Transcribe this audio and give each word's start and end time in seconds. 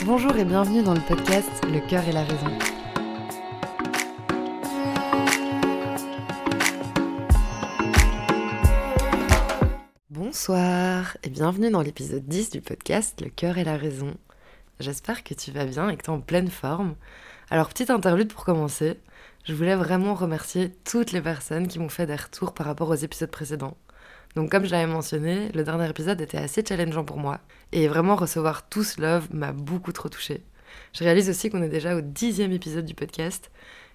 Bonjour 0.00 0.36
et 0.36 0.44
bienvenue 0.44 0.82
dans 0.82 0.94
le 0.94 1.00
podcast 1.00 1.48
Le 1.64 1.78
cœur 1.88 2.02
et 2.08 2.12
la 2.12 2.24
raison. 2.24 2.48
Bonsoir 10.10 11.16
et 11.22 11.30
bienvenue 11.30 11.70
dans 11.70 11.82
l'épisode 11.82 12.26
10 12.26 12.50
du 12.50 12.60
podcast 12.60 13.20
Le 13.20 13.30
cœur 13.30 13.58
et 13.58 13.64
la 13.64 13.76
raison. 13.76 14.14
J'espère 14.80 15.22
que 15.22 15.34
tu 15.34 15.52
vas 15.52 15.66
bien 15.66 15.88
et 15.88 15.96
que 15.96 16.02
tu 16.02 16.10
es 16.10 16.14
en 16.14 16.20
pleine 16.20 16.50
forme. 16.50 16.96
Alors, 17.50 17.68
petite 17.68 17.90
interlude 17.90 18.32
pour 18.32 18.44
commencer. 18.44 18.98
Je 19.44 19.54
voulais 19.54 19.76
vraiment 19.76 20.14
remercier 20.14 20.72
toutes 20.84 21.12
les 21.12 21.20
personnes 21.22 21.68
qui 21.68 21.78
m'ont 21.78 21.88
fait 21.88 22.06
des 22.06 22.16
retours 22.16 22.54
par 22.54 22.66
rapport 22.66 22.88
aux 22.88 22.94
épisodes 22.96 23.30
précédents. 23.30 23.76
Donc 24.36 24.50
comme 24.50 24.64
je 24.64 24.70
l'avais 24.70 24.90
mentionné, 24.90 25.50
le 25.52 25.64
dernier 25.64 25.88
épisode 25.88 26.20
était 26.20 26.38
assez 26.38 26.64
challengeant 26.66 27.04
pour 27.04 27.18
moi. 27.18 27.40
Et 27.72 27.88
vraiment 27.88 28.16
recevoir 28.16 28.68
tout 28.68 28.82
ce 28.84 29.00
love 29.00 29.28
m'a 29.32 29.52
beaucoup 29.52 29.92
trop 29.92 30.08
touchée. 30.08 30.42
Je 30.92 31.04
réalise 31.04 31.28
aussi 31.28 31.50
qu'on 31.50 31.62
est 31.62 31.68
déjà 31.68 31.96
au 31.96 32.00
dixième 32.00 32.52
épisode 32.52 32.84
du 32.84 32.94
podcast. 32.94 33.50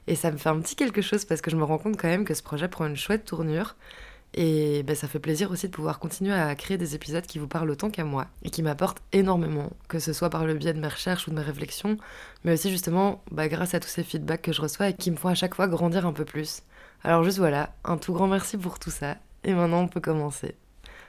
Et 0.08 0.16
ça 0.16 0.32
me 0.32 0.38
fait 0.38 0.50
un 0.50 0.60
petit 0.60 0.76
quelque 0.76 1.02
chose 1.02 1.26
parce 1.26 1.42
que 1.42 1.52
je 1.52 1.58
me 1.58 1.64
rends 1.64 1.78
compte 1.78 1.98
quand 1.98 2.08
même 2.08 2.26
que 2.26 2.34
ce 2.34 2.44
projet 2.44 2.68
prend 2.68 2.86
une 2.86 2.96
chouette 2.96 3.26
tournure. 3.26 3.76
Et 4.34 4.84
ben, 4.84 4.96
ça 4.96 5.08
fait 5.08 5.20
plaisir 5.20 5.52
aussi 5.52 5.68
de 5.68 5.74
pouvoir 5.74 6.00
continuer 6.00 6.34
à 6.34 6.54
créer 6.56 6.78
des 6.78 6.96
épisodes 6.96 7.26
qui 7.26 7.40
vous 7.40 7.48
parlent 7.48 7.72
autant 7.72 7.90
qu'à 7.90 8.04
moi 8.04 8.28
et 8.44 8.50
qui 8.50 8.62
m'apportent 8.62 9.02
énormément, 9.14 9.72
que 9.88 10.00
ce 10.00 10.14
soit 10.14 10.30
par 10.30 10.46
le 10.46 10.54
biais 10.54 10.74
de 10.74 10.80
mes 10.80 10.88
recherches 10.88 11.28
ou 11.28 11.32
de 11.32 11.36
mes 11.36 11.42
réflexions, 11.42 11.98
mais 12.44 12.54
aussi 12.54 12.70
justement 12.70 13.24
bah, 13.32 13.48
grâce 13.48 13.74
à 13.74 13.80
tous 13.80 13.88
ces 13.88 14.04
feedbacks 14.04 14.42
que 14.42 14.52
je 14.52 14.62
reçois 14.62 14.90
et 14.90 14.94
qui 14.94 15.12
me 15.12 15.16
font 15.16 15.30
à 15.30 15.36
chaque 15.36 15.56
fois 15.56 15.68
grandir 15.68 16.06
un 16.06 16.14
peu 16.14 16.26
plus. 16.26 16.62
Alors 17.04 17.24
juste 17.24 17.38
voilà, 17.38 17.74
un 17.84 17.98
tout 17.98 18.14
grand 18.14 18.28
merci 18.28 18.58
pour 18.58 18.80
tout 18.80 18.92
ça 18.92 19.18
et 19.44 19.54
maintenant, 19.54 19.82
on 19.82 19.88
peut 19.88 20.02
commencer. 20.02 20.56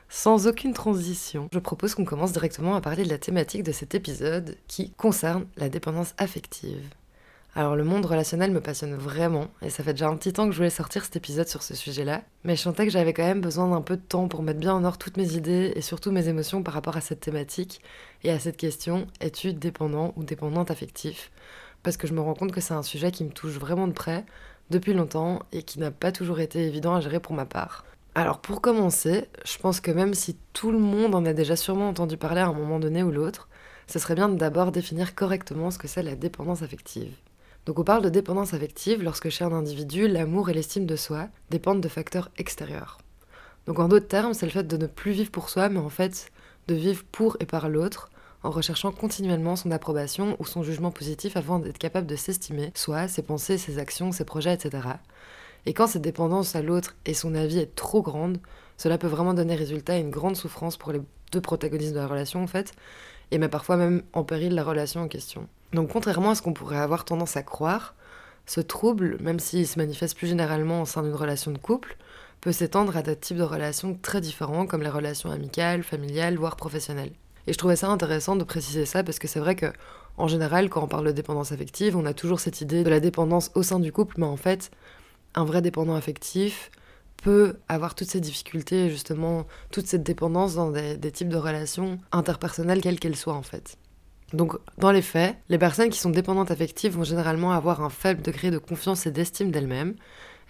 Sans 0.08 0.46
aucune 0.46 0.72
transition, 0.72 1.48
je 1.52 1.58
propose 1.58 1.94
qu'on 1.94 2.06
commence 2.06 2.32
directement 2.32 2.74
à 2.74 2.80
parler 2.80 3.04
de 3.04 3.10
la 3.10 3.18
thématique 3.18 3.62
de 3.62 3.72
cet 3.72 3.94
épisode 3.94 4.56
qui 4.66 4.90
concerne 4.92 5.46
la 5.58 5.68
dépendance 5.68 6.14
affective. 6.16 6.88
Alors 7.54 7.76
le 7.76 7.84
monde 7.84 8.06
relationnel 8.06 8.52
me 8.52 8.60
passionne 8.60 8.94
vraiment, 8.94 9.48
et 9.62 9.68
ça 9.68 9.82
fait 9.82 9.92
déjà 9.92 10.08
un 10.08 10.16
petit 10.16 10.32
temps 10.32 10.46
que 10.46 10.52
je 10.52 10.58
voulais 10.58 10.70
sortir 10.70 11.04
cet 11.04 11.16
épisode 11.16 11.48
sur 11.48 11.62
ce 11.62 11.74
sujet-là, 11.74 12.22
mais 12.44 12.56
je 12.56 12.62
sentais 12.62 12.86
que 12.86 12.92
j'avais 12.92 13.12
quand 13.12 13.24
même 13.24 13.40
besoin 13.40 13.68
d'un 13.68 13.82
peu 13.82 13.96
de 13.96 14.02
temps 14.02 14.28
pour 14.28 14.42
mettre 14.42 14.60
bien 14.60 14.74
en 14.74 14.84
ordre 14.84 14.98
toutes 14.98 15.16
mes 15.16 15.34
idées 15.34 15.72
et 15.74 15.80
surtout 15.82 16.12
mes 16.12 16.28
émotions 16.28 16.62
par 16.62 16.74
rapport 16.74 16.96
à 16.96 17.00
cette 17.00 17.20
thématique 17.20 17.82
et 18.22 18.30
à 18.30 18.38
cette 18.38 18.56
question 18.56 19.08
es-tu 19.20 19.54
dépendant 19.54 20.12
ou 20.16 20.24
dépendante 20.24 20.70
affectif? 20.70 21.32
Parce 21.82 21.96
que 21.96 22.06
je 22.06 22.14
me 22.14 22.20
rends 22.20 22.34
compte 22.34 22.52
que 22.52 22.60
c'est 22.60 22.74
un 22.74 22.82
sujet 22.82 23.10
qui 23.10 23.24
me 23.24 23.30
touche 23.30 23.58
vraiment 23.58 23.88
de 23.88 23.92
près 23.92 24.24
depuis 24.70 24.94
longtemps 24.94 25.40
et 25.52 25.62
qui 25.62 25.80
n'a 25.80 25.90
pas 25.90 26.12
toujours 26.12 26.40
été 26.40 26.66
évident 26.66 26.94
à 26.94 27.00
gérer 27.00 27.20
pour 27.20 27.34
ma 27.34 27.44
part. 27.44 27.84
Alors 28.18 28.40
pour 28.40 28.60
commencer, 28.60 29.28
je 29.44 29.58
pense 29.58 29.80
que 29.80 29.92
même 29.92 30.12
si 30.12 30.36
tout 30.52 30.72
le 30.72 30.80
monde 30.80 31.14
en 31.14 31.24
a 31.24 31.32
déjà 31.32 31.54
sûrement 31.54 31.88
entendu 31.88 32.16
parler 32.16 32.40
à 32.40 32.48
un 32.48 32.52
moment 32.52 32.80
donné 32.80 33.04
ou 33.04 33.12
l'autre, 33.12 33.48
ce 33.86 34.00
serait 34.00 34.16
bien 34.16 34.28
de 34.28 34.34
d'abord 34.34 34.72
définir 34.72 35.14
correctement 35.14 35.70
ce 35.70 35.78
que 35.78 35.86
c'est 35.86 36.02
la 36.02 36.16
dépendance 36.16 36.62
affective. 36.62 37.14
Donc 37.64 37.78
on 37.78 37.84
parle 37.84 38.02
de 38.02 38.08
dépendance 38.08 38.54
affective 38.54 39.04
lorsque 39.04 39.28
chez 39.28 39.44
un 39.44 39.52
individu, 39.52 40.08
l'amour 40.08 40.50
et 40.50 40.52
l'estime 40.52 40.84
de 40.84 40.96
soi 40.96 41.28
dépendent 41.50 41.80
de 41.80 41.86
facteurs 41.86 42.28
extérieurs. 42.38 42.98
Donc 43.66 43.78
en 43.78 43.86
d'autres 43.86 44.08
termes, 44.08 44.34
c'est 44.34 44.46
le 44.46 44.52
fait 44.52 44.66
de 44.66 44.76
ne 44.76 44.88
plus 44.88 45.12
vivre 45.12 45.30
pour 45.30 45.48
soi, 45.48 45.68
mais 45.68 45.78
en 45.78 45.88
fait 45.88 46.32
de 46.66 46.74
vivre 46.74 47.04
pour 47.12 47.36
et 47.38 47.46
par 47.46 47.68
l'autre, 47.68 48.10
en 48.42 48.50
recherchant 48.50 48.90
continuellement 48.90 49.54
son 49.54 49.70
approbation 49.70 50.34
ou 50.40 50.44
son 50.44 50.64
jugement 50.64 50.90
positif 50.90 51.36
avant 51.36 51.60
d'être 51.60 51.78
capable 51.78 52.08
de 52.08 52.16
s'estimer, 52.16 52.72
soit 52.74 53.06
ses 53.06 53.22
pensées, 53.22 53.58
ses 53.58 53.78
actions, 53.78 54.10
ses 54.10 54.24
projets, 54.24 54.54
etc. 54.54 54.88
Et 55.68 55.74
quand 55.74 55.86
cette 55.86 56.00
dépendance 56.00 56.56
à 56.56 56.62
l'autre 56.62 56.96
et 57.04 57.12
son 57.12 57.34
avis 57.34 57.58
est 57.58 57.74
trop 57.74 58.00
grande, 58.00 58.38
cela 58.78 58.96
peut 58.96 59.06
vraiment 59.06 59.34
donner 59.34 59.54
résultat 59.54 59.92
à 59.92 59.98
une 59.98 60.08
grande 60.08 60.34
souffrance 60.34 60.78
pour 60.78 60.92
les 60.92 61.02
deux 61.30 61.42
protagonistes 61.42 61.92
de 61.92 61.98
la 61.98 62.06
relation 62.06 62.42
en 62.42 62.46
fait, 62.46 62.72
et 63.32 63.36
mais 63.36 63.50
parfois 63.50 63.76
même 63.76 64.02
en 64.14 64.24
péril 64.24 64.54
la 64.54 64.64
relation 64.64 65.02
en 65.02 65.08
question. 65.08 65.46
Donc 65.74 65.90
contrairement 65.92 66.30
à 66.30 66.34
ce 66.34 66.40
qu'on 66.40 66.54
pourrait 66.54 66.78
avoir 66.78 67.04
tendance 67.04 67.36
à 67.36 67.42
croire, 67.42 67.94
ce 68.46 68.62
trouble, 68.62 69.18
même 69.20 69.38
s'il 69.38 69.68
se 69.68 69.78
manifeste 69.78 70.16
plus 70.16 70.28
généralement 70.28 70.80
au 70.80 70.86
sein 70.86 71.02
d'une 71.02 71.12
relation 71.12 71.50
de 71.50 71.58
couple, 71.58 71.98
peut 72.40 72.52
s'étendre 72.52 72.96
à 72.96 73.02
des 73.02 73.14
types 73.14 73.36
de 73.36 73.42
relations 73.42 73.98
très 74.00 74.22
différents 74.22 74.64
comme 74.64 74.82
les 74.82 74.88
relations 74.88 75.30
amicales, 75.30 75.82
familiales, 75.82 76.38
voire 76.38 76.56
professionnelles. 76.56 77.12
Et 77.46 77.52
je 77.52 77.58
trouvais 77.58 77.76
ça 77.76 77.88
intéressant 77.88 78.36
de 78.36 78.44
préciser 78.44 78.86
ça 78.86 79.04
parce 79.04 79.18
que 79.18 79.28
c'est 79.28 79.40
vrai 79.40 79.54
que 79.54 79.66
en 80.16 80.28
général, 80.28 80.70
quand 80.70 80.82
on 80.82 80.88
parle 80.88 81.08
de 81.08 81.12
dépendance 81.12 81.52
affective, 81.52 81.94
on 81.94 82.06
a 82.06 82.14
toujours 82.14 82.40
cette 82.40 82.62
idée 82.62 82.84
de 82.84 82.90
la 82.90 83.00
dépendance 83.00 83.50
au 83.54 83.62
sein 83.62 83.78
du 83.78 83.92
couple, 83.92 84.14
mais 84.16 84.26
en 84.26 84.38
fait, 84.38 84.70
un 85.38 85.44
vrai 85.44 85.62
dépendant 85.62 85.94
affectif 85.94 86.70
peut 87.22 87.56
avoir 87.68 87.94
toutes 87.94 88.10
ces 88.10 88.20
difficultés, 88.20 88.90
justement, 88.90 89.46
toute 89.70 89.86
cette 89.86 90.02
dépendance 90.02 90.56
dans 90.56 90.70
des, 90.70 91.12
types 91.12 91.28
de 91.28 91.36
relations 91.36 91.98
interpersonnelles, 92.10 92.80
quelles 92.80 92.98
qu'elles 92.98 93.16
soient 93.16 93.34
en 93.34 93.42
fait. 93.42 93.76
Donc, 94.32 94.56
dans 94.78 94.90
les 94.90 95.02
faits, 95.02 95.36
les 95.48 95.58
personnes 95.58 95.90
qui 95.90 95.98
sont 95.98 96.10
dépendantes 96.10 96.50
affectives 96.50 96.92
vont 96.92 97.04
généralement 97.04 97.52
avoir 97.52 97.82
un 97.82 97.88
faible 97.88 98.20
degré 98.20 98.50
de 98.50 98.58
confiance 98.58 99.06
et 99.06 99.10
d'estime 99.10 99.50
d'elles-mêmes. 99.50 99.94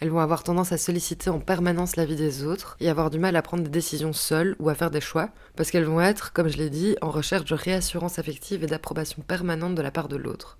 Elles 0.00 0.10
vont 0.10 0.20
avoir 0.20 0.42
tendance 0.42 0.72
à 0.72 0.78
solliciter 0.78 1.28
en 1.28 1.38
permanence 1.38 1.96
la 1.96 2.04
vie 2.04 2.16
des 2.16 2.44
autres 2.44 2.76
et 2.80 2.88
avoir 2.88 3.10
du 3.10 3.18
mal 3.18 3.36
à 3.36 3.42
prendre 3.42 3.62
des 3.62 3.70
décisions 3.70 4.12
seules 4.12 4.56
ou 4.58 4.68
à 4.68 4.74
faire 4.74 4.90
des 4.90 5.00
choix, 5.00 5.30
parce 5.54 5.70
qu'elles 5.70 5.84
vont 5.84 6.00
être, 6.00 6.32
comme 6.32 6.48
je 6.48 6.56
l'ai 6.56 6.70
dit, 6.70 6.96
en 7.02 7.10
recherche 7.10 7.44
de 7.44 7.54
réassurance 7.54 8.18
affective 8.18 8.64
et 8.64 8.68
d'approbation 8.68 9.22
permanente 9.22 9.74
de 9.74 9.82
la 9.82 9.90
part 9.90 10.08
de 10.08 10.16
l'autre. 10.16 10.58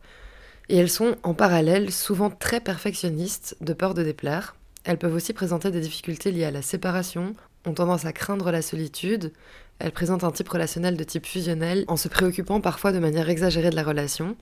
Et 0.69 0.77
elles 0.77 0.91
sont 0.91 1.17
en 1.23 1.34
parallèle 1.34 1.91
souvent 1.91 2.31
très 2.31 2.61
perfectionnistes 2.61 3.56
de 3.61 3.73
peur 3.73 3.95
de 3.95 4.03
déplaire. 4.03 4.56
Elles 4.84 4.99
peuvent 4.99 5.15
aussi 5.15 5.33
présenter 5.33 5.71
des 5.71 5.81
difficultés 5.81 6.31
liées 6.31 6.45
à 6.45 6.51
la 6.51 6.62
séparation, 6.62 7.34
ont 7.67 7.75
tendance 7.75 8.05
à 8.05 8.12
craindre 8.12 8.51
la 8.51 8.62
solitude, 8.62 9.33
elles 9.81 9.93
présentent 9.93 10.25
un 10.25 10.33
type 10.33 10.49
relationnel 10.49 10.97
de 10.97 11.05
type 11.05 11.27
fusionnel 11.27 11.84
en 11.87 11.97
se 11.97 12.09
préoccupant 12.09 12.61
parfois 12.61 12.93
de 12.93 12.99
manière 12.99 13.31
exagérée 13.31 13.71
de 13.71 13.77
la 13.77 13.84
relation. 13.84 14.37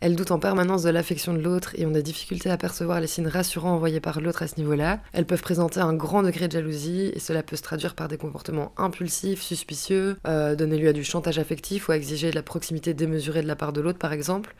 Elles 0.00 0.16
doutent 0.16 0.32
en 0.32 0.38
permanence 0.38 0.82
de 0.82 0.90
l'affection 0.90 1.32
de 1.32 1.38
l'autre 1.40 1.72
et 1.76 1.86
ont 1.86 1.90
des 1.90 2.02
difficultés 2.02 2.50
à 2.50 2.58
percevoir 2.58 3.00
les 3.00 3.06
signes 3.06 3.28
rassurants 3.28 3.72
envoyés 3.72 4.00
par 4.00 4.20
l'autre 4.20 4.42
à 4.42 4.48
ce 4.48 4.56
niveau-là. 4.58 5.00
Elles 5.14 5.24
peuvent 5.24 5.40
présenter 5.40 5.80
un 5.80 5.94
grand 5.94 6.22
degré 6.22 6.48
de 6.48 6.52
jalousie 6.52 7.10
et 7.14 7.18
cela 7.18 7.42
peut 7.42 7.56
se 7.56 7.62
traduire 7.62 7.94
par 7.94 8.08
des 8.08 8.18
comportements 8.18 8.72
impulsifs, 8.76 9.40
suspicieux, 9.40 10.18
euh, 10.26 10.54
donner 10.54 10.76
lieu 10.76 10.88
à 10.88 10.92
du 10.92 11.04
chantage 11.04 11.38
affectif 11.38 11.88
ou 11.88 11.92
à 11.92 11.96
exiger 11.96 12.30
de 12.30 12.34
la 12.34 12.42
proximité 12.42 12.92
démesurée 12.92 13.40
de 13.40 13.48
la 13.48 13.56
part 13.56 13.72
de 13.72 13.80
l'autre 13.80 13.98
par 13.98 14.12
exemple. 14.12 14.54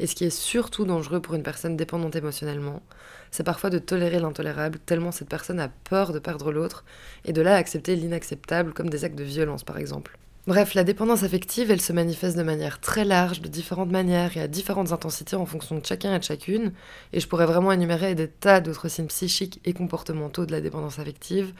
Et 0.00 0.06
ce 0.06 0.14
qui 0.14 0.24
est 0.24 0.30
surtout 0.30 0.86
dangereux 0.86 1.20
pour 1.20 1.34
une 1.34 1.42
personne 1.42 1.76
dépendante 1.76 2.16
émotionnellement, 2.16 2.82
c'est 3.30 3.44
parfois 3.44 3.68
de 3.68 3.78
tolérer 3.78 4.18
l'intolérable 4.18 4.78
tellement 4.78 5.12
cette 5.12 5.28
personne 5.28 5.60
a 5.60 5.68
peur 5.68 6.12
de 6.12 6.18
perdre 6.18 6.50
l'autre 6.50 6.84
et 7.26 7.34
de 7.34 7.42
là 7.42 7.54
accepter 7.54 7.94
l'inacceptable 7.96 8.72
comme 8.72 8.88
des 8.88 9.04
actes 9.04 9.18
de 9.18 9.24
violence 9.24 9.62
par 9.62 9.76
exemple. 9.76 10.18
Bref, 10.46 10.72
la 10.72 10.84
dépendance 10.84 11.22
affective, 11.22 11.70
elle 11.70 11.82
se 11.82 11.92
manifeste 11.92 12.38
de 12.38 12.42
manière 12.42 12.80
très 12.80 13.04
large, 13.04 13.42
de 13.42 13.48
différentes 13.48 13.90
manières 13.90 14.38
et 14.38 14.40
à 14.40 14.48
différentes 14.48 14.90
intensités 14.90 15.36
en 15.36 15.44
fonction 15.44 15.76
de 15.78 15.84
chacun 15.84 16.14
et 16.14 16.18
de 16.18 16.24
chacune, 16.24 16.72
et 17.12 17.20
je 17.20 17.28
pourrais 17.28 17.44
vraiment 17.44 17.70
énumérer 17.70 18.14
des 18.14 18.26
tas 18.26 18.60
d'autres 18.60 18.88
signes 18.88 19.06
psychiques 19.06 19.60
et 19.66 19.74
comportementaux 19.74 20.46
de 20.46 20.52
la 20.52 20.62
dépendance 20.62 20.98
affective, 20.98 21.52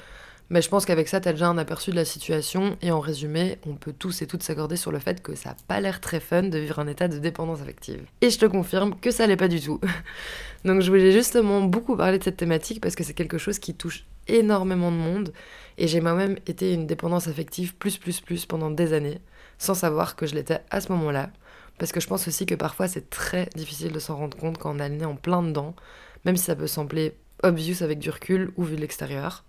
mais 0.50 0.62
je 0.62 0.69
pense 0.69 0.84
qu'avec 0.84 1.06
ça, 1.06 1.21
t'as 1.21 1.31
déjà 1.31 1.47
un 1.47 1.59
aperçu 1.59 1.93
de 1.93 1.97
la 1.97 2.05
situation, 2.05 2.77
et 2.83 2.91
en 2.91 2.99
résumé, 2.99 3.59
on 3.66 3.75
peut 3.77 3.93
tous 3.93 4.21
et 4.21 4.27
toutes 4.27 4.43
s'accorder 4.43 4.77
sur 4.77 4.91
le 4.91 4.99
fait 4.99 5.22
que 5.22 5.37
ça 5.37 5.50
n'a 5.50 5.56
pas 5.69 5.81
l'air 5.81 6.00
très 6.00 6.19
fun 6.19 6.43
de 6.43 6.59
vivre 6.59 6.81
un 6.81 6.88
état 6.88 7.06
de 7.06 7.19
dépendance 7.19 7.62
affective. 7.62 8.03
Et 8.21 8.31
je 8.31 8.38
te 8.38 8.47
confirme 8.47 8.99
que 8.99 9.12
ça 9.12 9.28
l'est 9.28 9.37
pas 9.37 9.47
du 9.47 9.60
tout. 9.60 9.81
Donc 10.65 10.83
je 10.83 10.91
voulais 10.91 11.12
justement 11.12 11.60
beaucoup 11.60 11.97
parler 11.97 12.19
de 12.19 12.25
cette 12.25 12.37
thématique 12.37 12.81
parce 12.81 12.97
que 12.97 13.05
c'est 13.05 13.15
quelque 13.15 13.39
chose 13.39 13.60
qui 13.60 13.75
touche 13.75 14.05
énormément 14.27 14.91
de 14.91 14.97
monde, 14.97 15.33
et 15.78 15.87
j'ai 15.87 16.00
moi-même 16.00 16.37
été 16.49 16.72
une 16.75 16.87
dépendance 16.89 17.28
affective 17.28 17.77
plus 17.77 17.97
plus 17.97 18.21
plus 18.21 18.44
pendant 18.44 18.71
des 18.71 18.93
années, 18.93 19.21
sans 19.59 19.75
savoir 19.75 20.16
que 20.16 20.27
je 20.27 20.34
l'étais 20.34 20.60
à 20.71 20.81
ce 20.81 20.91
moment-là, 20.91 21.31
parce 21.78 21.93
que 21.93 22.00
je 22.00 22.09
pense 22.09 22.27
aussi 22.27 22.44
que 22.44 22.56
parfois 22.56 22.89
c'est 22.89 23.09
très 23.09 23.49
difficile 23.55 23.93
de 23.93 24.00
s'en 24.00 24.16
rendre 24.16 24.37
compte 24.37 24.59
quand 24.59 24.75
on 24.75 24.81
a 24.81 24.89
le 24.89 24.97
nez 24.97 25.05
en 25.05 25.15
plein 25.15 25.44
dedans, 25.44 25.77
même 26.25 26.37
si 26.37 26.44
ça 26.44 26.56
peut 26.56 26.66
sembler 26.66 27.15
obvious 27.44 27.83
avec 27.83 28.00
du 28.00 28.10
recul 28.10 28.50
ou 28.56 28.65
vu 28.65 28.75
de 28.75 28.81
l'extérieur. 28.81 29.44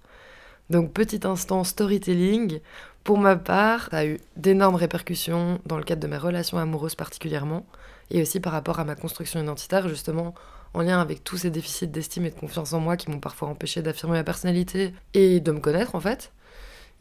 Donc 0.72 0.94
petit 0.94 1.20
instant 1.28 1.66
storytelling. 1.66 2.62
Pour 3.04 3.18
ma 3.18 3.36
part, 3.36 3.90
ça 3.92 3.98
a 3.98 4.06
eu 4.06 4.22
d'énormes 4.38 4.76
répercussions 4.76 5.60
dans 5.66 5.78
le 5.78 5.84
cadre 5.84 6.02
de 6.02 6.08
mes 6.08 6.18
relations 6.18 6.58
amoureuses 6.58 6.96
particulièrement, 6.96 7.66
et 8.10 8.22
aussi 8.22 8.40
par 8.40 8.54
rapport 8.54 8.80
à 8.80 8.86
ma 8.86 8.96
construction 8.96 9.42
identitaire, 9.42 9.90
justement 9.90 10.34
en 10.74 10.82
lien 10.82 11.02
avec 11.02 11.26
tous 11.26 11.36
ces 11.36 11.50
déficits 11.50 11.88
d'estime 11.88 12.26
et 12.26 12.30
de 12.30 12.40
confiance 12.40 12.72
en 12.72 12.80
moi 12.80 12.96
qui 12.96 13.12
m'ont 13.12 13.20
parfois 13.20 13.50
empêché 13.50 13.82
d'affirmer 13.82 14.14
ma 14.14 14.24
personnalité 14.24 14.94
et 15.14 15.42
de 15.42 15.52
me 15.52 15.60
connaître 15.60 15.94
en 15.94 16.00
fait. 16.00 16.32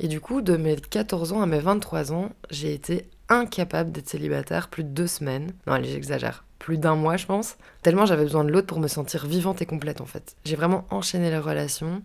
Et 0.00 0.08
du 0.08 0.20
coup, 0.20 0.40
de 0.40 0.56
mes 0.56 0.74
14 0.74 1.32
ans 1.32 1.40
à 1.40 1.46
mes 1.46 1.60
23 1.60 2.12
ans, 2.12 2.30
j'ai 2.50 2.74
été 2.74 3.08
incapable 3.28 3.92
d'être 3.92 4.08
célibataire 4.08 4.66
plus 4.66 4.82
de 4.82 4.88
deux 4.88 5.06
semaines. 5.06 5.52
Non, 5.68 5.74
allez, 5.74 5.90
j'exagère. 5.90 6.44
Plus 6.58 6.78
d'un 6.78 6.96
mois, 6.96 7.16
je 7.16 7.26
pense. 7.26 7.56
Tellement 7.82 8.04
j'avais 8.04 8.24
besoin 8.24 8.42
de 8.42 8.50
l'autre 8.50 8.66
pour 8.66 8.80
me 8.80 8.88
sentir 8.88 9.26
vivante 9.26 9.62
et 9.62 9.66
complète, 9.66 10.00
en 10.00 10.06
fait. 10.06 10.34
J'ai 10.44 10.56
vraiment 10.56 10.86
enchaîné 10.90 11.30
les 11.30 11.38
relations. 11.38 12.02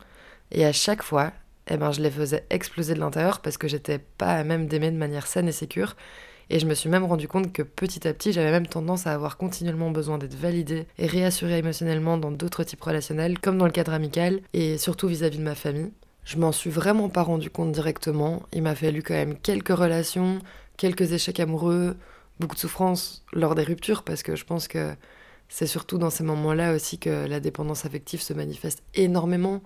Et 0.51 0.63
à 0.63 0.71
chaque 0.71 1.01
fois, 1.01 1.31
eh 1.67 1.77
ben, 1.77 1.91
je 1.91 2.01
les 2.01 2.11
faisais 2.11 2.45
exploser 2.49 2.93
de 2.93 2.99
l'intérieur 2.99 3.41
parce 3.41 3.57
que 3.57 3.67
j'étais 3.67 3.99
pas 3.99 4.33
à 4.33 4.43
même 4.43 4.67
d'aimer 4.67 4.91
de 4.91 4.97
manière 4.97 5.27
saine 5.27 5.47
et 5.47 5.53
sécure. 5.53 5.95
Et 6.49 6.59
je 6.59 6.67
me 6.67 6.75
suis 6.75 6.89
même 6.89 7.03
rendu 7.05 7.27
compte 7.27 7.51
que 7.51 7.63
petit 7.63 8.07
à 8.07 8.13
petit, 8.13 8.31
j'avais 8.31 8.51
même 8.51 8.67
tendance 8.67 9.07
à 9.07 9.13
avoir 9.13 9.37
continuellement 9.37 9.89
besoin 9.89 10.19
d'être 10.19 10.35
validée 10.35 10.85
et 10.99 11.07
réassurée 11.07 11.57
émotionnellement 11.57 12.17
dans 12.17 12.31
d'autres 12.31 12.63
types 12.63 12.81
relationnels, 12.81 13.39
comme 13.39 13.57
dans 13.57 13.65
le 13.65 13.71
cadre 13.71 13.93
amical, 13.93 14.41
et 14.53 14.77
surtout 14.77 15.07
vis-à-vis 15.07 15.39
de 15.39 15.43
ma 15.43 15.55
famille. 15.55 15.91
Je 16.23 16.37
m'en 16.37 16.51
suis 16.51 16.69
vraiment 16.69 17.09
pas 17.09 17.23
rendu 17.23 17.49
compte 17.49 17.71
directement. 17.71 18.43
Il 18.53 18.61
m'a 18.61 18.75
fallu 18.75 19.01
quand 19.01 19.13
même 19.15 19.37
quelques 19.37 19.75
relations, 19.75 20.39
quelques 20.77 21.13
échecs 21.13 21.39
amoureux, 21.39 21.97
beaucoup 22.39 22.55
de 22.55 22.59
souffrance 22.59 23.23
lors 23.33 23.55
des 23.55 23.63
ruptures 23.63 24.03
parce 24.03 24.23
que 24.23 24.35
je 24.35 24.45
pense 24.45 24.67
que 24.67 24.93
c'est 25.49 25.67
surtout 25.67 25.97
dans 25.97 26.09
ces 26.09 26.23
moments-là 26.23 26.73
aussi 26.73 26.97
que 26.97 27.27
la 27.27 27.39
dépendance 27.39 27.85
affective 27.85 28.21
se 28.21 28.33
manifeste 28.33 28.83
énormément, 28.95 29.61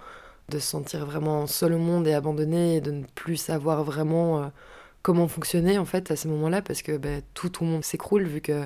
de 0.49 0.59
se 0.59 0.67
sentir 0.67 1.05
vraiment 1.05 1.47
seul 1.47 1.73
au 1.73 1.77
monde 1.77 2.07
et 2.07 2.13
abandonné 2.13 2.77
et 2.77 2.81
de 2.81 2.91
ne 2.91 3.03
plus 3.15 3.37
savoir 3.37 3.83
vraiment 3.83 4.43
euh, 4.43 4.47
comment 5.01 5.27
fonctionner 5.27 5.77
en 5.77 5.85
fait 5.85 6.11
à 6.11 6.15
ces 6.15 6.27
moments-là 6.27 6.61
parce 6.61 6.81
que 6.81 6.97
ben, 6.97 7.21
tout 7.33 7.49
ton 7.49 7.65
monde 7.65 7.83
s'écroule 7.83 8.23
vu 8.23 8.41
que 8.41 8.63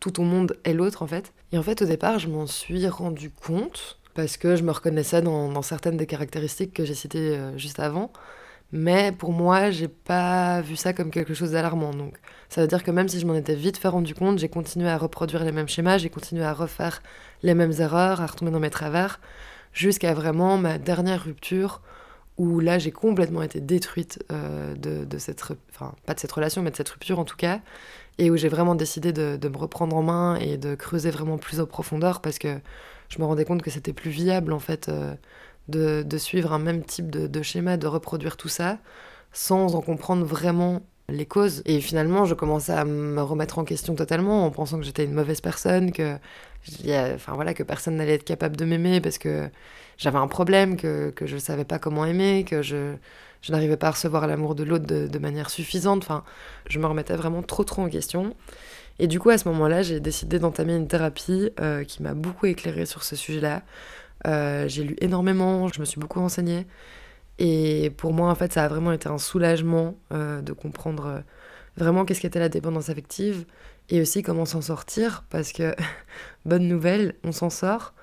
tout 0.00 0.10
ton 0.10 0.24
monde 0.24 0.56
est 0.64 0.72
l'autre 0.74 1.02
en 1.02 1.06
fait. 1.06 1.32
Et 1.52 1.58
en 1.58 1.62
fait 1.62 1.82
au 1.82 1.86
départ 1.86 2.18
je 2.18 2.28
m'en 2.28 2.46
suis 2.46 2.86
rendu 2.88 3.30
compte 3.30 3.98
parce 4.14 4.36
que 4.36 4.56
je 4.56 4.62
me 4.62 4.70
reconnaissais 4.70 5.22
dans, 5.22 5.62
certaines 5.62 5.96
des 5.96 6.06
caractéristiques 6.06 6.72
que 6.72 6.84
j'ai 6.84 6.94
citées 6.94 7.36
euh, 7.36 7.56
juste 7.58 7.80
avant. 7.80 8.12
Mais 8.72 9.12
pour 9.12 9.32
moi, 9.32 9.70
j'ai 9.70 9.86
pas 9.88 10.60
vu 10.60 10.74
ça 10.74 10.92
comme 10.92 11.10
quelque 11.10 11.32
chose 11.32 11.52
d'alarmant. 11.52 11.92
Donc, 11.92 12.16
ça 12.48 12.60
veut 12.60 12.66
dire 12.66 12.82
que 12.82 12.90
même 12.90 13.08
si 13.08 13.20
je 13.20 13.26
m'en 13.26 13.34
étais 13.34 13.54
vite 13.54 13.76
fait 13.76 13.88
rendu 13.88 14.14
compte, 14.14 14.38
j'ai 14.38 14.48
continué 14.48 14.88
à 14.88 14.98
reproduire 14.98 15.44
les 15.44 15.52
mêmes 15.52 15.68
schémas, 15.68 15.98
j'ai 15.98 16.10
continué 16.10 16.42
à 16.44 16.52
refaire 16.52 17.02
les 17.44 17.54
mêmes 17.54 17.72
erreurs, 17.78 18.20
à 18.20 18.26
retomber 18.26 18.50
dans 18.50 18.60
mes 18.60 18.70
travers, 18.70 19.20
jusqu'à 19.74 20.14
vraiment 20.14 20.56
ma 20.56 20.78
dernière 20.78 21.22
rupture, 21.22 21.82
où 22.38 22.58
là, 22.60 22.78
j'ai 22.78 22.90
complètement 22.90 23.42
été 23.42 23.60
détruite 23.60 24.24
euh, 24.32 24.74
de, 24.74 25.18
cette, 25.18 25.42
enfin, 25.70 25.94
pas 26.06 26.14
de 26.14 26.20
cette 26.20 26.32
relation, 26.32 26.62
mais 26.62 26.70
de 26.70 26.76
cette 26.76 26.88
rupture 26.88 27.18
en 27.18 27.24
tout 27.24 27.36
cas, 27.36 27.60
et 28.18 28.30
où 28.30 28.36
j'ai 28.36 28.48
vraiment 28.48 28.74
décidé 28.74 29.12
de, 29.12 29.38
me 29.48 29.56
reprendre 29.56 29.94
en 29.94 30.02
main 30.02 30.36
et 30.36 30.56
de 30.56 30.74
creuser 30.74 31.10
vraiment 31.10 31.36
plus 31.36 31.60
en 31.60 31.66
profondeur 31.66 32.20
parce 32.20 32.38
que 32.38 32.58
je 33.08 33.18
me 33.18 33.24
rendais 33.24 33.44
compte 33.44 33.62
que 33.62 33.70
c'était 33.70 33.92
plus 33.92 34.10
viable 34.10 34.52
en 34.52 34.58
fait. 34.58 34.88
Euh, 34.88 35.14
de, 35.68 36.18
suivre 36.18 36.52
un 36.52 36.58
même 36.58 36.84
type 36.84 37.10
de, 37.10 37.42
schéma, 37.42 37.78
de 37.78 37.86
reproduire 37.86 38.36
tout 38.36 38.48
ça, 38.48 38.78
sans 39.32 39.74
en 39.74 39.80
comprendre 39.80 40.24
vraiment 40.24 40.82
les 41.08 41.26
causes. 41.26 41.62
Et 41.64 41.80
finalement, 41.80 42.24
je 42.24 42.34
commençais 42.34 42.72
à 42.72 42.84
me 42.84 43.22
remettre 43.22 43.58
en 43.58 43.64
question 43.64 43.94
totalement 43.94 44.44
en 44.44 44.50
pensant 44.50 44.78
que 44.78 44.84
j'étais 44.84 45.04
une 45.04 45.14
mauvaise 45.14 45.40
personne, 45.40 45.92
que, 45.92 46.18
enfin, 47.14 47.34
voilà, 47.34 47.54
que 47.54 47.62
personne 47.62 47.96
n'allait 47.96 48.14
être 48.14 48.24
capable 48.24 48.56
de 48.56 48.64
m'aimer 48.64 49.00
parce 49.00 49.18
que 49.18 49.48
j'avais 49.98 50.18
un 50.18 50.28
problème, 50.28 50.76
que, 50.76 51.12
je 51.20 51.34
ne 51.34 51.40
savais 51.40 51.64
pas 51.64 51.78
comment 51.78 52.04
aimer, 52.04 52.44
que 52.48 52.62
je, 52.62 52.94
je 53.42 53.52
n'arrivais 53.52 53.76
pas 53.76 53.88
à 53.88 53.90
recevoir 53.92 54.26
l'amour 54.26 54.54
de 54.54 54.64
l'autre 54.64 54.86
de, 54.86 55.18
manière 55.18 55.50
suffisante. 55.50 56.02
Enfin, 56.02 56.24
je 56.68 56.78
me 56.78 56.86
remettais 56.86 57.16
vraiment 57.16 57.42
trop 57.42 57.64
trop 57.64 57.82
en 57.82 57.88
question. 57.88 58.34
Et 58.98 59.06
du 59.06 59.18
coup, 59.18 59.30
à 59.30 59.38
ce 59.38 59.48
moment-là, 59.48 59.82
j'ai 59.82 60.00
décidé 60.00 60.38
d'entamer 60.38 60.76
une 60.76 60.86
thérapie 60.86 61.50
euh, 61.60 61.84
qui 61.84 62.02
m'a 62.02 62.14
beaucoup 62.14 62.46
éclairée 62.46 62.86
sur 62.86 63.02
ce 63.02 63.16
sujet-là, 63.16 63.62
euh, 64.26 64.68
j'ai 64.68 64.84
lu 64.84 64.96
énormément, 65.00 65.68
je 65.68 65.80
me 65.80 65.84
suis 65.84 66.00
beaucoup 66.00 66.20
renseignée. 66.20 66.66
Et 67.38 67.90
pour 67.96 68.12
moi, 68.12 68.30
en 68.30 68.34
fait, 68.34 68.52
ça 68.52 68.64
a 68.64 68.68
vraiment 68.68 68.92
été 68.92 69.08
un 69.08 69.18
soulagement 69.18 69.96
euh, 70.12 70.40
de 70.40 70.52
comprendre 70.52 71.06
euh, 71.06 71.20
vraiment 71.76 72.04
qu'est-ce 72.04 72.20
qu'était 72.20 72.38
la 72.38 72.48
dépendance 72.48 72.90
affective 72.90 73.44
et 73.90 74.00
aussi 74.00 74.22
comment 74.22 74.44
s'en 74.44 74.60
sortir. 74.60 75.24
Parce 75.30 75.52
que, 75.52 75.74
bonne 76.44 76.68
nouvelle, 76.68 77.14
on 77.24 77.32
s'en 77.32 77.50
sort, 77.50 77.94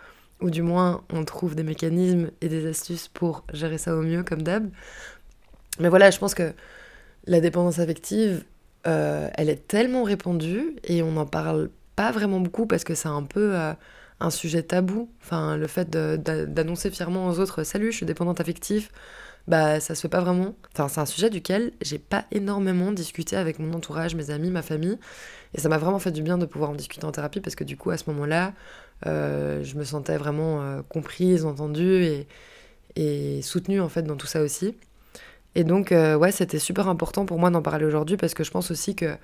ou 0.42 0.50
du 0.50 0.62
moins 0.62 1.04
on 1.12 1.24
trouve 1.24 1.56
des 1.56 1.64
mécanismes 1.64 2.32
et 2.42 2.50
des 2.50 2.68
astuces 2.68 3.08
pour 3.08 3.46
gérer 3.54 3.78
ça 3.78 3.96
au 3.96 4.02
mieux, 4.02 4.24
comme 4.24 4.42
d'hab. 4.42 4.70
Mais 5.80 5.90
voilà, 5.90 6.12
je 6.12 6.20
pense 6.20 6.34
que 6.34 6.54
la 7.26 7.40
dépendance 7.40 7.80
affective, 7.80 8.44
elle 8.84 9.50
est 9.50 9.68
tellement 9.68 10.04
répandue 10.04 10.76
et 10.84 11.04
on 11.04 11.12
n'en 11.12 11.26
parle 11.28 11.70
pas 11.96 12.12
vraiment 12.12 12.40
beaucoup 12.40 12.66
parce 12.66 12.84
que 12.84 12.96
c'est 12.96 13.08
un 13.08 13.24
peu 13.24 13.56
un 14.22 14.30
sujet 14.30 14.64
tabou. 14.64 15.10
Enfin, 15.24 15.58
le 15.58 15.68
fait 15.68 15.90
d'annoncer 15.90 16.90
fièrement 16.92 17.28
aux 17.28 17.40
autres 17.40 17.64
Salut, 17.64 17.92
je 17.92 17.98
suis 17.98 18.06
dépendante 18.06 18.40
affective, 18.40 18.90
bah 19.48 19.80
ça 19.80 19.96
se 19.96 20.02
fait 20.02 20.10
pas 20.10 20.22
vraiment. 20.22 20.56
Enfin, 20.74 20.88
c'est 20.88 21.02
un 21.02 21.06
sujet 21.06 21.30
duquel 21.30 21.72
j'ai 21.82 22.00
pas 22.00 22.26
énormément 22.32 22.92
discuté 22.92 23.36
avec 23.36 23.60
mon 23.60 23.74
entourage, 23.74 24.16
mes 24.16 24.30
amis, 24.30 24.52
ma 24.52 24.62
famille. 24.62 24.98
Et 25.54 25.60
ça 25.60 25.70
m'a 25.70 25.78
vraiment 25.78 26.00
fait 26.00 26.12
du 26.12 26.22
bien 26.22 26.38
de 26.38 26.46
pouvoir 26.46 26.72
en 26.72 26.76
discuter 26.76 27.06
en 27.06 27.12
thérapie 27.12 27.42
parce 27.42 27.56
que 27.56 27.64
du 27.64 27.78
coup, 27.78 27.92
à 27.92 27.98
ce 27.98 28.10
moment-là, 28.12 28.54
euh, 29.08 29.64
je 29.64 29.76
me 29.78 29.84
sentais 29.84 30.18
vraiment 30.18 30.62
euh, 30.62 30.82
comprise, 30.88 31.46
entendue 31.46 32.04
et, 32.04 32.28
et, 32.96 33.42
soutenue 33.42 33.82
en 33.82 33.90
fait 33.90 34.04
dans 34.04 34.16
tout 34.18 34.28
ça 34.28 34.42
aussi. 34.42 34.76
Et 35.56 35.64
donc, 35.64 35.92
euh, 35.92 36.16
ouais, 36.18 36.32
c'était 36.32 36.60
super 36.60 36.88
important 36.88 37.26
pour 37.26 37.40
moi 37.40 37.50
d'en 37.50 37.62
parler 37.62 37.86
aujourd'hui 37.86 38.18
parce 38.18 38.34
que 38.34 38.44
je 38.44 38.52
pense 38.52 38.72
aussi 38.72 38.96
que 38.96 39.16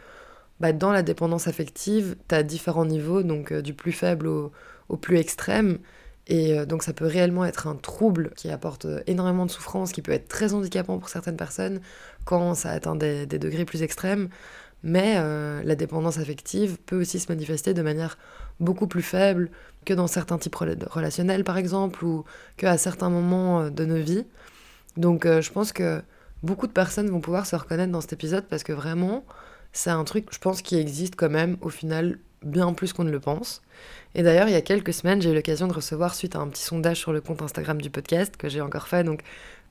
bah, 0.60 0.74
dans 0.74 0.92
la 0.92 1.04
dépendance 1.04 1.48
affective, 1.48 2.18
tu 2.28 2.36
as 2.36 2.44
différents 2.44 2.86
niveaux, 2.86 3.24
donc 3.24 3.54
du 3.54 3.74
plus 3.74 3.92
faible 3.94 4.28
au, 4.28 4.52
au 4.90 4.98
plus 4.98 5.18
extrême. 5.18 5.80
Et 6.28 6.58
euh, 6.58 6.66
donc 6.66 6.84
ça 6.84 6.94
peut 6.94 7.06
réellement 7.06 7.46
être 7.46 7.68
un 7.68 7.76
trouble 7.76 8.32
qui 8.36 8.50
apporte 8.50 8.86
euh, 8.86 9.02
énormément 9.08 9.46
de 9.46 9.52
souffrance, 9.52 9.92
qui 9.92 10.02
peut 10.02 10.12
être 10.12 10.28
très 10.28 10.54
handicapant 10.54 11.00
pour 11.00 11.10
certaines 11.10 11.38
personnes 11.38 11.80
quand 12.26 12.54
ça 12.54 12.72
atteint 12.72 12.96
des, 12.96 13.26
degrés 13.26 13.66
plus 13.66 13.84
extrêmes. 13.84 14.30
Mais 14.84 15.16
euh, 15.18 15.62
la 15.64 15.76
dépendance 15.76 16.20
affective 16.20 16.78
peut 16.86 17.00
aussi 17.02 17.20
se 17.20 17.32
manifester 17.32 17.74
de 17.74 17.82
manière 17.82 18.18
beaucoup 18.60 18.88
plus 18.88 19.02
faible 19.02 19.50
que 19.86 19.94
dans 19.94 20.08
certains 20.08 20.38
types 20.38 20.56
relationnels 20.56 21.44
par 21.44 21.58
exemple, 21.58 22.04
ou 22.06 22.26
qu'à 22.58 22.78
certains 22.78 23.10
moments 23.10 23.70
de 23.70 23.86
nos 23.86 23.98
vies. 23.98 24.26
Donc 24.98 25.26
je 25.26 25.52
pense 25.52 25.72
que 25.72 26.02
beaucoup 26.44 26.68
de 26.68 26.72
personnes 26.72 27.10
vont 27.10 27.22
pouvoir 27.22 27.46
se 27.46 27.56
reconnaître 27.56 27.92
dans 27.92 28.02
cet 28.02 28.14
épisode 28.14 28.46
parce 28.46 28.64
que 28.64 28.74
vraiment, 28.74 29.26
c'est 29.72 29.90
un 29.90 30.04
truc, 30.04 30.28
je 30.32 30.40
pense, 30.40 30.62
qui 30.62 30.76
existe 30.76 31.16
quand 31.16 31.30
même 31.30 31.58
au 31.62 31.70
final 31.70 32.20
bien 32.44 32.74
plus 32.74 32.94
qu'on 32.94 33.04
ne 33.04 33.12
le 33.12 33.20
pense. 33.20 33.62
Et 34.16 34.24
d'ailleurs, 34.24 34.48
il 34.48 34.54
y 34.54 34.56
a 34.56 34.62
quelques 34.62 34.94
semaines, 34.94 35.22
j'ai 35.22 35.32
eu 35.32 35.36
l'occasion 35.36 35.68
de 35.68 35.74
recevoir, 35.74 36.16
suite 36.16 36.36
à 36.36 36.40
un 36.40 36.48
petit 36.48 36.64
sondage 36.64 36.98
sur 36.98 37.14
le 37.14 37.22
compte 37.22 37.42
Instagram 37.42 37.82
du 37.82 37.90
podcast, 37.90 38.38
que 38.38 38.50
j'ai 38.50 38.62
encore 38.62 38.88
fait, 38.88 39.04
donc 39.04 39.22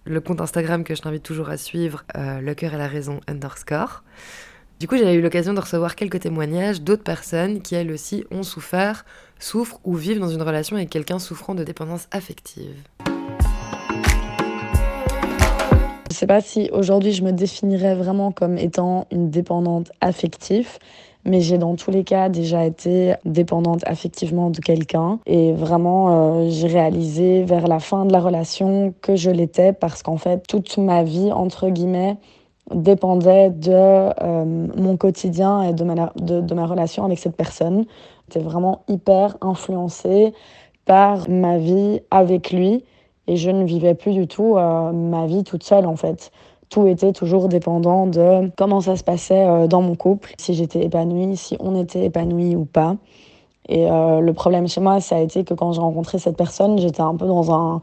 le 0.04 0.20
compte 0.20 0.40
Instagram 0.40 0.84
que 0.84 0.94
je 0.94 1.02
t'invite 1.02 1.22
toujours 1.22 1.48
à 1.50 1.56
suivre, 1.56 2.04
euh, 2.16 2.40
le 2.40 2.54
cœur 2.54 2.74
et 2.74 2.78
la 2.78 2.86
raison 2.86 3.20
underscore. 3.26 4.04
Du 4.78 4.86
coup, 4.86 4.96
j'ai 4.98 5.14
eu 5.14 5.22
l'occasion 5.22 5.54
de 5.54 5.60
recevoir 5.60 5.96
quelques 5.96 6.20
témoignages 6.20 6.82
d'autres 6.82 7.02
personnes 7.02 7.62
qui, 7.62 7.74
elles 7.74 7.90
aussi, 7.90 8.24
ont 8.30 8.42
souffert, 8.42 9.06
souffrent 9.38 9.80
ou 9.84 9.94
vivent 9.94 10.20
dans 10.20 10.28
une 10.28 10.42
relation 10.42 10.76
avec 10.76 10.90
quelqu'un 10.90 11.18
souffrant 11.18 11.54
de 11.54 11.64
dépendance 11.64 12.08
affective. 12.10 12.76
Je 16.08 16.14
ne 16.14 16.14
sais 16.14 16.26
pas 16.26 16.40
si 16.40 16.70
aujourd'hui 16.72 17.12
je 17.12 17.22
me 17.22 17.32
définirais 17.32 17.94
vraiment 17.94 18.32
comme 18.32 18.58
étant 18.58 19.06
une 19.10 19.30
dépendante 19.30 19.92
affective, 20.00 20.68
mais 21.26 21.40
j'ai 21.40 21.58
dans 21.58 21.74
tous 21.74 21.90
les 21.90 22.04
cas 22.04 22.28
déjà 22.28 22.64
été 22.64 23.14
dépendante 23.24 23.82
affectivement 23.86 24.50
de 24.50 24.60
quelqu'un 24.60 25.18
et 25.26 25.52
vraiment 25.52 26.08
euh, 26.44 26.48
j'ai 26.48 26.68
réalisé 26.68 27.42
vers 27.42 27.66
la 27.66 27.80
fin 27.80 28.06
de 28.06 28.12
la 28.12 28.20
relation 28.20 28.94
que 29.02 29.16
je 29.16 29.30
l'étais 29.30 29.72
parce 29.72 30.02
qu'en 30.02 30.16
fait 30.16 30.46
toute 30.46 30.78
ma 30.78 31.02
vie 31.02 31.32
entre 31.32 31.68
guillemets 31.68 32.16
dépendait 32.74 33.50
de 33.50 33.70
euh, 33.72 34.44
mon 34.76 34.96
quotidien 34.96 35.62
et 35.62 35.72
de 35.72 35.84
ma, 35.84 36.12
de, 36.16 36.54
ma 36.54 36.66
relation 36.66 37.04
avec 37.04 37.18
cette 37.18 37.36
personne. 37.36 37.84
J'étais 38.28 38.44
vraiment 38.44 38.82
hyper 38.88 39.36
influencée 39.40 40.32
par 40.84 41.28
ma 41.28 41.58
vie 41.58 42.00
avec 42.10 42.52
lui 42.52 42.84
et 43.28 43.36
je 43.36 43.50
ne 43.50 43.64
vivais 43.64 43.94
plus 43.94 44.12
du 44.12 44.26
tout 44.26 44.56
euh, 44.56 44.92
ma 44.92 45.26
vie 45.26 45.44
toute 45.44 45.62
seule 45.62 45.86
en 45.86 45.96
fait 45.96 46.30
tout 46.68 46.86
était 46.86 47.12
toujours 47.12 47.48
dépendant 47.48 48.06
de 48.06 48.50
comment 48.56 48.80
ça 48.80 48.96
se 48.96 49.04
passait 49.04 49.46
euh, 49.46 49.66
dans 49.66 49.82
mon 49.82 49.94
couple, 49.94 50.34
si 50.38 50.54
j'étais 50.54 50.84
épanouie, 50.84 51.36
si 51.36 51.56
on 51.60 51.80
était 51.80 52.04
épanoui 52.04 52.56
ou 52.56 52.64
pas. 52.64 52.96
Et 53.68 53.90
euh, 53.90 54.20
le 54.20 54.32
problème 54.32 54.68
chez 54.68 54.80
moi, 54.80 55.00
ça 55.00 55.16
a 55.16 55.20
été 55.20 55.44
que 55.44 55.54
quand 55.54 55.72
j'ai 55.72 55.80
rencontré 55.80 56.18
cette 56.18 56.36
personne, 56.36 56.78
j'étais 56.78 57.00
un 57.00 57.16
peu 57.16 57.26
dans 57.26 57.52
un, 57.52 57.80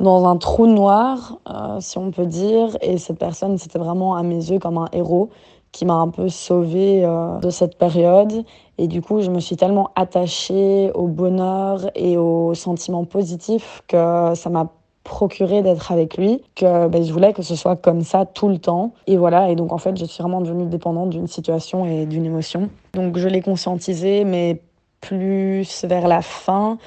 dans 0.00 0.26
un 0.26 0.36
trou 0.36 0.66
noir, 0.66 1.38
euh, 1.48 1.78
si 1.80 1.98
on 1.98 2.10
peut 2.10 2.26
dire. 2.26 2.76
Et 2.82 2.98
cette 2.98 3.18
personne, 3.18 3.58
c'était 3.58 3.78
vraiment 3.78 4.16
à 4.16 4.22
mes 4.22 4.50
yeux 4.50 4.58
comme 4.58 4.78
un 4.78 4.88
héros 4.92 5.30
qui 5.72 5.84
m'a 5.84 5.94
un 5.94 6.08
peu 6.08 6.28
sauvée 6.28 7.02
de 7.40 7.48
cette 7.48 7.78
période. 7.78 8.44
Et 8.76 8.88
du 8.88 9.02
coup, 9.02 9.20
je 9.20 9.30
me 9.30 9.38
suis 9.38 9.54
tellement 9.54 9.90
attachée 9.94 10.90
au 10.94 11.06
bonheur 11.06 11.88
et 11.94 12.16
aux 12.16 12.54
sentiments 12.54 13.04
positifs 13.04 13.80
que 13.86 14.32
ça 14.34 14.50
m'a 14.50 14.68
procurer 15.04 15.62
d'être 15.62 15.92
avec 15.92 16.16
lui, 16.16 16.42
que 16.54 16.88
ben, 16.88 17.02
je 17.02 17.12
voulais 17.12 17.32
que 17.32 17.42
ce 17.42 17.56
soit 17.56 17.76
comme 17.76 18.02
ça 18.02 18.26
tout 18.26 18.48
le 18.48 18.58
temps. 18.58 18.92
Et 19.06 19.16
voilà, 19.16 19.50
et 19.50 19.56
donc 19.56 19.72
en 19.72 19.78
fait, 19.78 19.96
je 19.96 20.04
suis 20.04 20.22
vraiment 20.22 20.40
devenue 20.40 20.66
dépendante 20.66 21.10
d'une 21.10 21.26
situation 21.26 21.86
et 21.86 22.06
d'une 22.06 22.26
émotion. 22.26 22.68
Donc 22.92 23.16
je 23.16 23.28
l'ai 23.28 23.40
conscientisé, 23.40 24.24
mais 24.24 24.60
plus 25.00 25.84
vers 25.84 26.06
la 26.06 26.22
fin 26.22 26.78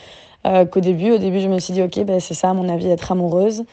euh, 0.45 0.65
qu'au 0.65 0.79
début. 0.79 1.11
Au 1.11 1.17
début, 1.17 1.39
je 1.39 1.47
me 1.47 1.59
suis 1.59 1.73
dit, 1.73 1.81
ok, 1.81 2.03
ben, 2.05 2.19
c'est 2.19 2.33
ça, 2.33 2.51
à 2.51 2.53
mon 2.53 2.69
avis, 2.69 2.87
être 2.87 3.11
amoureuse. 3.11 3.63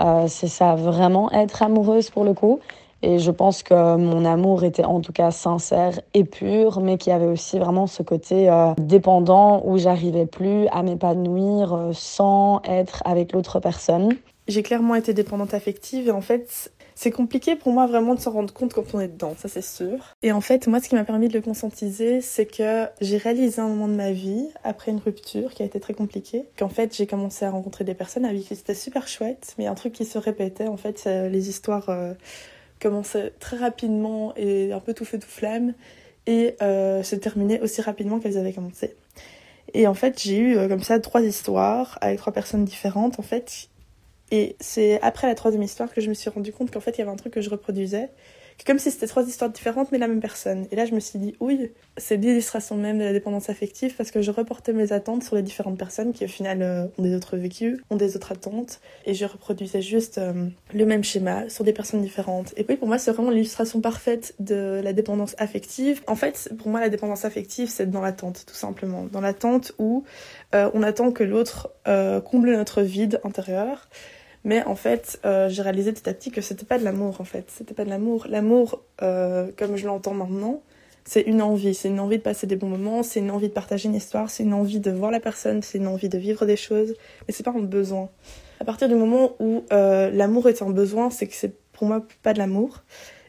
Euh, 0.00 0.24
c'est 0.28 0.48
ça, 0.48 0.74
vraiment 0.76 1.30
être 1.32 1.62
amoureuse 1.62 2.10
pour 2.10 2.24
le 2.24 2.32
coup. 2.32 2.60
Et 3.02 3.18
je 3.18 3.30
pense 3.30 3.62
que 3.62 3.96
mon 3.96 4.24
amour 4.24 4.64
était 4.64 4.84
en 4.84 5.00
tout 5.00 5.12
cas 5.12 5.30
sincère 5.30 6.00
et 6.12 6.24
pur, 6.24 6.80
mais 6.80 6.98
qu'il 6.98 7.12
y 7.12 7.16
avait 7.16 7.26
aussi 7.26 7.58
vraiment 7.58 7.86
ce 7.86 8.02
côté 8.02 8.50
euh, 8.50 8.74
dépendant 8.78 9.62
où 9.64 9.78
j'arrivais 9.78 10.26
plus 10.26 10.66
à 10.68 10.82
m'épanouir 10.82 11.72
euh, 11.72 11.90
sans 11.94 12.60
être 12.64 13.02
avec 13.06 13.32
l'autre 13.32 13.58
personne. 13.58 14.10
J'ai 14.48 14.62
clairement 14.62 14.96
été 14.96 15.14
dépendante 15.14 15.54
affective 15.54 16.08
et 16.08 16.10
en 16.10 16.20
fait, 16.20 16.72
c'est 16.94 17.12
compliqué 17.12 17.56
pour 17.56 17.72
moi 17.72 17.86
vraiment 17.86 18.14
de 18.14 18.20
s'en 18.20 18.32
rendre 18.32 18.52
compte 18.52 18.74
quand 18.74 18.94
on 18.94 19.00
est 19.00 19.08
dedans, 19.08 19.34
ça 19.38 19.48
c'est 19.48 19.62
sûr. 19.62 20.14
Et 20.22 20.32
en 20.32 20.40
fait, 20.40 20.66
moi, 20.66 20.80
ce 20.80 20.88
qui 20.88 20.96
m'a 20.96 21.04
permis 21.04 21.28
de 21.28 21.34
le 21.34 21.40
conscientiser, 21.40 22.20
c'est 22.20 22.46
que 22.46 22.86
j'ai 23.00 23.16
réalisé 23.16 23.60
un 23.60 23.68
moment 23.68 23.88
de 23.88 23.94
ma 23.94 24.10
vie, 24.10 24.48
après 24.64 24.90
une 24.90 24.98
rupture 24.98 25.54
qui 25.54 25.62
a 25.62 25.66
été 25.66 25.78
très 25.78 25.94
compliquée, 25.94 26.46
qu'en 26.58 26.68
fait, 26.68 26.94
j'ai 26.94 27.06
commencé 27.06 27.44
à 27.44 27.50
rencontrer 27.50 27.84
des 27.84 27.94
personnes 27.94 28.24
avec 28.24 28.42
qui 28.42 28.56
c'était 28.56 28.74
super 28.74 29.06
chouette, 29.06 29.54
mais 29.56 29.66
un 29.66 29.74
truc 29.74 29.92
qui 29.92 30.04
se 30.04 30.18
répétait, 30.18 30.66
en 30.66 30.76
fait, 30.76 31.04
les 31.06 31.48
histoires 31.48 31.88
commençait 32.80 33.32
très 33.40 33.56
rapidement 33.56 34.34
et 34.36 34.72
un 34.72 34.80
peu 34.80 34.94
tout 34.94 35.04
feu 35.04 35.18
tout 35.18 35.28
flamme. 35.28 35.74
et 36.26 36.56
euh, 36.62 37.02
se 37.02 37.16
terminer 37.16 37.60
aussi 37.60 37.80
rapidement 37.82 38.20
qu'elles 38.20 38.38
avaient 38.38 38.52
commencé. 38.52 38.94
Et 39.74 39.86
en 39.86 39.94
fait, 39.94 40.20
j'ai 40.22 40.36
eu 40.38 40.56
euh, 40.56 40.68
comme 40.68 40.82
ça 40.82 40.98
trois 41.00 41.22
histoires 41.22 41.98
avec 42.00 42.18
trois 42.18 42.32
personnes 42.32 42.64
différentes 42.64 43.18
en 43.18 43.22
fait. 43.22 43.68
Et 44.30 44.56
c'est 44.60 45.00
après 45.02 45.26
la 45.26 45.34
troisième 45.34 45.62
histoire 45.62 45.92
que 45.92 46.00
je 46.00 46.08
me 46.08 46.14
suis 46.14 46.30
rendu 46.30 46.52
compte 46.52 46.70
qu'en 46.70 46.80
fait, 46.80 46.92
il 46.92 46.98
y 46.98 47.02
avait 47.02 47.10
un 47.10 47.16
truc 47.16 47.32
que 47.34 47.40
je 47.40 47.50
reproduisais 47.50 48.10
comme 48.64 48.78
si 48.78 48.90
c'était 48.90 49.06
trois 49.06 49.26
histoires 49.26 49.50
différentes 49.50 49.92
mais 49.92 49.98
la 49.98 50.08
même 50.08 50.20
personne. 50.20 50.66
Et 50.70 50.76
là, 50.76 50.84
je 50.84 50.94
me 50.94 51.00
suis 51.00 51.18
dit, 51.18 51.34
oui, 51.40 51.70
c'est 51.96 52.16
l'illustration 52.16 52.76
même 52.76 52.98
de 52.98 53.04
la 53.04 53.12
dépendance 53.12 53.50
affective 53.50 53.94
parce 53.96 54.10
que 54.10 54.22
je 54.22 54.30
reportais 54.30 54.72
mes 54.72 54.92
attentes 54.92 55.22
sur 55.22 55.36
les 55.36 55.42
différentes 55.42 55.78
personnes 55.78 56.12
qui, 56.12 56.24
au 56.24 56.28
final, 56.28 56.62
euh, 56.62 56.86
ont 56.98 57.02
des 57.02 57.14
autres 57.14 57.36
vécus, 57.36 57.80
ont 57.90 57.96
des 57.96 58.16
autres 58.16 58.32
attentes. 58.32 58.80
Et 59.06 59.14
je 59.14 59.24
reproduisais 59.24 59.82
juste 59.82 60.18
euh, 60.18 60.48
le 60.74 60.86
même 60.86 61.04
schéma 61.04 61.48
sur 61.48 61.64
des 61.64 61.72
personnes 61.72 62.02
différentes. 62.02 62.52
Et 62.56 62.64
puis, 62.64 62.76
pour 62.76 62.88
moi, 62.88 62.98
c'est 62.98 63.12
vraiment 63.12 63.30
l'illustration 63.30 63.80
parfaite 63.80 64.34
de 64.38 64.80
la 64.82 64.92
dépendance 64.92 65.34
affective. 65.38 66.02
En 66.06 66.16
fait, 66.16 66.52
pour 66.58 66.68
moi, 66.68 66.80
la 66.80 66.88
dépendance 66.88 67.24
affective, 67.24 67.68
c'est 67.68 67.90
dans 67.90 68.00
l'attente, 68.00 68.44
tout 68.46 68.54
simplement. 68.54 69.04
Dans 69.10 69.20
l'attente 69.20 69.72
où 69.78 70.04
euh, 70.54 70.70
on 70.74 70.82
attend 70.82 71.12
que 71.12 71.24
l'autre 71.24 71.72
comble 72.24 72.52
notre 72.52 72.82
vide 72.82 73.20
intérieur. 73.24 73.88
Mais 74.44 74.64
en 74.64 74.74
fait, 74.74 75.20
euh, 75.24 75.48
j'ai 75.48 75.62
réalisé 75.62 75.92
petit 75.92 76.08
à 76.08 76.14
petit 76.14 76.30
que 76.30 76.40
c'était 76.40 76.64
pas 76.64 76.78
de 76.78 76.84
l'amour 76.84 77.20
en 77.20 77.24
fait. 77.24 77.44
C'était 77.48 77.74
pas 77.74 77.84
de 77.84 77.90
l'amour. 77.90 78.26
L'amour, 78.28 78.82
euh, 79.02 79.50
comme 79.56 79.76
je 79.76 79.86
l'entends 79.86 80.14
maintenant, 80.14 80.62
c'est 81.04 81.22
une 81.22 81.42
envie. 81.42 81.74
C'est 81.74 81.88
une 81.88 82.00
envie 82.00 82.18
de 82.18 82.22
passer 82.22 82.46
des 82.46 82.56
bons 82.56 82.68
moments, 82.68 83.02
c'est 83.02 83.20
une 83.20 83.30
envie 83.30 83.48
de 83.48 83.52
partager 83.52 83.88
une 83.88 83.94
histoire, 83.94 84.30
c'est 84.30 84.42
une 84.42 84.54
envie 84.54 84.80
de 84.80 84.90
voir 84.90 85.10
la 85.10 85.20
personne, 85.20 85.62
c'est 85.62 85.78
une 85.78 85.86
envie 85.86 86.08
de 86.08 86.18
vivre 86.18 86.46
des 86.46 86.56
choses. 86.56 86.94
Mais 87.28 87.34
c'est 87.34 87.42
pas 87.42 87.52
un 87.52 87.60
besoin. 87.60 88.08
À 88.60 88.64
partir 88.64 88.88
du 88.88 88.94
moment 88.94 89.32
où 89.40 89.64
euh, 89.72 90.10
l'amour 90.10 90.48
est 90.48 90.62
un 90.62 90.70
besoin, 90.70 91.10
c'est 91.10 91.26
que 91.26 91.34
c'est 91.34 91.54
pour 91.72 91.86
moi 91.86 92.06
pas 92.22 92.32
de 92.32 92.38
l'amour 92.38 92.82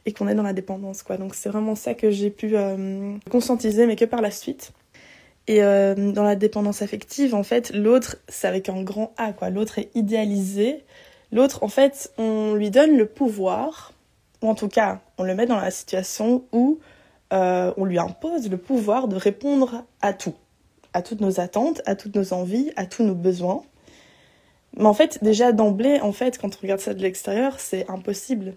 et 0.06 0.14
qu'on 0.14 0.28
est 0.28 0.36
dans 0.36 0.44
la 0.44 0.54
dépendance 0.54 1.04
quoi. 1.04 1.18
Donc 1.18 1.36
c'est 1.36 1.50
vraiment 1.50 1.76
ça 1.76 1.94
que 1.94 2.10
j'ai 2.10 2.32
pu 2.32 2.56
conscientiser, 3.30 3.86
mais 3.86 3.96
que 3.96 4.06
par 4.06 4.22
la 4.22 4.32
suite. 4.32 4.74
Et 5.48 5.60
dans 5.60 6.24
la 6.24 6.36
dépendance 6.36 6.82
affective, 6.82 7.36
en 7.36 7.44
fait, 7.44 7.72
l'autre, 7.74 8.18
c'est 8.30 8.48
avec 8.48 8.70
un 8.70 8.84
grand 8.84 9.12
A, 9.18 9.34
quoi. 9.34 9.50
L'autre 9.50 9.80
est 9.80 9.90
idéalisé 9.96 10.86
L'autre, 11.32 11.64
en 11.64 11.70
fait, 11.70 12.12
on 12.18 12.56
lui 12.56 12.72
donne 12.72 12.98
le 12.98 13.06
pouvoir, 13.06 13.94
ou 14.42 14.50
en 14.50 14.56
tout 14.56 14.68
cas, 14.68 15.00
on 15.18 15.24
le 15.24 15.34
met 15.34 15.46
dans 15.46 15.56
la 15.56 15.72
situation 15.72 16.44
où 16.52 16.80
euh, 17.32 17.74
on 17.78 17.86
lui 17.86 18.00
impose 18.00 18.50
le 18.50 18.58
pouvoir 18.58 19.08
de 19.08 19.16
répondre 19.16 19.86
à 20.02 20.12
tout, 20.12 20.36
à 20.94 21.02
toutes 21.02 21.22
nos 21.22 21.40
attentes, 21.40 21.82
à 21.86 21.96
toutes 21.96 22.16
nos 22.16 22.34
envies, 22.34 22.72
à 22.76 22.86
tous 22.86 23.04
nos 23.04 23.16
besoins. 23.16 23.64
Mais 24.76 24.86
en 24.86 24.94
fait, 24.94 25.24
déjà 25.24 25.54
d'emblée, 25.54 26.02
en 26.02 26.12
fait, 26.12 26.38
quand 26.38 26.58
on 26.58 26.62
regarde 26.62 26.82
ça 26.82 26.94
de 26.94 27.02
l'extérieur, 27.02 27.60
c'est 27.60 27.90
impossible. 27.90 28.56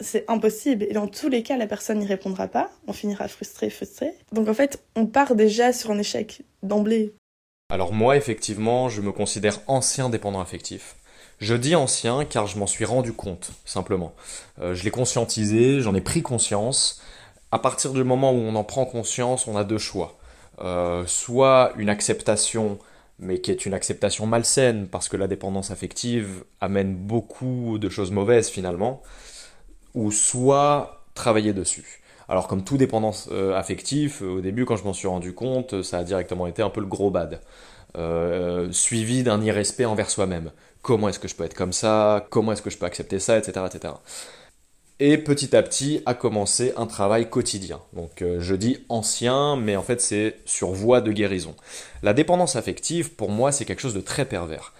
C'est 0.00 0.24
impossible. 0.28 0.84
Et 0.84 0.92
dans 0.92 1.08
tous 1.08 1.28
les 1.28 1.42
cas, 1.42 1.56
la 1.56 1.66
personne 1.66 1.98
n'y 1.98 2.06
répondra 2.06 2.46
pas. 2.46 2.70
On 2.86 2.92
finira 2.92 3.26
frustré, 3.28 3.68
frustré. 3.68 4.12
Donc 4.32 4.48
en 4.48 4.54
fait, 4.54 4.82
on 4.94 5.06
part 5.06 5.34
déjà 5.34 5.72
sur 5.72 5.90
un 5.90 5.98
échec 5.98 6.42
d'emblée. 6.62 7.14
Alors 7.70 7.92
moi, 7.92 8.16
effectivement, 8.16 8.88
je 8.88 9.00
me 9.00 9.12
considère 9.12 9.60
ancien 9.66 10.08
dépendant 10.08 10.40
affectif. 10.40 10.96
Je 11.40 11.54
dis 11.54 11.74
ancien 11.76 12.24
car 12.24 12.46
je 12.46 12.58
m'en 12.58 12.66
suis 12.66 12.84
rendu 12.84 13.12
compte, 13.12 13.50
simplement. 13.64 14.14
Euh, 14.60 14.74
je 14.74 14.84
l'ai 14.84 14.90
conscientisé, 14.90 15.80
j'en 15.80 15.94
ai 15.94 16.00
pris 16.00 16.22
conscience. 16.22 17.02
À 17.52 17.58
partir 17.58 17.92
du 17.92 18.04
moment 18.04 18.32
où 18.32 18.36
on 18.36 18.54
en 18.54 18.64
prend 18.64 18.84
conscience, 18.84 19.46
on 19.46 19.56
a 19.56 19.64
deux 19.64 19.78
choix. 19.78 20.18
Euh, 20.60 21.04
soit 21.06 21.72
une 21.76 21.88
acceptation, 21.88 22.78
mais 23.18 23.40
qui 23.40 23.50
est 23.50 23.66
une 23.66 23.74
acceptation 23.74 24.26
malsaine, 24.26 24.88
parce 24.88 25.08
que 25.08 25.16
la 25.16 25.28
dépendance 25.28 25.70
affective 25.70 26.44
amène 26.60 26.94
beaucoup 26.94 27.78
de 27.78 27.88
choses 27.88 28.10
mauvaises 28.10 28.48
finalement, 28.48 29.02
ou 29.94 30.10
soit 30.10 31.04
travailler 31.14 31.52
dessus. 31.52 32.00
Alors 32.28 32.46
comme 32.46 32.62
tout 32.62 32.76
dépendance 32.76 33.28
euh, 33.32 33.56
affective, 33.56 34.22
au 34.22 34.40
début 34.40 34.64
quand 34.64 34.76
je 34.76 34.84
m'en 34.84 34.92
suis 34.92 35.08
rendu 35.08 35.32
compte, 35.32 35.82
ça 35.82 35.98
a 35.98 36.04
directement 36.04 36.46
été 36.46 36.62
un 36.62 36.70
peu 36.70 36.80
le 36.80 36.86
gros 36.86 37.10
bad. 37.10 37.40
suivi 38.70 39.22
d'un 39.22 39.42
irrespect 39.42 39.86
envers 39.86 40.10
soi-même 40.10 40.50
comment 40.82 41.08
est-ce 41.08 41.18
que 41.18 41.28
je 41.28 41.34
peux 41.34 41.44
être 41.44 41.54
comme 41.54 41.72
ça, 41.72 42.26
comment 42.30 42.52
est-ce 42.52 42.62
que 42.62 42.70
je 42.70 42.78
peux 42.78 42.86
accepter 42.86 43.18
ça, 43.18 43.38
etc. 43.38 43.66
etc. 43.66 43.94
Et 45.00 45.18
petit 45.18 45.54
à 45.54 45.62
petit 45.62 46.02
a 46.06 46.14
commencé 46.14 46.72
un 46.76 46.86
travail 46.86 47.30
quotidien. 47.30 47.80
Donc 47.92 48.22
euh, 48.22 48.40
je 48.40 48.54
dis 48.54 48.78
ancien, 48.88 49.56
mais 49.56 49.76
en 49.76 49.82
fait 49.82 50.00
c'est 50.00 50.36
sur 50.44 50.70
voie 50.70 51.00
de 51.00 51.12
guérison. 51.12 51.54
La 52.02 52.14
dépendance 52.14 52.56
affective, 52.56 53.14
pour 53.14 53.30
moi, 53.30 53.52
c'est 53.52 53.64
quelque 53.64 53.82
chose 53.82 53.94
de 53.94 54.00
très 54.00 54.24
pervers. 54.24 54.72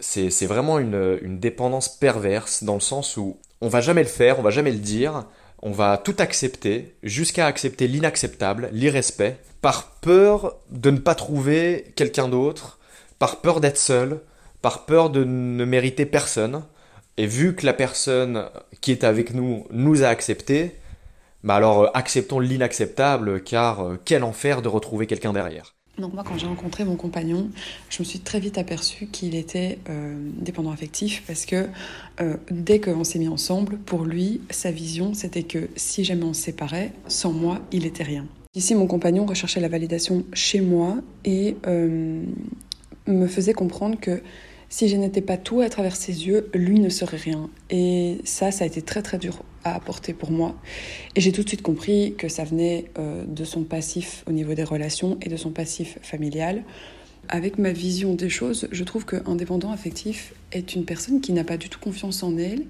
C'est 0.00 0.46
vraiment 0.46 0.78
une, 0.78 1.18
une, 1.22 1.40
dépendance 1.40 1.88
perverse 1.88 2.62
dans 2.62 2.74
le 2.74 2.80
sens 2.80 3.16
où 3.16 3.36
on 3.60 3.68
va 3.68 3.80
jamais 3.80 4.02
le 4.02 4.08
faire, 4.08 4.38
on 4.38 4.42
va 4.42 4.50
jamais 4.50 4.72
le 4.72 4.78
dire, 4.78 5.24
on 5.62 5.70
va 5.70 5.98
tout 5.98 6.16
accepter, 6.18 6.94
jusqu'à 7.02 7.46
accepter 7.46 7.88
l'inacceptable, 7.88 8.68
l'irrespect, 8.72 9.38
par 9.60 9.92
peur 10.00 10.56
de 10.70 10.90
ne 10.90 10.98
pas 10.98 11.14
trouver 11.14 11.92
quelqu'un 11.96 12.28
d'autre, 12.28 12.78
par 13.18 13.40
peur 13.40 13.60
d'être 13.60 13.78
seul, 13.78 14.20
par 14.62 14.86
peur 14.86 15.10
de 15.10 15.24
ne 15.24 15.64
mériter 15.64 16.06
personne. 16.06 16.64
Et 17.16 17.26
vu 17.26 17.56
que 17.56 17.66
la 17.66 17.72
personne 17.72 18.48
qui 18.80 18.92
est 18.92 19.02
avec 19.02 19.34
nous 19.34 19.66
nous 19.70 20.04
a 20.04 20.08
accepté, 20.08 20.76
bah 21.42 21.56
alors 21.56 21.82
euh, 21.82 21.90
acceptons 21.94 22.38
l'inacceptable, 22.38 23.42
car 23.42 23.84
euh, 23.84 24.00
quel 24.04 24.22
enfer 24.22 24.62
de 24.62 24.68
retrouver 24.68 25.06
quelqu'un 25.06 25.32
derrière. 25.32 25.74
Donc 25.98 26.14
moi, 26.14 26.24
quand 26.26 26.38
j'ai 26.38 26.46
rencontré 26.46 26.84
mon 26.84 26.96
compagnon, 26.96 27.50
je 27.90 28.02
me 28.02 28.04
suis 28.04 28.20
très 28.20 28.40
vite 28.40 28.58
aperçue 28.58 29.06
qu'il 29.06 29.34
était 29.34 29.78
euh, 29.90 30.16
dépendant 30.36 30.70
affectif 30.70 31.22
parce 31.26 31.44
que 31.44 31.66
dès 32.50 32.80
qu'on 32.80 33.04
s'est 33.04 33.18
mis 33.18 33.28
ensemble, 33.28 33.78
pour 33.78 34.04
lui, 34.04 34.40
sa 34.50 34.70
vision, 34.70 35.14
c'était 35.14 35.44
que 35.44 35.68
si 35.76 36.04
jamais 36.04 36.24
on 36.24 36.34
se 36.34 36.42
séparait, 36.42 36.92
sans 37.06 37.32
moi, 37.32 37.60
il 37.72 37.86
était 37.86 38.02
rien. 38.02 38.26
Ici, 38.54 38.74
mon 38.74 38.86
compagnon 38.86 39.24
recherchait 39.26 39.60
la 39.60 39.68
validation 39.68 40.24
chez 40.32 40.60
moi 40.60 40.96
et 41.24 41.56
me 43.06 43.26
faisait 43.26 43.52
comprendre 43.52 43.98
que 44.00 44.20
si 44.68 44.88
je 44.88 44.96
n'étais 44.96 45.22
pas 45.22 45.36
tout 45.36 45.60
à 45.60 45.68
travers 45.68 45.96
ses 45.96 46.26
yeux, 46.26 46.50
lui 46.54 46.78
ne 46.78 46.88
serait 46.88 47.16
rien. 47.16 47.48
Et 47.70 48.18
ça, 48.24 48.50
ça 48.50 48.64
a 48.64 48.66
été 48.66 48.82
très 48.82 49.02
très 49.02 49.18
dur 49.18 49.42
à 49.64 49.74
apporter 49.74 50.12
pour 50.12 50.30
moi. 50.30 50.56
Et 51.16 51.20
j'ai 51.20 51.32
tout 51.32 51.42
de 51.42 51.48
suite 51.48 51.62
compris 51.62 52.14
que 52.16 52.28
ça 52.28 52.44
venait 52.44 52.86
euh, 52.98 53.24
de 53.26 53.44
son 53.44 53.64
passif 53.64 54.24
au 54.26 54.32
niveau 54.32 54.54
des 54.54 54.64
relations 54.64 55.18
et 55.22 55.28
de 55.28 55.36
son 55.36 55.50
passif 55.50 55.98
familial. 56.02 56.62
Avec 57.28 57.58
ma 57.58 57.72
vision 57.72 58.14
des 58.14 58.30
choses, 58.30 58.68
je 58.70 58.84
trouve 58.84 59.04
qu'un 59.04 59.36
dépendant 59.36 59.72
affectif 59.72 60.34
est 60.52 60.74
une 60.74 60.84
personne 60.84 61.20
qui 61.20 61.32
n'a 61.32 61.44
pas 61.44 61.56
du 61.56 61.68
tout 61.68 61.80
confiance 61.80 62.22
en 62.22 62.36
elle 62.38 62.64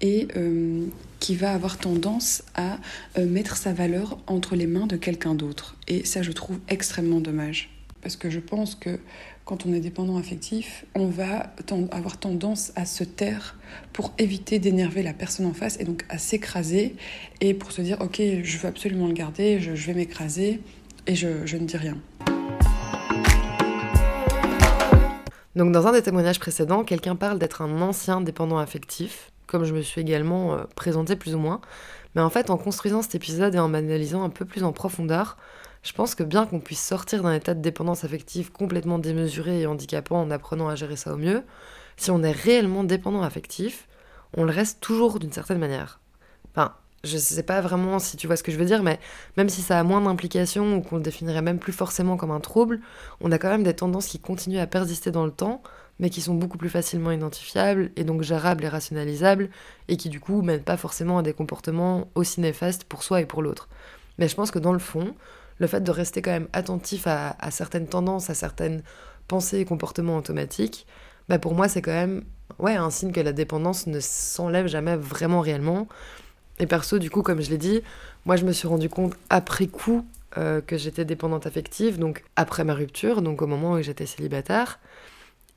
et 0.00 0.28
euh, 0.36 0.84
qui 1.20 1.36
va 1.36 1.52
avoir 1.52 1.78
tendance 1.78 2.42
à 2.54 2.78
euh, 3.16 3.26
mettre 3.26 3.56
sa 3.56 3.72
valeur 3.72 4.18
entre 4.26 4.56
les 4.56 4.66
mains 4.66 4.86
de 4.86 4.96
quelqu'un 4.96 5.34
d'autre. 5.34 5.76
Et 5.88 6.04
ça, 6.04 6.22
je 6.22 6.32
trouve 6.32 6.58
extrêmement 6.68 7.20
dommage. 7.20 7.70
Parce 8.02 8.16
que 8.16 8.28
je 8.28 8.40
pense 8.40 8.74
que 8.74 8.98
quand 9.44 9.66
on 9.66 9.74
est 9.74 9.80
dépendant 9.80 10.16
affectif, 10.16 10.86
on 10.94 11.06
va 11.06 11.52
avoir 11.90 12.16
tendance 12.16 12.72
à 12.76 12.86
se 12.86 13.04
taire 13.04 13.56
pour 13.92 14.12
éviter 14.16 14.58
d'énerver 14.58 15.02
la 15.02 15.12
personne 15.12 15.44
en 15.44 15.52
face 15.52 15.78
et 15.78 15.84
donc 15.84 16.04
à 16.08 16.16
s'écraser 16.16 16.96
et 17.42 17.52
pour 17.52 17.70
se 17.70 17.82
dire 17.82 17.98
ok 18.00 18.22
je 18.42 18.58
veux 18.58 18.68
absolument 18.68 19.06
le 19.06 19.12
garder, 19.12 19.60
je, 19.60 19.72
vais 19.72 19.92
m'écraser 19.92 20.60
et 21.06 21.14
je, 21.14 21.28
ne 21.28 21.66
dis 21.66 21.76
rien. 21.76 21.98
Donc 25.56 25.72
dans 25.72 25.86
un 25.86 25.92
des 25.92 26.02
témoignages 26.02 26.40
précédents, 26.40 26.82
quelqu'un 26.82 27.14
parle 27.14 27.38
d'être 27.38 27.60
un 27.60 27.82
ancien 27.82 28.22
dépendant 28.22 28.56
affectif, 28.56 29.30
comme 29.46 29.64
je 29.64 29.74
me 29.74 29.82
suis 29.82 30.00
également 30.00 30.54
euh, 30.54 30.64
présenté 30.74 31.16
plus 31.16 31.34
ou 31.34 31.38
moins. 31.38 31.60
Mais 32.14 32.22
en 32.22 32.30
fait, 32.30 32.48
en 32.48 32.56
construisant 32.56 33.02
cet 33.02 33.14
épisode 33.14 33.54
et 33.54 33.58
en 33.58 33.68
m'analysant 33.68 34.24
un 34.24 34.30
peu 34.30 34.46
plus 34.46 34.64
en 34.64 34.72
profondeur, 34.72 35.36
je 35.84 35.92
pense 35.92 36.14
que 36.14 36.22
bien 36.22 36.46
qu'on 36.46 36.60
puisse 36.60 36.82
sortir 36.82 37.22
d'un 37.22 37.34
état 37.34 37.54
de 37.54 37.60
dépendance 37.60 38.04
affective 38.04 38.50
complètement 38.50 38.98
démesuré 38.98 39.60
et 39.60 39.66
handicapant 39.66 40.20
en 40.20 40.30
apprenant 40.30 40.68
à 40.68 40.74
gérer 40.74 40.96
ça 40.96 41.12
au 41.12 41.16
mieux, 41.16 41.42
si 41.96 42.10
on 42.10 42.22
est 42.22 42.32
réellement 42.32 42.84
dépendant 42.84 43.22
affectif, 43.22 43.86
on 44.36 44.44
le 44.44 44.50
reste 44.50 44.80
toujours 44.80 45.18
d'une 45.18 45.30
certaine 45.30 45.58
manière. 45.58 46.00
Enfin, 46.50 46.74
je 47.04 47.18
sais 47.18 47.42
pas 47.42 47.60
vraiment 47.60 47.98
si 47.98 48.16
tu 48.16 48.26
vois 48.26 48.36
ce 48.36 48.42
que 48.42 48.50
je 48.50 48.56
veux 48.56 48.64
dire, 48.64 48.82
mais 48.82 48.98
même 49.36 49.50
si 49.50 49.60
ça 49.60 49.78
a 49.78 49.82
moins 49.84 50.00
d'implications 50.00 50.76
ou 50.76 50.80
qu'on 50.80 50.96
le 50.96 51.02
définirait 51.02 51.42
même 51.42 51.58
plus 51.58 51.72
forcément 51.72 52.16
comme 52.16 52.30
un 52.30 52.40
trouble, 52.40 52.80
on 53.20 53.30
a 53.30 53.38
quand 53.38 53.50
même 53.50 53.62
des 53.62 53.74
tendances 53.74 54.06
qui 54.06 54.18
continuent 54.18 54.60
à 54.60 54.66
persister 54.66 55.10
dans 55.10 55.26
le 55.26 55.32
temps, 55.32 55.62
mais 55.98 56.08
qui 56.08 56.22
sont 56.22 56.34
beaucoup 56.34 56.56
plus 56.56 56.70
facilement 56.70 57.12
identifiables 57.12 57.90
et 57.96 58.04
donc 58.04 58.22
gérables 58.22 58.64
et 58.64 58.68
rationalisables, 58.68 59.50
et 59.88 59.98
qui 59.98 60.08
du 60.08 60.18
coup 60.18 60.40
mènent 60.40 60.62
pas 60.62 60.78
forcément 60.78 61.18
à 61.18 61.22
des 61.22 61.34
comportements 61.34 62.08
aussi 62.14 62.40
néfastes 62.40 62.84
pour 62.84 63.02
soi 63.02 63.20
et 63.20 63.26
pour 63.26 63.42
l'autre. 63.42 63.68
Mais 64.16 64.28
je 64.28 64.34
pense 64.34 64.50
que 64.50 64.58
dans 64.58 64.72
le 64.72 64.78
fond, 64.78 65.14
le 65.58 65.66
fait 65.66 65.80
de 65.80 65.90
rester 65.90 66.22
quand 66.22 66.30
même 66.30 66.48
attentif 66.52 67.06
à, 67.06 67.36
certaines 67.50 67.86
tendances, 67.86 68.30
à 68.30 68.34
certaines 68.34 68.82
pensées 69.28 69.58
et 69.58 69.64
comportements 69.64 70.16
automatiques, 70.16 70.86
bah 71.28 71.38
pour 71.38 71.54
moi 71.54 71.68
c'est 71.68 71.82
quand 71.82 71.92
même 71.92 72.24
ouais, 72.58 72.76
un 72.76 72.90
signe 72.90 73.12
que 73.12 73.20
la 73.20 73.32
dépendance 73.32 73.86
ne 73.86 74.00
s'enlève 74.00 74.66
jamais 74.66 74.96
vraiment 74.96 75.40
réellement. 75.40 75.88
Et 76.60 76.66
perso, 76.66 76.98
du 76.98 77.10
coup, 77.10 77.22
comme 77.22 77.40
je 77.40 77.50
l'ai 77.50 77.58
dit, 77.58 77.82
moi 78.26 78.36
je 78.36 78.44
me 78.44 78.52
suis 78.52 78.68
rendu 78.68 78.88
compte 78.88 79.14
après 79.30 79.66
coup 79.66 80.06
euh, 80.38 80.60
que 80.60 80.76
j'étais 80.76 81.04
dépendante 81.04 81.46
affective, 81.46 81.98
donc 81.98 82.24
après 82.36 82.64
ma 82.64 82.74
rupture, 82.74 83.22
donc 83.22 83.42
au 83.42 83.46
moment 83.46 83.72
où 83.72 83.82
j'étais 83.82 84.06
célibataire. 84.06 84.78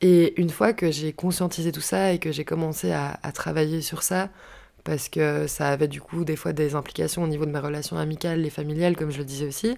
Et 0.00 0.40
une 0.40 0.50
fois 0.50 0.72
que 0.72 0.90
j'ai 0.90 1.12
conscientisé 1.12 1.72
tout 1.72 1.80
ça 1.80 2.12
et 2.12 2.18
que 2.18 2.30
j'ai 2.30 2.44
commencé 2.44 2.92
à, 2.92 3.18
travailler 3.32 3.82
sur 3.82 4.02
ça, 4.02 4.28
parce 4.84 5.08
que 5.08 5.46
ça 5.46 5.68
avait 5.68 5.88
du 5.88 6.00
coup 6.00 6.24
des 6.24 6.36
fois 6.36 6.52
des 6.52 6.74
implications 6.74 7.22
au 7.22 7.26
niveau 7.26 7.46
de 7.46 7.50
mes 7.50 7.58
relations 7.58 7.96
amicales 7.98 8.44
et 8.44 8.50
familiales, 8.50 8.96
comme 8.96 9.10
je 9.10 9.18
le 9.18 9.24
disais 9.24 9.46
aussi, 9.46 9.76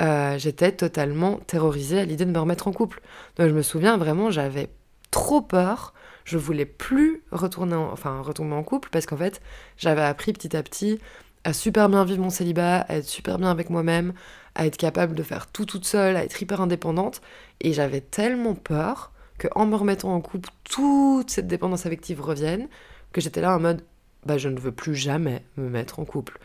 euh, 0.00 0.38
j'étais 0.38 0.72
totalement 0.72 1.36
terrorisée 1.46 2.00
à 2.00 2.04
l'idée 2.04 2.24
de 2.24 2.30
me 2.30 2.38
remettre 2.38 2.68
en 2.68 2.72
couple. 2.72 3.00
Donc 3.36 3.48
je 3.48 3.54
me 3.54 3.62
souviens 3.62 3.96
vraiment, 3.96 4.30
j'avais 4.30 4.70
trop 5.10 5.40
peur. 5.40 5.94
Je 6.24 6.38
voulais 6.38 6.66
plus 6.66 7.22
retourner 7.32 7.74
en, 7.74 7.90
enfin, 7.90 8.20
retomber 8.20 8.54
en 8.54 8.62
couple 8.62 8.90
parce 8.92 9.06
qu'en 9.06 9.16
fait, 9.16 9.40
j'avais 9.76 10.02
appris 10.02 10.32
petit 10.32 10.56
à 10.56 10.62
petit 10.62 11.00
à 11.44 11.52
super 11.52 11.88
bien 11.88 12.04
vivre 12.04 12.20
mon 12.20 12.30
célibat, 12.30 12.80
à 12.80 12.96
être 12.96 13.06
super 13.06 13.38
bien 13.38 13.50
avec 13.50 13.70
moi-même, 13.70 14.12
à 14.54 14.66
être 14.66 14.76
capable 14.76 15.14
de 15.14 15.22
faire 15.22 15.46
tout 15.46 15.64
toute 15.64 15.86
seule, 15.86 16.16
à 16.16 16.24
être 16.24 16.40
hyper 16.40 16.60
indépendante. 16.60 17.22
Et 17.60 17.72
j'avais 17.72 18.00
tellement 18.00 18.54
peur 18.54 19.12
qu'en 19.38 19.66
me 19.66 19.76
remettant 19.76 20.14
en 20.14 20.20
couple, 20.20 20.50
toute 20.64 21.30
cette 21.30 21.46
dépendance 21.46 21.86
affective 21.86 22.20
revienne, 22.20 22.68
que 23.12 23.20
j'étais 23.20 23.40
là 23.40 23.56
en 23.56 23.60
mode, 23.60 23.82
bah 24.28 24.38
je 24.38 24.48
ne 24.48 24.60
veux 24.60 24.72
plus 24.72 24.94
jamais 24.94 25.42
me 25.56 25.68
mettre 25.68 25.98
en 25.98 26.04
couple. 26.04 26.38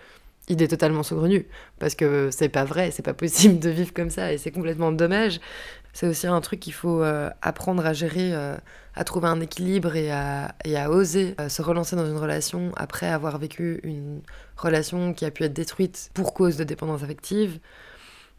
Idée 0.49 0.67
totalement 0.67 1.03
saugrenue, 1.03 1.45
parce 1.79 1.95
que 1.95 2.29
c'est 2.31 2.49
pas 2.49 2.63
vrai, 2.65 2.91
c'est 2.91 3.03
pas 3.03 3.13
possible 3.13 3.59
de 3.59 3.69
vivre 3.69 3.93
comme 3.93 4.09
ça, 4.09 4.33
et 4.33 4.37
c'est 4.37 4.51
complètement 4.51 4.91
dommage. 4.91 5.39
C'est 5.91 6.07
aussi 6.07 6.25
un 6.25 6.41
truc 6.41 6.59
qu'il 6.59 6.73
faut 6.73 7.03
euh, 7.03 7.29
apprendre 7.41 7.85
à 7.85 7.93
gérer, 7.93 8.33
euh, 8.33 8.55
à 8.95 9.03
trouver 9.03 9.27
un 9.27 9.41
équilibre 9.41 9.95
et 9.95 10.11
à, 10.11 10.55
et 10.65 10.77
à 10.77 10.89
oser 10.89 11.35
euh, 11.39 11.49
se 11.49 11.61
relancer 11.61 11.95
dans 11.95 12.05
une 12.05 12.17
relation 12.17 12.71
après 12.77 13.07
avoir 13.07 13.37
vécu 13.37 13.79
une 13.83 14.21
relation 14.57 15.13
qui 15.13 15.25
a 15.25 15.31
pu 15.31 15.43
être 15.43 15.53
détruite 15.53 16.09
pour 16.13 16.33
cause 16.33 16.57
de 16.57 16.63
dépendance 16.63 17.03
affective. 17.03 17.59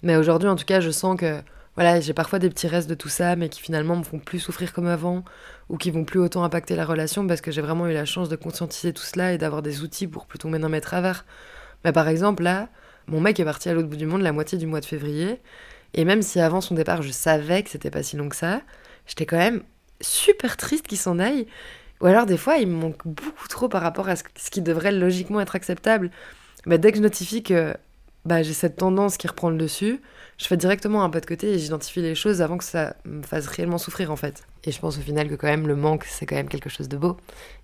Mais 0.02 0.16
aujourd'hui, 0.16 0.48
en 0.48 0.56
tout 0.56 0.64
cas, 0.64 0.80
je 0.80 0.90
sens 0.90 1.16
que 1.18 1.40
voilà, 1.76 2.00
j'ai 2.00 2.14
parfois 2.14 2.38
des 2.38 2.48
petits 2.48 2.68
restes 2.68 2.88
de 2.88 2.94
tout 2.94 3.08
ça, 3.08 3.34
mais 3.36 3.48
qui 3.48 3.60
finalement 3.60 3.96
me 3.96 4.04
font 4.04 4.18
plus 4.18 4.38
souffrir 4.38 4.72
comme 4.72 4.86
avant, 4.86 5.24
ou 5.68 5.76
qui 5.76 5.90
vont 5.90 6.04
plus 6.04 6.20
autant 6.20 6.44
impacter 6.44 6.76
la 6.76 6.84
relation, 6.84 7.26
parce 7.26 7.40
que 7.40 7.50
j'ai 7.50 7.62
vraiment 7.62 7.88
eu 7.88 7.92
la 7.92 8.04
chance 8.04 8.28
de 8.28 8.36
conscientiser 8.36 8.92
tout 8.92 9.02
cela 9.02 9.32
et 9.32 9.38
d'avoir 9.38 9.62
des 9.62 9.82
outils 9.82 10.06
pour 10.06 10.26
plus 10.26 10.38
tomber 10.38 10.58
dans 10.58 10.68
mes 10.68 10.80
travers. 10.80 11.24
Mais 11.84 11.92
par 11.92 12.08
exemple, 12.08 12.42
là, 12.44 12.68
mon 13.08 13.20
mec 13.20 13.40
est 13.40 13.44
parti 13.44 13.68
à 13.68 13.74
l'autre 13.74 13.88
bout 13.88 13.96
du 13.96 14.06
monde 14.06 14.22
la 14.22 14.32
moitié 14.32 14.56
du 14.56 14.66
mois 14.66 14.80
de 14.80 14.86
février, 14.86 15.40
et 15.94 16.04
même 16.04 16.22
si 16.22 16.40
avant 16.40 16.60
son 16.60 16.74
départ, 16.74 17.02
je 17.02 17.10
savais 17.10 17.62
que 17.62 17.70
c'était 17.70 17.90
pas 17.90 18.02
si 18.02 18.16
long 18.16 18.28
que 18.28 18.36
ça, 18.36 18.60
j'étais 19.06 19.26
quand 19.26 19.36
même 19.36 19.62
super 20.00 20.56
triste 20.56 20.86
qu'il 20.86 20.98
s'en 20.98 21.18
aille. 21.18 21.46
Ou 22.00 22.06
alors, 22.06 22.26
des 22.26 22.36
fois, 22.36 22.56
il 22.58 22.68
me 22.68 22.74
manque 22.74 23.06
beaucoup 23.06 23.48
trop 23.48 23.68
par 23.68 23.82
rapport 23.82 24.08
à 24.08 24.16
ce 24.16 24.50
qui 24.50 24.60
devrait 24.60 24.92
logiquement 24.92 25.40
être 25.40 25.56
acceptable. 25.56 26.10
Mais 26.66 26.78
dès 26.78 26.90
que 26.90 26.98
je 26.98 27.02
notifie 27.02 27.42
que 27.42 27.74
bah, 28.24 28.42
j'ai 28.42 28.52
cette 28.52 28.76
tendance 28.76 29.16
qui 29.16 29.26
reprend 29.28 29.50
le 29.50 29.56
dessus, 29.56 30.00
je 30.38 30.46
fais 30.46 30.56
directement 30.56 31.04
un 31.04 31.10
pas 31.10 31.20
de 31.20 31.26
côté 31.26 31.54
et 31.54 31.58
j'identifie 31.58 32.02
les 32.02 32.14
choses 32.14 32.42
avant 32.42 32.58
que 32.58 32.64
ça 32.64 32.96
me 33.04 33.22
fasse 33.22 33.46
réellement 33.46 33.78
souffrir 33.78 34.10
en 34.10 34.16
fait. 34.16 34.44
Et 34.64 34.72
je 34.72 34.78
pense 34.78 34.98
au 34.98 35.00
final 35.00 35.28
que 35.28 35.34
quand 35.34 35.46
même 35.46 35.68
le 35.68 35.76
manque 35.76 36.04
c'est 36.04 36.26
quand 36.26 36.36
même 36.36 36.48
quelque 36.48 36.68
chose 36.68 36.88
de 36.88 36.96
beau 36.96 37.16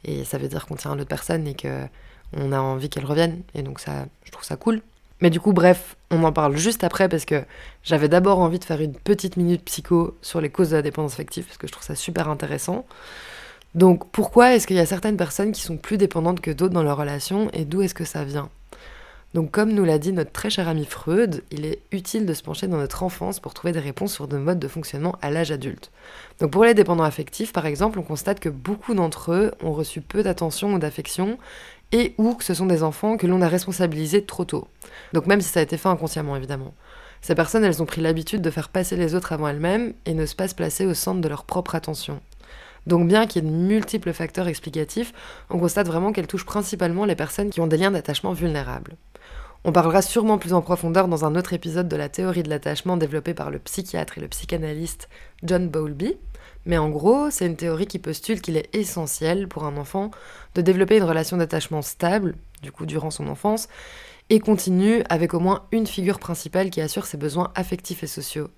et 0.04 0.24
ça 0.24 0.38
veut 0.38 0.48
dire 0.48 0.66
qu'on 0.66 0.76
tient 0.76 0.92
à 0.92 0.96
l'autre 0.96 1.08
personne 1.08 1.46
et 1.46 1.54
que 1.54 1.84
on 2.32 2.52
a 2.52 2.60
envie 2.60 2.88
qu'elle 2.88 3.06
revienne 3.06 3.42
et 3.54 3.62
donc 3.62 3.80
ça 3.80 4.06
je 4.24 4.30
trouve 4.30 4.44
ça 4.44 4.56
cool. 4.56 4.82
Mais 5.20 5.30
du 5.30 5.40
coup 5.40 5.52
bref, 5.52 5.96
on 6.10 6.22
en 6.24 6.32
parle 6.32 6.56
juste 6.56 6.82
après 6.84 7.08
parce 7.08 7.24
que 7.24 7.44
j'avais 7.82 8.08
d'abord 8.08 8.38
envie 8.38 8.58
de 8.58 8.64
faire 8.64 8.80
une 8.80 8.94
petite 8.94 9.36
minute 9.36 9.64
psycho 9.64 10.16
sur 10.22 10.40
les 10.40 10.48
causes 10.50 10.70
de 10.70 10.76
la 10.76 10.82
dépendance 10.82 11.14
affective 11.14 11.44
parce 11.44 11.58
que 11.58 11.66
je 11.66 11.72
trouve 11.72 11.84
ça 11.84 11.94
super 11.94 12.28
intéressant. 12.28 12.86
Donc 13.74 14.10
pourquoi 14.10 14.54
est-ce 14.54 14.66
qu'il 14.66 14.76
y 14.76 14.80
a 14.80 14.86
certaines 14.86 15.16
personnes 15.16 15.52
qui 15.52 15.60
sont 15.60 15.76
plus 15.76 15.96
dépendantes 15.98 16.40
que 16.40 16.50
d'autres 16.50 16.74
dans 16.74 16.82
leur 16.82 16.96
relation 16.96 17.50
et 17.52 17.64
d'où 17.64 17.82
est-ce 17.82 17.94
que 17.94 18.04
ça 18.04 18.24
vient? 18.24 18.50
Donc 19.32 19.52
comme 19.52 19.72
nous 19.72 19.84
l'a 19.84 19.99
dit 19.99 20.12
notre 20.12 20.32
très 20.32 20.50
cher 20.50 20.66
ami 20.66 20.84
Freud, 20.84 21.44
il 21.52 21.64
est 21.64 21.82
utile 21.92 22.26
de 22.26 22.34
se 22.34 22.42
pencher 22.42 22.66
dans 22.66 22.78
notre 22.78 23.04
enfance 23.04 23.38
pour 23.38 23.54
trouver 23.54 23.72
des 23.72 23.78
réponses 23.78 24.12
sur 24.12 24.26
nos 24.26 24.40
modes 24.40 24.58
de 24.58 24.66
fonctionnement 24.66 25.14
à 25.22 25.30
l'âge 25.30 25.52
adulte. 25.52 25.92
Donc 26.40 26.50
pour 26.50 26.64
les 26.64 26.75
dépendants 26.75 27.04
affectifs 27.04 27.52
par 27.52 27.66
exemple, 27.66 28.00
on 28.00 28.02
constate 28.02 28.40
que 28.40 28.49
beaucoup 28.49 28.94
d'entre 28.94 29.32
eux 29.32 29.52
ont 29.62 29.72
reçu 29.72 30.00
peu 30.00 30.25
d'attention 30.25 30.75
ou 30.75 30.78
d'affection 30.80 31.38
et 31.92 32.14
ou 32.18 32.34
que 32.34 32.44
ce 32.44 32.54
sont 32.54 32.66
des 32.66 32.82
enfants 32.82 33.16
que 33.16 33.28
l'on 33.28 33.40
a 33.40 33.49
responsabilisés 33.49 34.25
trop 34.25 34.44
tôt. 34.44 34.66
Donc 35.12 35.26
même 35.26 35.40
si 35.40 35.49
ça 35.49 35.60
a 35.60 35.62
été 35.62 35.76
fait 35.76 35.88
inconsciemment 35.88 36.34
évidemment. 36.34 36.75
Ces 37.20 37.34
personnes, 37.34 37.64
elles 37.64 37.82
ont 37.82 37.87
pris 37.87 38.00
l'habitude 38.00 38.42
de 38.42 38.50
faire 38.50 38.70
passer 38.70 38.96
les 38.96 39.14
autres 39.14 39.32
avant 39.32 39.46
elles-mêmes 39.46 39.92
et 40.06 40.14
ne 40.14 40.26
pas 40.26 40.49
se 40.49 40.54
placer 40.54 40.87
au 40.87 40.94
centre 40.94 41.20
de 41.20 41.28
leur 41.28 41.44
propre 41.44 41.75
attention. 41.75 42.20
Donc 42.87 43.07
bien 43.07 43.26
qu'il 43.26 43.44
y 43.44 43.46
ait 43.46 43.50
de 43.50 43.55
multiples 43.55 44.12
facteurs 44.12 44.48
explicatifs, 44.48 45.12
on 45.50 45.59
constate 45.59 45.87
vraiment 45.87 46.12
qu'elles 46.12 46.26
touchent 46.26 46.46
principalement 46.46 47.05
les 47.05 47.14
personnes 47.14 47.50
qui 47.50 47.61
ont 47.61 47.66
des 47.66 47.76
liens 47.76 47.90
d'attachement 47.90 48.33
vulnérables. 48.33 48.96
On 49.62 49.73
parlera 49.73 50.01
sûrement 50.01 50.38
plus 50.38 50.55
en 50.55 50.62
profondeur 50.62 51.07
dans 51.07 51.27
un 51.27 51.37
autre 51.37 51.53
épisode 51.53 51.87
de 51.87 51.96
la 51.96 52.09
théorie 52.09 52.42
de 52.42 52.49
l'attachement 52.49 52.96
développée 52.96 53.35
par 53.35 53.51
le 53.51 53.59
psychiatre 53.59 54.16
et 54.16 54.23
le 54.23 54.29
psychanalyste 54.29 55.11
John 55.42 55.68
Bowlby. 55.68 56.16
Mais 56.64 56.79
en 56.79 56.88
gros, 56.88 57.31
c'est 57.31 57.44
une 57.44 57.57
théorie 57.57 57.87
qui 57.87 57.99
postule 57.99 58.40
qu'il 58.40 58.57
est 58.57 58.75
essentiel 58.75 59.49
pour 59.49 59.64
un 59.64 59.77
enfant 59.77 60.11
de 60.55 60.62
développer 60.62 60.96
une 60.96 61.05
relation 61.05 61.37
d'attachement 61.37 61.83
stable, 61.83 62.37
du 62.62 62.73
coup 62.73 62.87
durant 62.87 63.11
son 63.11 63.29
enfance, 63.29 63.68
et 64.31 64.40
continue 64.40 65.03
avec 65.11 65.35
au 65.35 65.40
moins 65.40 65.66
une 65.73 65.87
figure 65.87 66.20
principale 66.20 66.70
qui 66.70 66.81
assure 66.81 67.05
ses 67.05 67.18
besoins 67.18 67.53
affectifs 67.55 68.03
et 68.03 68.07
sociaux. 68.07 68.49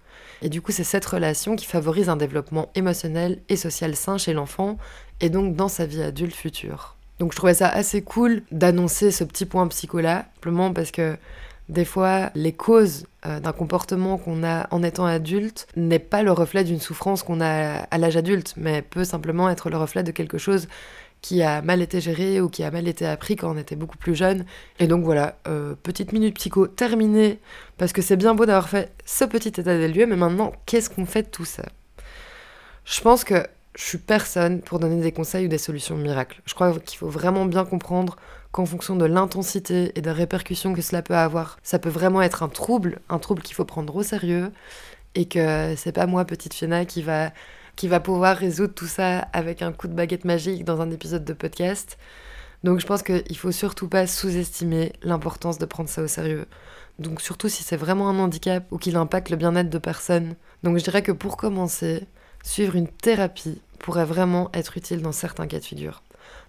Et 0.40 0.48
du 0.48 0.62
coup, 0.62 0.70
c'est 0.70 0.84
cette 0.84 1.06
relation 1.06 1.56
qui 1.56 1.66
favorise 1.66 2.10
un 2.10 2.16
développement 2.16 2.70
émotionnel 2.76 3.42
et 3.48 3.56
social 3.56 3.96
sain 3.96 4.18
chez 4.18 4.34
l'enfant, 4.34 4.78
et 5.20 5.30
donc 5.30 5.56
dans 5.56 5.68
sa 5.68 5.84
vie 5.84 6.02
adulte 6.02 6.34
future. 6.34 6.96
Donc 7.18 7.32
je 7.32 7.36
trouvais 7.36 7.54
ça 7.54 7.68
assez 7.68 8.02
cool 8.02 8.42
d'annoncer 8.50 9.10
ce 9.10 9.24
petit 9.24 9.46
point 9.46 9.66
psycho-là, 9.68 10.26
simplement 10.34 10.72
parce 10.72 10.90
que 10.90 11.16
des 11.68 11.84
fois, 11.84 12.30
les 12.34 12.52
causes 12.52 13.06
euh, 13.24 13.40
d'un 13.40 13.52
comportement 13.52 14.18
qu'on 14.18 14.44
a 14.44 14.66
en 14.72 14.82
étant 14.82 15.06
adulte 15.06 15.66
n'est 15.76 15.98
pas 15.98 16.22
le 16.22 16.32
reflet 16.32 16.64
d'une 16.64 16.80
souffrance 16.80 17.22
qu'on 17.22 17.40
a 17.40 17.84
à 17.90 17.98
l'âge 17.98 18.16
adulte, 18.16 18.54
mais 18.56 18.82
peut 18.82 19.04
simplement 19.04 19.48
être 19.48 19.70
le 19.70 19.76
reflet 19.76 20.02
de 20.02 20.10
quelque 20.10 20.38
chose 20.38 20.68
qui 21.22 21.40
a 21.42 21.62
mal 21.62 21.80
été 21.80 22.00
géré 22.00 22.40
ou 22.40 22.48
qui 22.48 22.64
a 22.64 22.70
mal 22.70 22.88
été 22.88 23.06
appris 23.06 23.36
quand 23.36 23.54
on 23.54 23.56
était 23.56 23.76
beaucoup 23.76 23.96
plus 23.96 24.16
jeune. 24.16 24.44
Et 24.80 24.88
donc 24.88 25.04
voilà, 25.04 25.38
euh, 25.46 25.74
petite 25.82 26.12
minute 26.12 26.34
psycho 26.34 26.66
terminée, 26.66 27.38
parce 27.78 27.92
que 27.92 28.02
c'est 28.02 28.16
bien 28.16 28.34
beau 28.34 28.44
d'avoir 28.44 28.68
fait 28.68 28.92
ce 29.06 29.24
petit 29.24 29.48
état 29.48 29.62
des 29.62 29.88
lieux, 29.88 30.06
mais 30.06 30.16
maintenant, 30.16 30.52
qu'est-ce 30.66 30.90
qu'on 30.90 31.06
fait 31.06 31.22
de 31.22 31.28
tout 31.28 31.44
ça? 31.44 31.64
Je 32.84 33.00
pense 33.00 33.22
que 33.22 33.46
je 33.74 33.82
suis 33.82 33.98
personne 33.98 34.60
pour 34.60 34.78
donner 34.78 35.00
des 35.00 35.12
conseils 35.12 35.46
ou 35.46 35.48
des 35.48 35.58
solutions 35.58 35.96
miracles. 35.96 36.42
Je 36.44 36.54
crois 36.54 36.78
qu'il 36.78 36.98
faut 36.98 37.08
vraiment 37.08 37.46
bien 37.46 37.64
comprendre 37.64 38.16
qu'en 38.50 38.66
fonction 38.66 38.96
de 38.96 39.06
l'intensité 39.06 39.92
et 39.94 40.02
des 40.02 40.10
répercussions 40.10 40.74
que 40.74 40.82
cela 40.82 41.00
peut 41.00 41.16
avoir, 41.16 41.58
ça 41.62 41.78
peut 41.78 41.88
vraiment 41.88 42.20
être 42.20 42.42
un 42.42 42.48
trouble, 42.48 43.00
un 43.08 43.18
trouble 43.18 43.42
qu'il 43.42 43.54
faut 43.54 43.64
prendre 43.64 43.94
au 43.96 44.02
sérieux, 44.02 44.52
et 45.14 45.26
que 45.26 45.74
c'est 45.76 45.92
pas 45.92 46.06
moi, 46.06 46.24
petite 46.26 46.54
Fiona, 46.54 46.84
qui 46.84 47.02
va, 47.02 47.32
qui 47.76 47.88
va 47.88 48.00
pouvoir 48.00 48.36
résoudre 48.36 48.74
tout 48.74 48.86
ça 48.86 49.20
avec 49.32 49.62
un 49.62 49.72
coup 49.72 49.88
de 49.88 49.94
baguette 49.94 50.24
magique 50.24 50.64
dans 50.64 50.80
un 50.80 50.90
épisode 50.90 51.24
de 51.24 51.32
podcast. 51.32 51.98
Donc 52.64 52.78
je 52.78 52.86
pense 52.86 53.02
qu'il 53.02 53.36
faut 53.36 53.52
surtout 53.52 53.88
pas 53.88 54.06
sous-estimer 54.06 54.92
l'importance 55.02 55.58
de 55.58 55.66
prendre 55.66 55.88
ça 55.88 56.02
au 56.02 56.06
sérieux. 56.06 56.46
Donc 56.98 57.20
surtout 57.20 57.48
si 57.48 57.62
c'est 57.62 57.76
vraiment 57.76 58.08
un 58.08 58.18
handicap 58.18 58.64
ou 58.70 58.78
qu'il 58.78 58.96
impacte 58.96 59.30
le 59.30 59.36
bien-être 59.36 59.70
de 59.70 59.78
personnes. 59.78 60.36
Donc 60.62 60.78
je 60.78 60.84
dirais 60.84 61.02
que 61.02 61.12
pour 61.12 61.36
commencer, 61.36 62.06
suivre 62.42 62.76
une 62.76 62.88
thérapie 62.88 63.60
pourrait 63.78 64.04
vraiment 64.04 64.50
être 64.54 64.76
utile 64.76 65.02
dans 65.02 65.12
certains 65.12 65.46
cas 65.46 65.58
de 65.58 65.64
figure. 65.64 66.02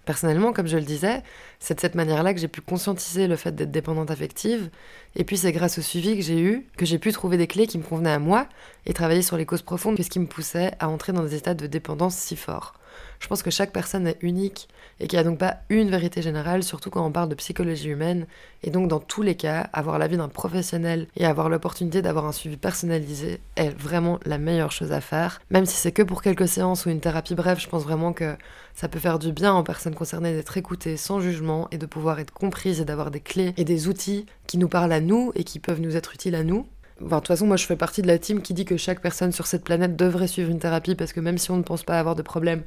Personnellement, 0.04 0.52
comme 0.52 0.66
je 0.66 0.76
le 0.76 0.84
disais, 0.84 1.22
c'est 1.58 1.74
de 1.74 1.80
cette 1.80 1.94
manière-là 1.94 2.34
que 2.34 2.40
j'ai 2.40 2.48
pu 2.48 2.60
conscientiser 2.60 3.26
le 3.26 3.36
fait 3.36 3.54
d'être 3.54 3.70
dépendante 3.70 4.10
affective, 4.10 4.70
et 5.16 5.24
puis 5.24 5.38
c'est 5.38 5.52
grâce 5.52 5.78
au 5.78 5.82
suivi 5.82 6.16
que 6.16 6.22
j'ai 6.22 6.40
eu 6.40 6.66
que 6.76 6.84
j'ai 6.84 6.98
pu 6.98 7.10
trouver 7.10 7.38
des 7.38 7.46
clés 7.46 7.66
qui 7.66 7.78
me 7.78 7.82
convenaient 7.82 8.12
à 8.12 8.18
moi 8.18 8.46
et 8.86 8.92
travailler 8.92 9.22
sur 9.22 9.36
les 9.36 9.46
causes 9.46 9.62
profondes, 9.62 10.00
ce 10.00 10.10
qui 10.10 10.20
me 10.20 10.26
poussait 10.26 10.72
à 10.78 10.88
entrer 10.88 11.12
dans 11.12 11.22
des 11.22 11.34
états 11.34 11.54
de 11.54 11.66
dépendance 11.66 12.16
si 12.16 12.36
forts. 12.36 12.74
Je 13.20 13.28
pense 13.28 13.42
que 13.42 13.50
chaque 13.50 13.72
personne 13.72 14.06
est 14.06 14.18
unique 14.20 14.68
et 15.00 15.06
qu'il 15.06 15.18
n'y 15.18 15.20
a 15.20 15.24
donc 15.24 15.38
pas 15.38 15.58
une 15.70 15.90
vérité 15.90 16.22
générale, 16.22 16.62
surtout 16.62 16.90
quand 16.90 17.04
on 17.04 17.10
parle 17.10 17.28
de 17.28 17.34
psychologie 17.34 17.88
humaine. 17.88 18.26
Et 18.62 18.70
donc, 18.70 18.88
dans 18.88 19.00
tous 19.00 19.22
les 19.22 19.34
cas, 19.34 19.68
avoir 19.72 19.98
l'avis 19.98 20.16
d'un 20.16 20.28
professionnel 20.28 21.06
et 21.16 21.26
avoir 21.26 21.48
l'opportunité 21.48 22.02
d'avoir 22.02 22.26
un 22.26 22.32
suivi 22.32 22.56
personnalisé 22.56 23.40
est 23.56 23.70
vraiment 23.70 24.20
la 24.24 24.38
meilleure 24.38 24.72
chose 24.72 24.92
à 24.92 25.00
faire. 25.00 25.40
Même 25.50 25.66
si 25.66 25.76
c'est 25.76 25.92
que 25.92 26.02
pour 26.02 26.22
quelques 26.22 26.48
séances 26.48 26.86
ou 26.86 26.90
une 26.90 27.00
thérapie 27.00 27.34
brève, 27.34 27.58
je 27.58 27.68
pense 27.68 27.82
vraiment 27.82 28.12
que 28.12 28.36
ça 28.74 28.88
peut 28.88 28.98
faire 28.98 29.18
du 29.18 29.32
bien 29.32 29.56
aux 29.56 29.62
personnes 29.62 29.94
concernées 29.94 30.32
d'être 30.32 30.56
écoutées 30.56 30.96
sans 30.96 31.20
jugement 31.20 31.68
et 31.70 31.78
de 31.78 31.86
pouvoir 31.86 32.20
être 32.20 32.32
comprises 32.32 32.80
et 32.80 32.84
d'avoir 32.84 33.10
des 33.10 33.20
clés 33.20 33.54
et 33.56 33.64
des 33.64 33.88
outils 33.88 34.26
qui 34.46 34.58
nous 34.58 34.68
parlent 34.68 34.92
à 34.92 35.00
nous 35.00 35.32
et 35.34 35.44
qui 35.44 35.58
peuvent 35.58 35.80
nous 35.80 35.96
être 35.96 36.14
utiles 36.14 36.34
à 36.34 36.44
nous 36.44 36.66
de 37.00 37.08
toute 37.08 37.28
façon, 37.28 37.46
moi 37.46 37.56
je 37.56 37.66
fais 37.66 37.76
partie 37.76 38.02
de 38.02 38.06
la 38.06 38.18
team 38.18 38.40
qui 38.40 38.54
dit 38.54 38.64
que 38.64 38.76
chaque 38.76 39.00
personne 39.00 39.32
sur 39.32 39.46
cette 39.46 39.64
planète 39.64 39.96
devrait 39.96 40.28
suivre 40.28 40.50
une 40.50 40.60
thérapie 40.60 40.94
parce 40.94 41.12
que 41.12 41.20
même 41.20 41.38
si 41.38 41.50
on 41.50 41.56
ne 41.56 41.62
pense 41.62 41.82
pas 41.82 41.98
avoir 41.98 42.14
de 42.14 42.22
problème, 42.22 42.62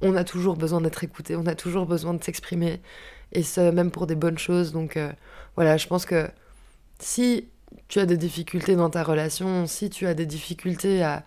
on 0.00 0.14
a 0.16 0.24
toujours 0.24 0.56
besoin 0.56 0.80
d'être 0.80 1.02
écouté, 1.04 1.36
on 1.36 1.46
a 1.46 1.54
toujours 1.54 1.86
besoin 1.86 2.14
de 2.14 2.22
s'exprimer, 2.22 2.80
et 3.32 3.42
ça 3.42 3.72
même 3.72 3.90
pour 3.90 4.06
des 4.06 4.14
bonnes 4.14 4.38
choses. 4.38 4.72
Donc 4.72 4.96
euh, 4.96 5.12
voilà, 5.56 5.76
je 5.76 5.86
pense 5.86 6.04
que 6.06 6.28
si 6.98 7.48
tu 7.88 7.98
as 8.00 8.06
des 8.06 8.16
difficultés 8.16 8.76
dans 8.76 8.90
ta 8.90 9.02
relation, 9.02 9.66
si 9.66 9.90
tu 9.90 10.06
as 10.06 10.14
des 10.14 10.26
difficultés 10.26 11.02
à, 11.02 11.24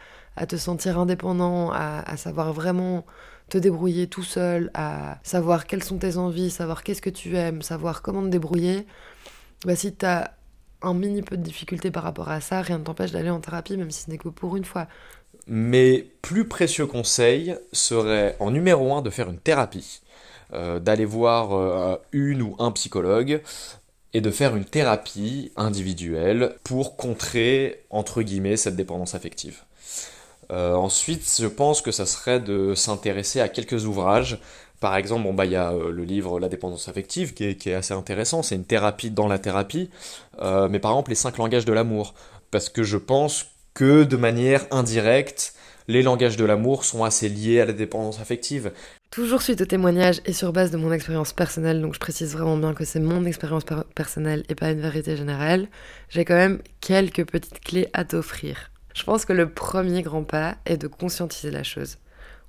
te 0.47 0.57
sentir 0.57 0.99
indépendant, 0.99 1.71
à, 1.71 2.17
savoir 2.17 2.53
vraiment 2.53 3.05
te 3.49 3.57
débrouiller 3.57 4.07
tout 4.07 4.23
seul, 4.23 4.71
à 4.73 5.19
savoir 5.23 5.65
quelles 5.65 5.83
sont 5.83 5.97
tes 5.97 6.17
envies, 6.17 6.49
savoir 6.49 6.83
qu'est-ce 6.83 7.01
que 7.01 7.09
tu 7.09 7.35
aimes, 7.37 7.61
savoir 7.61 8.01
comment 8.01 8.23
te 8.23 8.27
débrouiller, 8.27 8.85
bah 9.65 9.75
si 9.75 9.95
tu 9.95 10.05
as 10.05 10.34
un 10.85 10.93
mini 10.93 11.21
peu 11.21 11.37
de 11.37 11.43
difficulté 11.43 11.91
par 11.91 12.03
rapport 12.03 12.29
à 12.29 12.41
ça, 12.41 12.61
rien 12.61 12.77
ne 12.77 12.83
t'empêche 12.83 13.11
d'aller 13.11 13.29
en 13.29 13.39
thérapie, 13.39 13.77
même 13.77 13.91
si 13.91 14.03
ce 14.03 14.09
n'est 14.09 14.17
que 14.17 14.29
pour 14.29 14.55
une 14.55 14.65
fois. 14.65 14.87
Mes 15.47 16.07
plus 16.21 16.47
précieux 16.47 16.87
conseils 16.87 17.55
seraient 17.71 18.35
en 18.39 18.51
numéro 18.51 18.93
un 18.95 19.01
de 19.01 19.09
faire 19.09 19.29
une 19.29 19.39
thérapie. 19.39 20.01
euh, 20.53 20.79
d'aller 20.79 21.05
voir 21.05 21.99
une 22.11 22.41
ou 22.41 22.55
un 22.59 22.71
psychologue 22.71 23.41
et 24.13 24.21
de 24.21 24.31
faire 24.31 24.55
une 24.55 24.65
thérapie 24.65 25.51
individuelle 25.57 26.55
pour 26.63 26.95
contrer, 26.95 27.83
entre 27.89 28.21
guillemets, 28.21 28.55
cette 28.55 28.75
dépendance 28.75 29.15
affective. 29.15 29.63
Ensuite, 30.49 31.23
je 31.39 31.47
pense 31.47 31.81
que 31.81 31.91
ça 31.91 32.05
serait 32.05 32.39
de 32.39 32.75
s'intéresser 32.75 33.41
à 33.41 33.49
quelques 33.49 33.85
ouvrages 33.85 34.39
par 34.81 34.97
exemple, 34.97 35.23
bon, 35.23 35.33
bah, 35.33 35.45
il 35.45 35.51
y 35.51 35.55
a 35.55 35.71
le 35.71 36.03
livre 36.03 36.39
La 36.39 36.49
dépendance 36.49 36.89
affective 36.89 37.33
qui 37.33 37.45
est, 37.45 37.73
assez 37.73 37.93
intéressant, 37.93 38.43
c'est 38.43 38.55
une 38.55 38.65
thérapie 38.65 39.09
dans 39.09 39.27
la 39.27 39.39
thérapie, 39.39 39.89
mais 40.41 40.79
par 40.79 40.91
exemple 40.91 41.09
les 41.09 41.15
cinq 41.15 41.37
langages 41.37 41.65
de 41.65 41.73
l'amour, 41.73 42.13
parce 42.51 42.69
que 42.69 42.83
je 42.83 42.97
pense 42.97 43.47
que 43.73 44.03
de 44.03 44.15
manière 44.15 44.65
indirecte, 44.71 45.53
les 45.87 46.01
langages 46.01 46.37
de 46.37 46.45
l'amour 46.45 46.83
sont 46.83 47.03
assez 47.03 47.29
liés 47.29 47.61
à 47.61 47.65
la 47.65 47.73
dépendance 47.73 48.19
affective. 48.19 48.71
Toujours 49.11 49.41
suite 49.41 49.61
au 49.61 49.65
témoignage 49.65 50.21
et 50.25 50.33
sur 50.33 50.51
base 50.51 50.71
de 50.71 50.77
mon 50.77 50.91
expérience 50.91 51.31
personnelle, 51.31 51.81
donc 51.81 51.93
je 51.93 51.99
précise 51.99 52.33
vraiment 52.33 52.57
bien 52.57 52.73
que 52.73 52.85
c'est 52.85 52.99
mon 52.99 53.25
expérience 53.25 53.63
personnelle 53.93 54.43
et 54.49 54.55
pas 54.55 54.71
une 54.71 54.81
vérité 54.81 55.15
générale, 55.15 55.67
j'ai 56.09 56.25
quand 56.25 56.35
même 56.35 56.59
quelques 56.81 57.25
petites 57.25 57.59
clés 57.59 57.87
à 57.93 58.03
t'offrir. 58.03 58.71
Je 58.95 59.03
pense 59.03 59.25
que 59.25 59.33
le 59.33 59.49
premier 59.49 60.01
grand 60.03 60.23
pas 60.23 60.55
est 60.65 60.77
de 60.77 60.87
conscientiser 60.87 61.51
la 61.51 61.63
chose. 61.63 61.97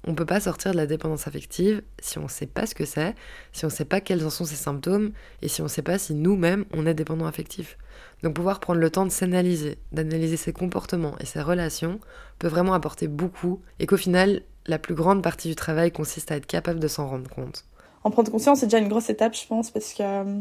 On 0.04 0.12
ne 0.12 0.16
peut 0.16 0.24
pas 0.24 0.38
sortir 0.38 0.70
de 0.70 0.76
la 0.76 0.87
dépendance 0.87 1.26
affective 1.26 1.82
si 1.98 2.18
on 2.18 2.24
ne 2.24 2.28
sait 2.28 2.46
pas 2.46 2.66
ce 2.66 2.74
que 2.76 2.85
c'est, 2.85 3.16
si 3.52 3.64
on 3.64 3.68
ne 3.68 3.72
sait 3.72 3.85
pas 3.85 4.00
quels 4.00 4.24
en 4.24 4.30
sont 4.30 4.44
ses 4.44 4.54
symptômes 4.54 5.11
et 5.42 5.48
si 5.48 5.61
on 5.61 5.64
ne 5.64 5.68
sait 5.68 5.82
pas 5.82 5.98
si 5.98 6.14
nous-mêmes 6.14 6.64
on 6.72 6.87
est 6.87 6.94
dépendant 6.94 7.26
affectif. 7.26 7.76
Donc 8.22 8.35
pouvoir 8.35 8.61
prendre 8.61 8.78
le 8.78 8.90
temps 8.90 9.04
de 9.04 9.11
s'analyser, 9.11 9.78
d'analyser 9.90 10.37
ses 10.37 10.52
comportements 10.52 11.16
et 11.18 11.26
ses 11.26 11.42
relations 11.42 11.98
peut 12.38 12.46
vraiment 12.46 12.74
apporter 12.74 13.09
beaucoup 13.09 13.61
et 13.80 13.87
qu'au 13.87 13.96
final, 13.96 14.42
la 14.66 14.78
plus 14.78 14.94
grande 14.94 15.24
partie 15.24 15.48
du 15.48 15.56
travail 15.56 15.90
consiste 15.90 16.30
à 16.30 16.37
être 16.37 16.46
capable 16.46 16.78
de 16.78 16.87
s'en 16.87 17.09
rendre 17.09 17.28
compte. 17.28 17.64
En 18.04 18.12
prendre 18.12 18.30
conscience, 18.30 18.61
c'est 18.61 18.66
déjà 18.66 18.78
une 18.78 18.88
grosse 18.88 19.11
étape, 19.11 19.35
je 19.35 19.48
pense, 19.48 19.72
parce 19.72 19.92
que 19.92 20.02
euh, 20.04 20.40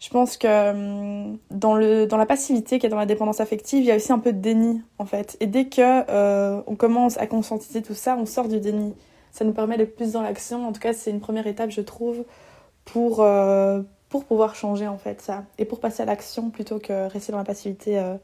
je 0.00 0.08
pense 0.10 0.36
que 0.36 0.46
euh, 0.48 1.34
dans, 1.50 1.74
le, 1.74 2.06
dans 2.06 2.16
la 2.16 2.26
passivité 2.26 2.78
qui 2.78 2.86
est 2.86 2.90
dans 2.90 2.98
la 2.98 3.06
dépendance 3.06 3.40
affective, 3.40 3.82
il 3.82 3.86
y 3.86 3.92
a 3.92 3.96
aussi 3.96 4.12
un 4.12 4.18
peu 4.18 4.32
de 4.32 4.38
déni, 4.38 4.82
en 4.98 5.06
fait. 5.06 5.36
Et 5.40 5.46
dès 5.46 5.66
que 5.66 5.80
euh, 6.10 6.60
on 6.66 6.76
commence 6.76 7.16
à 7.18 7.26
conscientiser 7.26 7.82
tout 7.82 7.94
ça, 7.94 8.16
on 8.18 8.26
sort 8.26 8.48
du 8.48 8.60
déni. 8.60 8.94
Ça 9.32 9.44
nous 9.44 9.52
permet 9.52 9.76
d'être 9.76 9.96
plus 9.96 10.12
dans 10.12 10.22
l'action. 10.22 10.68
En 10.68 10.72
tout 10.72 10.80
cas, 10.80 10.92
c'est 10.92 11.10
une 11.10 11.20
première 11.20 11.46
étape, 11.46 11.70
je 11.70 11.80
trouve, 11.80 12.24
pour, 12.84 13.24
pour 14.14 14.26
pouvoir 14.26 14.54
changer 14.54 14.86
en 14.86 14.96
fait 14.96 15.20
ça 15.20 15.42
et 15.58 15.64
pour 15.64 15.80
passer 15.80 16.04
à 16.04 16.06
l'action 16.06 16.48
plutôt 16.50 16.78
que 16.78 17.08
rester 17.08 17.32
dans 17.32 17.38
la 17.38 17.44
passivité 17.44 17.98
euh, 17.98 18.14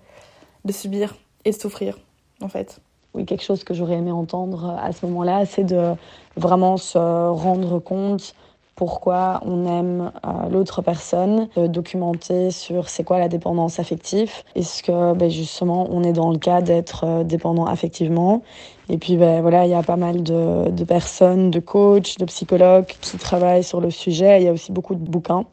de 0.65 0.71
subir 0.71 1.17
et 1.45 1.51
de 1.51 1.57
souffrir 1.57 1.99
en 2.41 2.47
fait. 2.47 2.79
Oui, 3.13 3.25
quelque 3.25 3.43
chose 3.43 3.65
que 3.65 3.75
j'aurais 3.75 3.95
aimé 3.95 4.13
entendre 4.13 4.79
à 4.81 4.93
ce 4.93 5.05
moment-là, 5.07 5.47
c'est 5.47 5.65
de 5.65 5.95
vraiment 6.37 6.77
se 6.77 6.97
rendre 6.97 7.81
compte 7.81 8.37
pourquoi 8.81 9.43
on 9.45 9.67
aime 9.67 10.11
euh, 10.25 10.49
l'autre 10.49 10.81
personne, 10.81 11.49
de 11.55 11.67
documenter 11.67 12.51
sur 12.51 12.89
c'est 12.89 13.05
quoi 13.05 13.19
la 13.19 13.29
dépendance 13.29 13.79
affective. 13.79 14.33
Est-ce 14.55 14.83
que 14.83 15.13
ben, 15.13 15.29
justement 15.29 15.87
on 15.91 16.03
est 16.03 16.15
dans 16.15 16.31
le 16.31 16.39
cas 16.39 16.63
d'être 16.63 17.05
euh, 17.05 17.23
dépendant 17.23 17.67
affectivement 17.67 18.41
Et 18.89 18.97
puis 18.97 19.19
ben, 19.19 19.43
voilà, 19.43 19.67
il 19.67 19.71
y 19.71 19.75
a 19.75 19.83
pas 19.83 19.97
mal 19.97 20.23
de, 20.23 20.85
personnes, 20.85 21.51
de 21.51 21.61
coachs, 21.61 22.17
de 22.19 22.25
psychologues 22.25 22.87
qui 23.03 23.19
travaillent 23.19 23.65
sur 23.65 23.83
le 23.83 23.91
sujet. 23.91 24.41
Il 24.41 24.47
y 24.47 24.49
a 24.49 24.53
aussi 24.53 24.73
beaucoup 24.73 24.95
de 24.95 25.05
bouquins. 25.05 25.45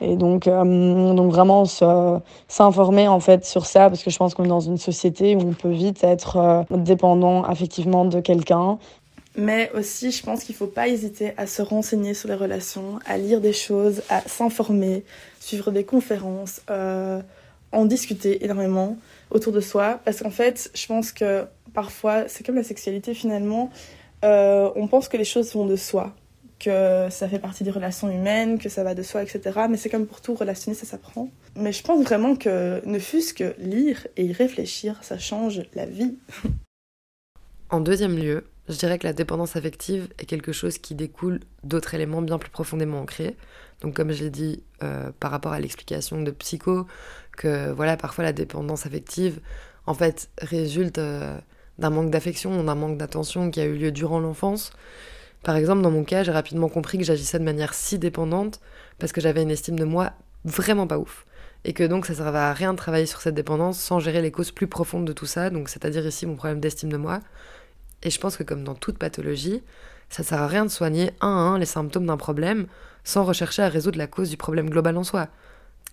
Et 0.00 0.16
donc, 0.16 0.46
euh, 0.46 1.14
donc 1.14 1.30
vraiment 1.30 1.64
s'informer 2.48 3.06
en 3.06 3.20
fait 3.20 3.44
sur 3.44 3.66
ça, 3.66 3.88
parce 3.90 4.02
que 4.02 4.10
je 4.10 4.16
pense 4.16 4.34
qu'on 4.34 4.44
est 4.44 4.48
dans 4.48 4.60
une 4.60 4.78
société 4.78 5.36
où 5.36 5.40
on 5.40 5.52
peut 5.52 5.70
vite 5.70 6.02
être 6.02 6.36
euh, 6.36 6.62
dépendant 6.70 7.42
affectivement 7.42 8.04
de 8.04 8.20
quelqu'un. 8.20 8.78
Mais 9.36 9.70
aussi, 9.74 10.10
je 10.10 10.22
pense 10.22 10.44
qu'il 10.44 10.54
ne 10.54 10.58
faut 10.58 10.66
pas 10.66 10.88
hésiter 10.88 11.32
à 11.36 11.46
se 11.46 11.62
renseigner 11.62 12.14
sur 12.14 12.28
les 12.28 12.34
relations, 12.34 12.98
à 13.06 13.16
lire 13.16 13.40
des 13.40 13.52
choses, 13.52 14.02
à 14.08 14.22
s'informer, 14.22 15.04
suivre 15.38 15.70
des 15.70 15.84
conférences, 15.84 16.62
euh, 16.68 17.20
en 17.72 17.84
discuter 17.84 18.44
énormément 18.44 18.98
autour 19.30 19.52
de 19.52 19.60
soi. 19.60 20.00
Parce 20.04 20.20
qu'en 20.20 20.30
fait, 20.30 20.70
je 20.74 20.86
pense 20.86 21.12
que 21.12 21.44
parfois, 21.72 22.28
c'est 22.28 22.44
comme 22.44 22.56
la 22.56 22.64
sexualité 22.64 23.14
finalement, 23.14 23.70
on 24.22 24.88
pense 24.90 25.08
que 25.08 25.16
les 25.16 25.24
choses 25.24 25.54
vont 25.54 25.66
de 25.66 25.76
soi 25.76 26.14
que 26.60 27.08
ça 27.10 27.28
fait 27.28 27.38
partie 27.38 27.64
des 27.64 27.70
relations 27.70 28.08
humaines, 28.08 28.58
que 28.58 28.68
ça 28.68 28.84
va 28.84 28.94
de 28.94 29.02
soi, 29.02 29.22
etc. 29.22 29.62
Mais 29.68 29.76
c'est 29.76 29.88
comme 29.88 30.06
pour 30.06 30.20
tout, 30.20 30.34
relationner, 30.34 30.76
ça 30.76 30.86
s'apprend. 30.86 31.28
Mais 31.56 31.72
je 31.72 31.82
pense 31.82 32.04
vraiment 32.04 32.36
que 32.36 32.86
ne 32.86 32.98
fût-ce 32.98 33.34
que 33.34 33.54
lire 33.58 34.06
et 34.16 34.26
y 34.26 34.32
réfléchir, 34.32 35.02
ça 35.02 35.18
change 35.18 35.62
la 35.74 35.86
vie. 35.86 36.16
En 37.70 37.80
deuxième 37.80 38.16
lieu, 38.16 38.44
je 38.68 38.76
dirais 38.76 38.98
que 38.98 39.06
la 39.06 39.12
dépendance 39.12 39.56
affective 39.56 40.08
est 40.18 40.26
quelque 40.26 40.52
chose 40.52 40.78
qui 40.78 40.94
découle 40.94 41.40
d'autres 41.64 41.94
éléments 41.94 42.22
bien 42.22 42.38
plus 42.38 42.50
profondément 42.50 43.00
ancrés. 43.00 43.36
Donc 43.80 43.94
comme 43.94 44.12
je 44.12 44.24
l'ai 44.24 44.30
dit 44.30 44.62
euh, 44.82 45.10
par 45.18 45.30
rapport 45.30 45.52
à 45.52 45.60
l'explication 45.60 46.22
de 46.22 46.30
Psycho, 46.30 46.86
que 47.36 47.70
voilà, 47.72 47.96
parfois 47.96 48.24
la 48.24 48.32
dépendance 48.32 48.86
affective, 48.86 49.40
en 49.86 49.94
fait, 49.94 50.28
résulte 50.40 50.98
euh, 50.98 51.38
d'un 51.78 51.90
manque 51.90 52.10
d'affection, 52.10 52.62
d'un 52.62 52.74
manque 52.74 52.98
d'attention 52.98 53.50
qui 53.50 53.60
a 53.60 53.64
eu 53.64 53.76
lieu 53.76 53.90
durant 53.90 54.20
l'enfance 54.20 54.72
par 55.42 55.56
exemple, 55.56 55.82
dans 55.82 55.90
mon 55.90 56.04
cas, 56.04 56.22
j'ai 56.22 56.32
rapidement 56.32 56.68
compris 56.68 56.98
que 56.98 57.04
j'agissais 57.04 57.38
de 57.38 57.44
manière 57.44 57.72
si 57.72 57.98
dépendante 57.98 58.60
parce 58.98 59.12
que 59.12 59.20
j'avais 59.20 59.42
une 59.42 59.50
estime 59.50 59.78
de 59.78 59.84
moi 59.84 60.12
vraiment 60.44 60.86
pas 60.86 60.98
ouf. 60.98 61.26
Et 61.64 61.72
que 61.72 61.84
donc 61.84 62.06
ça 62.06 62.14
servait 62.14 62.38
à 62.38 62.52
rien 62.52 62.72
de 62.72 62.78
travailler 62.78 63.06
sur 63.06 63.20
cette 63.20 63.34
dépendance 63.34 63.78
sans 63.78 64.00
gérer 64.00 64.22
les 64.22 64.30
causes 64.30 64.50
plus 64.50 64.66
profondes 64.66 65.06
de 65.06 65.12
tout 65.12 65.26
ça, 65.26 65.50
donc 65.50 65.68
c'est-à-dire 65.68 66.06
ici 66.06 66.26
mon 66.26 66.36
problème 66.36 66.60
d'estime 66.60 66.90
de 66.90 66.96
moi. 66.96 67.20
Et 68.02 68.10
je 68.10 68.18
pense 68.18 68.36
que 68.36 68.42
comme 68.42 68.64
dans 68.64 68.74
toute 68.74 68.98
pathologie, 68.98 69.62
ça 70.08 70.22
sert 70.22 70.42
à 70.42 70.46
rien 70.46 70.64
de 70.64 70.70
soigner 70.70 71.12
un 71.20 71.28
à 71.28 71.30
un 71.30 71.58
les 71.58 71.66
symptômes 71.66 72.06
d'un 72.06 72.16
problème 72.16 72.66
sans 73.04 73.24
rechercher 73.24 73.62
à 73.62 73.68
résoudre 73.68 73.98
la 73.98 74.06
cause 74.06 74.30
du 74.30 74.36
problème 74.36 74.68
global 74.68 74.96
en 74.96 75.04
soi. 75.04 75.28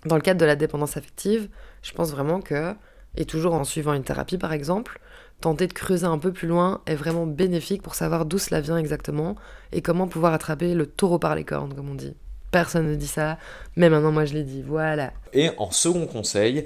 Dans 0.06 0.16
le 0.16 0.22
cadre 0.22 0.40
de 0.40 0.46
la 0.46 0.56
dépendance 0.56 0.98
affective, 0.98 1.50
je 1.82 1.92
pense 1.92 2.12
vraiment 2.12 2.42
que, 2.42 2.76
et 3.16 3.26
toujours 3.26 3.54
en 3.54 3.64
suivant 3.64 3.94
une 3.94 4.04
thérapie 4.04 4.38
par 4.38 4.54
exemple, 4.54 5.00
tenter 5.42 5.68
de 5.68 5.74
creuser 5.74 6.06
un 6.06 6.18
peu 6.18 6.32
plus 6.32 6.48
loin 6.48 6.82
est 6.86 6.96
vraiment 6.96 7.26
bénéfique 7.26 7.82
pour 7.82 7.96
savoir 7.96 8.26
d'où 8.26 8.38
cela 8.38 8.62
vient 8.62 8.78
exactement 8.78 9.36
et 9.72 9.82
comment 9.82 10.08
pouvoir 10.08 10.34
attraper 10.34 10.74
le 10.74 10.86
taureau 10.86 11.20
par 11.20 11.36
les 11.36 11.44
cornes, 11.44 11.74
comme 11.74 11.90
on 11.90 11.96
dit. 11.96 12.16
Personne 12.52 12.90
ne 12.90 12.96
dit 12.96 13.08
ça, 13.08 13.38
mais 13.76 13.90
maintenant 13.90 14.12
moi 14.12 14.26
je 14.26 14.34
l'ai 14.34 14.44
dit, 14.44 14.64
voilà. 14.66 15.12
Et 15.34 15.50
en 15.58 15.72
second 15.72 16.08
conseil, 16.08 16.66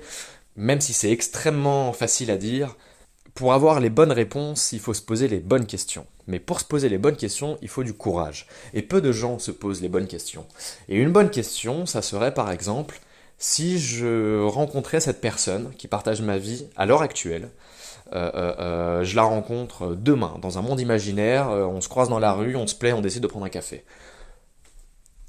même 0.55 0.79
si 0.79 0.93
c'est 0.93 1.11
extrêmement 1.11 1.91
facile 1.91 2.31
à 2.31 2.37
dire, 2.37 2.75
pour 3.33 3.53
avoir 3.53 3.79
les 3.79 3.89
bonnes 3.89 4.11
réponses, 4.11 4.71
il 4.71 4.79
faut 4.79 4.93
se 4.93 5.01
poser 5.01 5.27
les 5.27 5.39
bonnes 5.39 5.65
questions. 5.65 6.05
Mais 6.27 6.39
pour 6.39 6.59
se 6.59 6.65
poser 6.65 6.89
les 6.89 6.97
bonnes 6.97 7.15
questions, 7.15 7.57
il 7.61 7.67
faut 7.67 7.83
du 7.83 7.93
courage. 7.93 8.47
Et 8.73 8.81
peu 8.81 9.01
de 9.01 9.11
gens 9.11 9.39
se 9.39 9.51
posent 9.51 9.81
les 9.81 9.89
bonnes 9.89 10.07
questions. 10.07 10.45
Et 10.89 10.97
une 10.97 11.11
bonne 11.11 11.29
question, 11.29 11.85
ça 11.85 12.01
serait 12.01 12.33
par 12.33 12.51
exemple, 12.51 12.99
si 13.37 13.79
je 13.79 14.43
rencontrais 14.43 14.99
cette 14.99 15.21
personne 15.21 15.71
qui 15.77 15.87
partage 15.87 16.21
ma 16.21 16.37
vie 16.37 16.65
à 16.75 16.85
l'heure 16.85 17.01
actuelle, 17.01 17.49
euh, 18.13 18.29
euh, 18.35 18.55
euh, 18.59 19.03
je 19.03 19.15
la 19.15 19.23
rencontre 19.23 19.95
demain, 19.95 20.37
dans 20.41 20.57
un 20.57 20.61
monde 20.61 20.81
imaginaire, 20.81 21.49
on 21.49 21.79
se 21.79 21.87
croise 21.87 22.09
dans 22.09 22.19
la 22.19 22.33
rue, 22.33 22.55
on 22.55 22.67
se 22.67 22.75
plaît, 22.75 22.93
on 22.93 23.01
décide 23.01 23.23
de 23.23 23.27
prendre 23.27 23.45
un 23.45 23.49
café. 23.49 23.85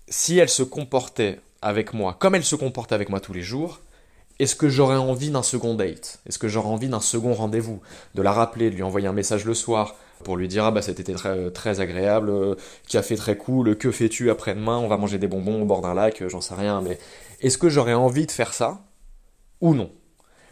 Si 0.08 0.38
elle 0.38 0.48
se 0.48 0.62
comportait 0.62 1.40
avec 1.62 1.94
moi 1.94 2.16
comme 2.18 2.34
elle 2.34 2.44
se 2.44 2.56
comporte 2.56 2.92
avec 2.92 3.08
moi 3.08 3.20
tous 3.20 3.32
les 3.32 3.42
jours, 3.42 3.80
est-ce 4.42 4.56
que 4.56 4.68
j'aurais 4.68 4.96
envie 4.96 5.30
d'un 5.30 5.44
second 5.44 5.74
date? 5.74 6.18
Est-ce 6.26 6.38
que 6.38 6.48
j'aurais 6.48 6.68
envie 6.68 6.88
d'un 6.88 7.00
second 7.00 7.32
rendez-vous? 7.32 7.80
De 8.16 8.22
la 8.22 8.32
rappeler, 8.32 8.70
de 8.70 8.74
lui 8.74 8.82
envoyer 8.82 9.06
un 9.06 9.12
message 9.12 9.44
le 9.44 9.54
soir 9.54 9.94
pour 10.24 10.36
lui 10.36 10.48
dire 10.48 10.64
ah 10.64 10.72
bah 10.72 10.82
c'était 10.82 11.14
très, 11.14 11.50
très 11.52 11.78
agréable, 11.78 12.56
café 12.88 13.14
très 13.14 13.36
cool, 13.36 13.76
que 13.76 13.92
fais-tu 13.92 14.30
après-demain? 14.30 14.78
On 14.78 14.88
va 14.88 14.96
manger 14.96 15.18
des 15.18 15.28
bonbons 15.28 15.62
au 15.62 15.64
bord 15.64 15.80
d'un 15.80 15.94
lac, 15.94 16.24
j'en 16.26 16.40
sais 16.40 16.54
rien, 16.54 16.80
mais 16.80 16.98
est-ce 17.40 17.56
que 17.56 17.68
j'aurais 17.68 17.94
envie 17.94 18.26
de 18.26 18.32
faire 18.32 18.52
ça 18.52 18.80
ou 19.60 19.74
non? 19.74 19.92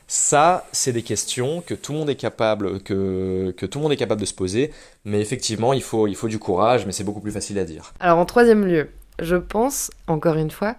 Ça, 0.07 0.67
c'est 0.71 0.93
des 0.93 1.03
questions 1.03 1.61
que 1.61 1.75
tout 1.75 1.93
le 1.93 1.99
monde 1.99 2.11
est 2.11 2.17
capable, 2.17 2.81
que, 2.83 3.53
tout 3.53 3.79
monde 3.81 3.93
est 3.93 3.97
capable 3.97 4.21
de 4.21 4.27
se 4.27 4.35
poser, 4.35 4.73
mais 5.05 5.21
effectivement, 5.21 5.73
il 5.73 5.83
faut 5.83 6.07
du 6.07 6.39
courage, 6.39 6.87
mais 6.87 6.93
c'est 6.93 7.05
beaucoup 7.05 7.21
plus 7.21 7.33
facile 7.33 7.59
à 7.59 7.65
dire. 7.65 7.93
Alors 7.99 8.19
en 8.19 8.25
troisième 8.25 8.65
lieu, 8.67 8.91
je 9.21 9.37
pense, 9.37 9.91
encore 10.07 10.37
une 10.37 10.51
fois, 10.51 10.77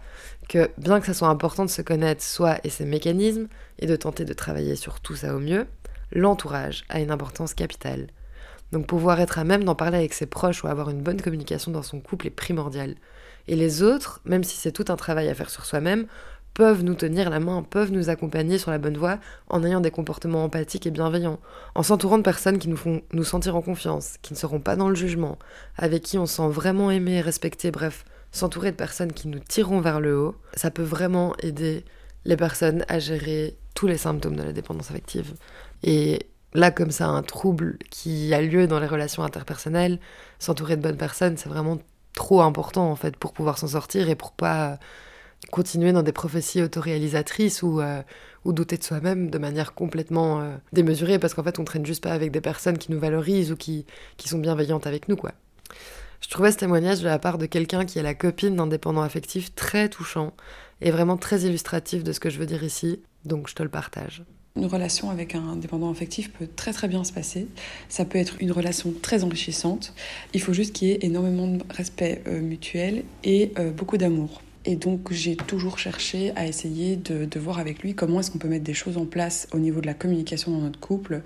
que 0.52 0.70
bien 0.78 1.00
que 1.00 1.06
ça 1.06 1.14
soit 1.14 1.30
important 1.30 1.64
de 1.64 1.70
se 1.70 1.82
connaître 1.82 2.22
soi 2.22 2.58
et 2.66 2.70
ses 2.70 2.84
mécanismes, 2.84 3.48
et 3.80 3.88
de 3.88 3.96
tenter 3.96 4.26
de 4.26 4.34
travailler 4.34 4.76
sur 4.76 5.00
tout 5.00 5.16
ça 5.16 5.34
au 5.34 5.40
mieux, 5.40 5.66
l'entourage 6.12 6.84
a 6.90 7.00
une 7.00 7.10
importance 7.10 7.54
capitale. 7.54 8.08
Donc 8.74 8.86
pouvoir 8.86 9.22
être 9.22 9.40
à 9.40 9.46
même 9.46 9.64
d'en 9.64 9.76
parler 9.76 10.00
avec 10.00 10.14
ses 10.14 10.26
proches 10.26 10.62
ou 10.62 10.68
avoir 10.68 10.90
une 10.90 11.04
bonne 11.04 11.22
communication 11.22 11.72
dans 11.72 11.84
son 11.84 12.02
couple 12.02 12.28
est 12.28 12.32
primordial. 12.32 12.96
Et 13.48 13.56
les 13.56 13.82
autres, 13.82 14.20
même 14.26 14.44
si 14.44 14.58
c'est 14.58 14.74
tout 14.74 14.84
un 14.90 14.98
travail 14.98 15.30
à 15.30 15.36
faire 15.36 15.50
sur 15.50 15.64
soi-même, 15.64 16.06
peuvent 16.54 16.84
nous 16.84 16.96
tenir 16.96 17.30
la 17.30 17.40
main, 17.40 17.64
peuvent 17.64 17.94
nous 17.94 18.10
accompagner 18.10 18.58
sur 18.58 18.72
la 18.72 18.78
bonne 18.78 18.98
voie 18.98 19.20
en 19.48 19.64
ayant 19.64 19.80
des 19.80 19.90
comportements 19.90 20.44
empathiques 20.44 20.86
et 20.86 20.92
bienveillants, 20.92 21.40
en 21.76 21.84
s'entourant 21.84 22.18
de 22.18 22.24
personnes 22.24 22.60
qui 22.60 22.68
nous 22.68 22.76
font 22.76 23.04
nous 23.14 23.24
sentir 23.24 23.56
en 23.56 23.62
confiance, 23.62 24.16
qui 24.22 24.34
ne 24.34 24.38
seront 24.38 24.60
pas 24.60 24.76
dans 24.76 24.90
le 24.90 24.96
jugement, 24.96 25.40
avec 25.78 26.04
qui 26.04 26.18
on 26.18 26.26
se 26.26 26.36
sent 26.36 26.50
vraiment 26.50 26.92
aimé 26.92 27.22
respecté, 27.22 27.72
bref, 27.72 28.04
s'entourer 28.32 28.72
de 28.72 28.78
personnes 28.78 29.14
qui 29.14 29.28
nous 29.28 29.40
tireront 29.40 29.82
vers 29.82 30.00
le 30.00 30.18
haut, 30.18 30.36
ça 30.54 30.72
peut 30.72 30.84
vraiment 30.84 31.36
aider 31.42 31.86
les 32.26 32.38
personnes 32.38 32.86
à 32.88 33.00
gérer 33.00 33.58
tous 33.74 33.88
les 33.88 33.98
symptômes 33.98 34.36
de 34.36 34.44
la 34.44 34.54
dépendance 34.54 34.90
affective. 34.92 35.34
Et 35.84 36.28
là, 36.54 36.72
comme 36.72 36.92
ça, 36.92 37.08
un 37.08 37.24
trouble 37.24 37.78
qui 37.90 38.34
a 38.34 38.42
lieu 38.42 38.68
dans 38.68 38.80
les 38.80 38.88
relations 38.88 39.24
interpersonnelles, 39.24 40.00
s'entourer 40.40 40.78
de 40.78 40.82
bonnes 40.82 40.98
personnes, 40.98 41.38
c'est 41.38 41.50
vraiment 41.50 41.80
trop 42.14 42.42
important 42.42 42.92
en 42.92 42.96
fait 42.96 43.16
pour 43.16 43.34
pouvoir 43.34 43.58
s'en 43.58 43.70
sortir 43.70 44.10
et 44.10 44.16
pour 44.16 44.32
pas 44.34 44.80
continuer 45.50 45.92
dans 45.92 46.04
des 46.04 46.12
prophéties 46.12 46.62
autoréalisatrices 46.62 47.64
ou, 47.64 47.82
euh, 47.82 48.02
ou 48.46 48.54
douter 48.54 48.78
de 48.78 48.84
soi-même 48.84 49.30
de 49.30 49.38
manière 49.38 49.74
complètement 49.74 50.42
euh, 50.42 50.56
démesurée 50.74 51.20
parce 51.20 51.34
qu'en 51.34 51.44
fait 51.44 51.58
on 51.58 51.64
traîne 51.64 51.86
juste 51.86 52.04
pas 52.04 52.12
avec 52.12 52.32
des 52.32 52.42
personnes 52.42 52.78
qui 52.78 52.92
nous 52.92 53.00
valorisent 53.00 53.52
ou 53.52 53.56
qui, 53.56 53.86
qui 54.18 54.30
sont 54.30 54.38
bienveillantes 54.40 54.88
avec 54.88 55.08
nous 55.08 55.16
quoi. 55.16 55.32
Je 56.22 56.30
trouvais 56.30 56.52
ce 56.52 56.58
témoignage 56.58 57.02
de 57.02 57.08
la 57.08 57.20
part 57.20 57.38
de 57.40 57.48
quelqu'un 57.48 57.84
qui 57.84 57.98
est 58.00 58.04
la 58.04 58.14
copine 58.14 58.56
d'un 58.56 58.68
dépendant 58.68 59.02
affectif 59.02 59.54
très 59.56 59.90
touchant 59.90 60.34
et 60.80 60.92
vraiment 60.92 61.18
très 61.18 61.42
illustratif 61.42 62.04
de 62.04 62.14
ce 62.14 62.20
que 62.20 62.30
je 62.30 62.38
veux 62.38 62.46
dire 62.46 62.64
ici, 62.64 63.02
donc 63.26 63.50
je 63.50 63.56
te 63.56 63.64
le 63.64 63.70
partage. 63.70 64.24
Une 64.56 64.68
relation 64.68 65.10
avec 65.10 65.34
un 65.34 65.56
dépendant 65.56 65.90
affectif 65.90 66.32
peut 66.32 66.48
très 66.56 66.74
très 66.74 66.88
bien 66.88 67.04
se 67.04 67.12
passer. 67.12 67.48
Ça 67.90 68.06
peut 68.06 68.20
être 68.20 68.36
une 68.40 68.52
relation 68.52 68.94
très 69.02 69.24
enrichissante. 69.24 69.94
Il 70.34 70.42
faut 70.42 70.54
juste 70.54 70.74
qu'il 70.74 70.90
y 70.90 70.92
ait 70.92 71.00
énormément 71.02 71.48
de 71.48 71.64
respect 71.70 72.22
euh, 72.28 72.40
mutuel 72.40 73.04
et 73.24 73.54
beaucoup 73.76 73.98
d'amour. 73.98 74.42
Et 74.66 74.76
donc 74.76 75.12
j'ai 75.12 75.36
toujours 75.36 75.80
cherché 75.80 76.32
à 76.36 76.46
essayer 76.46 76.98
de 76.98 77.40
voir 77.40 77.58
avec 77.58 77.82
lui 77.82 77.96
comment 77.96 78.20
est-ce 78.20 78.30
qu'on 78.30 78.38
peut 78.38 78.48
mettre 78.48 78.64
des 78.64 78.76
choses 78.76 78.98
en 78.98 79.06
place 79.06 79.48
au 79.54 79.58
niveau 79.58 79.82
de 79.82 79.88
la 79.88 79.96
communication 79.96 80.52
dans 80.52 80.60
notre 80.60 80.80
couple 80.80 81.24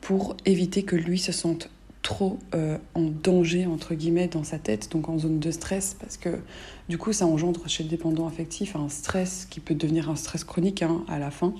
pour 0.00 0.36
éviter 0.44 0.84
que 0.84 0.94
lui 0.94 1.18
se 1.18 1.32
sente 1.32 1.68
trop 2.06 2.38
euh, 2.54 2.78
en 2.94 3.02
danger 3.02 3.66
entre 3.66 3.96
guillemets 3.96 4.28
dans 4.28 4.44
sa 4.44 4.60
tête, 4.60 4.92
donc 4.92 5.08
en 5.08 5.18
zone 5.18 5.40
de 5.40 5.50
stress, 5.50 5.96
parce 5.98 6.16
que 6.16 6.38
du 6.88 6.98
coup 6.98 7.12
ça 7.12 7.26
engendre 7.26 7.68
chez 7.68 7.82
le 7.82 7.88
dépendant 7.88 8.28
affectif 8.28 8.76
un 8.76 8.88
stress 8.88 9.44
qui 9.50 9.58
peut 9.58 9.74
devenir 9.74 10.08
un 10.08 10.14
stress 10.14 10.44
chronique 10.44 10.82
hein, 10.82 11.04
à 11.08 11.18
la 11.18 11.32
fin. 11.32 11.52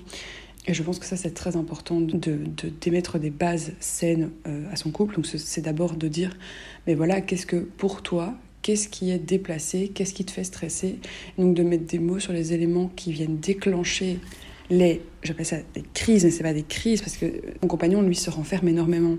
Et 0.65 0.73
je 0.73 0.81
pense 0.83 0.99
que 0.99 1.05
ça 1.05 1.17
c'est 1.17 1.33
très 1.33 1.57
important 1.57 1.99
de 1.99 2.39
d'émettre 2.79 3.19
des 3.19 3.29
bases 3.29 3.73
saines 3.81 4.29
euh, 4.47 4.71
à 4.71 4.77
son 4.77 4.89
couple. 4.89 5.15
Donc 5.15 5.25
c'est 5.25 5.61
d'abord 5.61 5.95
de 5.97 6.07
dire, 6.07 6.37
mais 6.87 6.95
voilà, 6.95 7.19
qu'est-ce 7.19 7.45
que 7.45 7.57
pour 7.57 8.01
toi, 8.01 8.33
qu'est-ce 8.61 8.87
qui 8.87 9.11
est 9.11 9.19
déplacé, 9.19 9.91
qu'est-ce 9.93 10.13
qui 10.13 10.23
te 10.23 10.31
fait 10.31 10.45
stresser? 10.45 10.99
Donc 11.37 11.55
de 11.55 11.63
mettre 11.63 11.87
des 11.87 11.99
mots 11.99 12.19
sur 12.19 12.31
les 12.31 12.53
éléments 12.53 12.89
qui 12.95 13.11
viennent 13.11 13.37
déclencher 13.37 14.19
les, 14.69 15.01
j'appelle 15.23 15.45
ça 15.45 15.57
des 15.73 15.83
crises, 15.93 16.25
mais 16.25 16.31
c'est 16.31 16.43
pas 16.43 16.53
des 16.53 16.63
crises 16.63 17.01
parce 17.01 17.17
que 17.17 17.25
mon 17.61 17.67
compagnon 17.67 18.01
lui 18.01 18.15
se 18.15 18.29
renferme 18.29 18.67
énormément. 18.67 19.17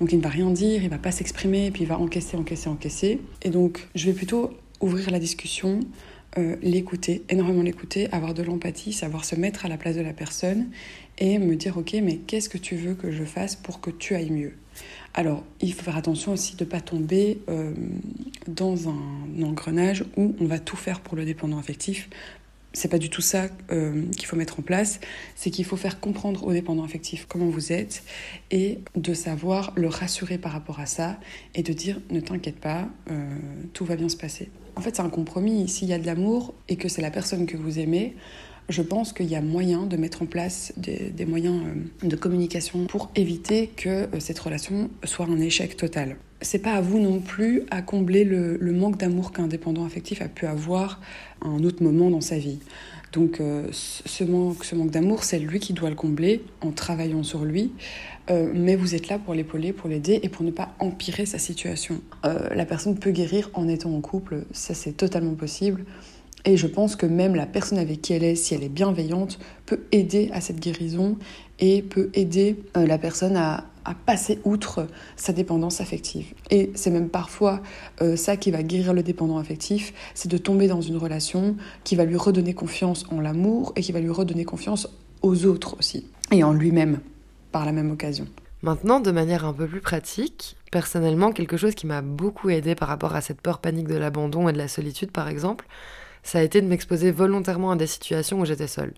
Donc 0.00 0.12
il 0.12 0.18
ne 0.18 0.22
va 0.22 0.28
rien 0.28 0.50
dire, 0.50 0.82
il 0.82 0.88
va 0.88 0.98
pas 0.98 1.12
s'exprimer, 1.12 1.70
puis 1.70 1.82
il 1.82 1.86
va 1.86 1.98
encaisser, 1.98 2.36
encaisser, 2.36 2.68
encaisser. 2.68 3.20
Et 3.42 3.50
donc 3.50 3.86
je 3.94 4.06
vais 4.06 4.12
plutôt 4.12 4.50
ouvrir 4.80 5.10
la 5.10 5.18
discussion, 5.18 5.80
euh, 6.38 6.56
l'écouter, 6.62 7.22
énormément 7.28 7.62
l'écouter, 7.62 8.08
avoir 8.12 8.34
de 8.34 8.42
l'empathie, 8.42 8.92
savoir 8.92 9.24
se 9.24 9.36
mettre 9.36 9.66
à 9.66 9.68
la 9.68 9.76
place 9.76 9.96
de 9.96 10.02
la 10.02 10.12
personne 10.12 10.68
et 11.18 11.38
me 11.38 11.54
dire 11.56 11.76
ok 11.76 11.96
mais 12.02 12.16
qu'est-ce 12.16 12.48
que 12.48 12.58
tu 12.58 12.76
veux 12.76 12.94
que 12.94 13.10
je 13.10 13.24
fasse 13.24 13.56
pour 13.56 13.80
que 13.80 13.90
tu 13.90 14.14
ailles 14.14 14.30
mieux? 14.30 14.54
Alors, 15.12 15.44
il 15.60 15.72
faut 15.74 15.82
faire 15.82 15.96
attention 15.96 16.32
aussi 16.32 16.54
de 16.54 16.64
ne 16.64 16.70
pas 16.70 16.80
tomber 16.80 17.40
euh, 17.48 17.72
dans 18.46 18.88
un 18.88 19.42
engrenage 19.42 20.04
où 20.16 20.36
on 20.40 20.44
va 20.44 20.60
tout 20.60 20.76
faire 20.76 21.00
pour 21.00 21.16
le 21.16 21.24
dépendant 21.24 21.58
affectif. 21.58 22.08
C'est 22.72 22.88
pas 22.88 22.98
du 22.98 23.10
tout 23.10 23.20
ça 23.20 23.48
euh, 23.72 24.04
qu'il 24.12 24.26
faut 24.26 24.36
mettre 24.36 24.60
en 24.60 24.62
place, 24.62 25.00
c'est 25.34 25.50
qu'il 25.50 25.64
faut 25.64 25.76
faire 25.76 25.98
comprendre 25.98 26.44
au 26.44 26.52
dépendant 26.52 26.84
affectif 26.84 27.26
comment 27.28 27.48
vous 27.48 27.72
êtes 27.72 28.04
et 28.52 28.78
de 28.94 29.12
savoir 29.12 29.72
le 29.74 29.88
rassurer 29.88 30.38
par 30.38 30.52
rapport 30.52 30.78
à 30.78 30.86
ça 30.86 31.18
et 31.54 31.62
de 31.64 31.72
dire 31.72 32.00
ne 32.10 32.20
t'inquiète 32.20 32.60
pas, 32.60 32.88
euh, 33.10 33.28
tout 33.72 33.84
va 33.84 33.96
bien 33.96 34.08
se 34.08 34.16
passer. 34.16 34.50
En 34.76 34.82
fait, 34.82 34.96
c'est 34.96 35.02
un 35.02 35.10
compromis. 35.10 35.68
S'il 35.68 35.88
y 35.88 35.92
a 35.92 35.98
de 35.98 36.06
l'amour 36.06 36.54
et 36.68 36.76
que 36.76 36.88
c'est 36.88 37.02
la 37.02 37.10
personne 37.10 37.46
que 37.46 37.56
vous 37.56 37.80
aimez, 37.80 38.14
je 38.70 38.82
pense 38.82 39.12
qu'il 39.12 39.26
y 39.26 39.34
a 39.34 39.42
moyen 39.42 39.84
de 39.86 39.96
mettre 39.96 40.22
en 40.22 40.26
place 40.26 40.72
des, 40.76 41.26
moyens 41.26 41.62
euh, 41.66 42.08
de 42.08 42.16
communication 42.16 42.86
pour 42.86 43.10
éviter 43.16 43.66
que 43.66 43.88
euh, 43.88 44.20
cette 44.20 44.38
relation 44.38 44.90
soit 45.04 45.26
un 45.26 45.40
échec 45.40 45.76
total. 45.76 46.16
C'est 46.40 46.60
pas 46.60 46.72
à 46.72 46.80
vous 46.80 47.00
non 47.00 47.20
plus 47.20 47.64
à 47.70 47.82
combler 47.82 48.24
le, 48.24 48.58
manque 48.72 48.96
d'amour 48.96 49.32
qu'un 49.32 49.48
dépendant 49.48 49.84
affectif 49.84 50.22
a 50.22 50.28
pu 50.28 50.46
avoir 50.46 51.00
à 51.42 51.48
un 51.48 51.62
autre 51.64 51.82
moment 51.82 52.08
dans 52.10 52.22
sa 52.22 52.38
vie. 52.38 52.60
Donc 53.12 53.40
euh, 53.40 53.66
ce 53.72 54.24
manque, 54.24 54.64
ce 54.64 54.74
manque 54.74 54.90
d'amour, 54.90 55.24
c'est 55.24 55.40
lui 55.40 55.58
qui 55.58 55.72
doit 55.72 55.90
le 55.90 55.96
combler 55.96 56.42
en 56.60 56.70
travaillant 56.70 57.24
sur 57.24 57.44
lui. 57.44 57.72
mais 58.54 58.76
vous 58.76 58.94
êtes 58.94 59.08
là 59.08 59.18
pour 59.18 59.34
l'épauler, 59.34 59.72
pour 59.72 59.88
l'aider 59.88 60.20
et 60.22 60.28
pour 60.28 60.44
ne 60.44 60.52
pas 60.52 60.72
empirer 60.78 61.26
sa 61.26 61.38
situation. 61.38 62.00
la 62.22 62.64
personne 62.64 62.96
peut 62.96 63.10
guérir 63.10 63.50
en 63.54 63.66
étant 63.66 63.92
en 63.92 64.00
couple, 64.00 64.44
ça 64.52 64.72
c'est 64.72 64.92
totalement 64.92 65.34
possible. 65.34 65.84
Et 66.44 66.56
je 66.56 66.66
pense 66.66 66.96
que 66.96 67.06
même 67.06 67.34
la 67.34 67.46
personne 67.46 67.78
avec 67.78 68.00
qui 68.00 68.12
elle 68.12 68.24
est, 68.24 68.34
si 68.34 68.54
elle 68.54 68.62
est 68.62 68.68
bienveillante, 68.68 69.38
peut 69.66 69.80
aider 69.92 70.30
à 70.32 70.40
cette 70.40 70.60
guérison 70.60 71.16
et 71.58 71.82
peut 71.82 72.10
aider 72.14 72.56
euh, 72.76 72.86
la 72.86 72.98
personne 72.98 73.36
à, 73.36 73.64
passer 74.06 74.38
outre 74.44 74.86
sa 75.16 75.32
dépendance 75.32 75.80
affective. 75.80 76.32
Et 76.50 76.70
c'est 76.76 76.90
même 76.90 77.08
parfois 77.08 77.60
euh, 78.02 78.14
ça 78.14 78.36
qui 78.36 78.52
va 78.52 78.62
guérir 78.62 78.92
le 78.92 79.02
dépendant 79.02 79.38
affectif, 79.38 79.92
c'est 80.14 80.30
de 80.30 80.38
tomber 80.38 80.68
dans 80.68 80.80
une 80.80 80.96
relation 80.96 81.56
qui 81.82 81.96
va 81.96 82.04
lui 82.04 82.14
redonner 82.14 82.54
confiance 82.54 83.04
en 83.10 83.20
l'amour 83.20 83.72
et 83.74 83.80
qui 83.80 83.90
va 83.90 83.98
lui 83.98 84.10
redonner 84.10 84.44
confiance 84.44 84.88
aux 85.22 85.44
autres 85.44 85.76
aussi, 85.76 86.06
et 86.30 86.44
en 86.44 86.52
lui-même 86.52 87.00
par 87.50 87.64
la 87.64 87.72
même 87.72 87.90
occasion. 87.90 88.28
Maintenant, 88.62 89.00
de 89.00 89.10
manière 89.10 89.44
un 89.44 89.54
peu 89.54 89.66
plus 89.66 89.80
pratique, 89.80 90.56
personnellement, 90.70 91.32
quelque 91.32 91.56
chose 91.56 91.74
qui 91.74 91.86
m'a 91.86 92.02
beaucoup 92.02 92.50
aidé 92.50 92.74
par 92.74 92.88
rapport 92.88 93.16
à 93.16 93.22
cette 93.22 93.40
peur 93.40 93.58
panique 93.58 93.88
de 93.88 93.96
l'abandon 93.96 94.48
et 94.48 94.52
de 94.52 94.58
la 94.58 94.68
solitude, 94.68 95.10
par 95.10 95.28
exemple, 95.28 95.66
ça 96.22 96.38
a 96.38 96.42
été 96.42 96.60
de 96.60 96.66
m'exposer 96.66 97.10
volontairement 97.10 97.70
à 97.70 97.76
des 97.76 97.86
situations 97.86 98.40
où 98.40 98.44
j'étais 98.44 98.66
seule. 98.66 98.94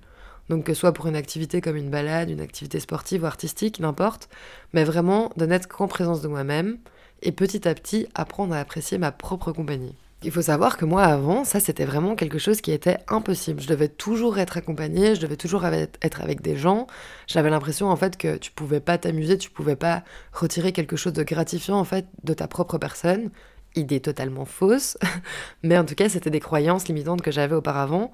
Donc 0.48 0.64
que 0.64 0.74
ce 0.74 0.80
soit 0.80 0.92
pour 0.92 1.06
une 1.06 1.16
activité 1.16 1.60
comme 1.60 1.76
une 1.76 1.90
balade, 1.90 2.30
une 2.30 2.40
activité 2.40 2.80
sportive 2.80 3.22
ou 3.22 3.26
artistique, 3.26 3.80
n'importe, 3.80 4.28
mais 4.72 4.84
vraiment 4.84 5.30
de 5.36 5.46
n'être 5.46 5.68
qu'en 5.68 5.88
présence 5.88 6.20
de 6.20 6.28
moi-même 6.28 6.78
et 7.22 7.32
petit 7.32 7.66
à 7.68 7.74
petit 7.74 8.08
apprendre 8.14 8.54
à 8.54 8.58
apprécier 8.58 8.98
ma 8.98 9.12
propre 9.12 9.52
compagnie. 9.52 9.96
Il 10.24 10.30
faut 10.30 10.42
savoir 10.42 10.76
que 10.76 10.84
moi 10.84 11.02
avant, 11.02 11.44
ça 11.44 11.58
c'était 11.58 11.84
vraiment 11.84 12.14
quelque 12.14 12.38
chose 12.38 12.60
qui 12.60 12.70
était 12.70 12.98
impossible. 13.08 13.60
Je 13.60 13.66
devais 13.66 13.88
toujours 13.88 14.38
être 14.38 14.56
accompagnée, 14.56 15.16
je 15.16 15.20
devais 15.20 15.36
toujours 15.36 15.64
être 15.64 16.20
avec 16.20 16.42
des 16.42 16.56
gens. 16.56 16.86
J'avais 17.26 17.50
l'impression 17.50 17.88
en 17.88 17.96
fait 17.96 18.16
que 18.16 18.36
tu 18.36 18.52
pouvais 18.52 18.78
pas 18.78 18.98
t'amuser, 18.98 19.36
tu 19.36 19.50
pouvais 19.50 19.74
pas 19.74 20.04
retirer 20.32 20.72
quelque 20.72 20.94
chose 20.94 21.12
de 21.12 21.24
gratifiant 21.24 21.76
en 21.76 21.84
fait 21.84 22.06
de 22.22 22.34
ta 22.34 22.46
propre 22.46 22.78
personne 22.78 23.30
idée 23.74 24.00
totalement 24.00 24.44
fausse, 24.44 24.96
mais 25.62 25.78
en 25.78 25.84
tout 25.84 25.94
cas 25.94 26.08
c'était 26.08 26.30
des 26.30 26.40
croyances 26.40 26.88
limitantes 26.88 27.22
que 27.22 27.30
j'avais 27.30 27.54
auparavant, 27.54 28.10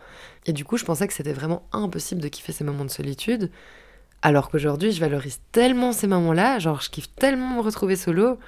et 0.46 0.52
du 0.52 0.64
coup 0.64 0.76
je 0.76 0.84
pensais 0.84 1.06
que 1.06 1.14
c'était 1.14 1.32
vraiment 1.32 1.62
impossible 1.72 2.20
de 2.20 2.28
kiffer 2.28 2.52
ces 2.52 2.64
moments 2.64 2.84
de 2.84 2.90
solitude, 2.90 3.50
alors 4.22 4.50
qu'aujourd'hui 4.50 4.92
je 4.92 5.00
valorise 5.00 5.40
tellement 5.52 5.92
ces 5.92 6.06
moments-là, 6.06 6.58
genre 6.58 6.80
je 6.80 6.90
kiffe 6.90 7.14
tellement 7.14 7.56
me 7.56 7.62
retrouver 7.62 7.96
solo. 7.96 8.38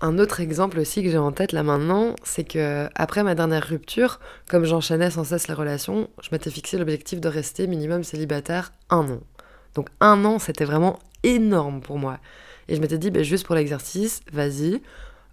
Un 0.00 0.20
autre 0.20 0.38
exemple 0.38 0.78
aussi 0.78 1.02
que 1.02 1.10
j'ai 1.10 1.18
en 1.18 1.32
tête 1.32 1.50
là 1.50 1.64
maintenant, 1.64 2.14
c'est 2.22 2.44
que 2.44 2.88
après 2.94 3.24
ma 3.24 3.34
dernière 3.34 3.66
rupture, 3.66 4.20
comme 4.48 4.64
j'enchaînais 4.64 5.10
sans 5.10 5.24
cesse 5.24 5.48
les 5.48 5.54
relations, 5.54 6.08
je 6.22 6.28
m'étais 6.30 6.50
fixé 6.50 6.78
l'objectif 6.78 7.20
de 7.20 7.28
rester 7.28 7.66
minimum 7.66 8.04
célibataire 8.04 8.72
un 8.90 9.08
an. 9.10 9.20
Donc 9.74 9.88
un 10.00 10.24
an 10.24 10.38
c'était 10.38 10.64
vraiment 10.64 11.00
énorme 11.24 11.80
pour 11.80 11.98
moi. 11.98 12.18
Et 12.68 12.76
je 12.76 12.80
m'étais 12.80 12.98
dit, 12.98 13.10
bah, 13.10 13.22
juste 13.22 13.46
pour 13.46 13.54
l'exercice, 13.54 14.20
vas-y, 14.32 14.82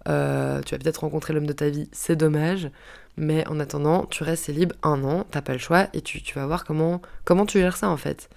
euh, 0.06 0.60
tu 0.62 0.74
vas 0.74 0.78
peut-être 0.78 0.98
rencontrer 0.98 1.34
l'homme 1.34 1.46
de 1.46 1.52
ta 1.52 1.68
vie, 1.68 1.88
c'est 1.92 2.16
dommage. 2.16 2.70
Mais 3.16 3.46
en 3.48 3.58
attendant, 3.60 4.04
tu 4.04 4.22
restes 4.22 4.48
libre 4.48 4.74
un 4.82 5.02
an, 5.02 5.26
t'as 5.30 5.40
pas 5.40 5.52
le 5.52 5.58
choix 5.58 5.88
et 5.94 6.02
tu, 6.02 6.20
vas 6.34 6.46
voir 6.46 6.64
comment, 6.64 7.00
comment 7.24 7.46
tu 7.46 7.58
gères 7.58 7.76
ça 7.76 7.88
en 7.88 7.96
fait. 7.96 8.28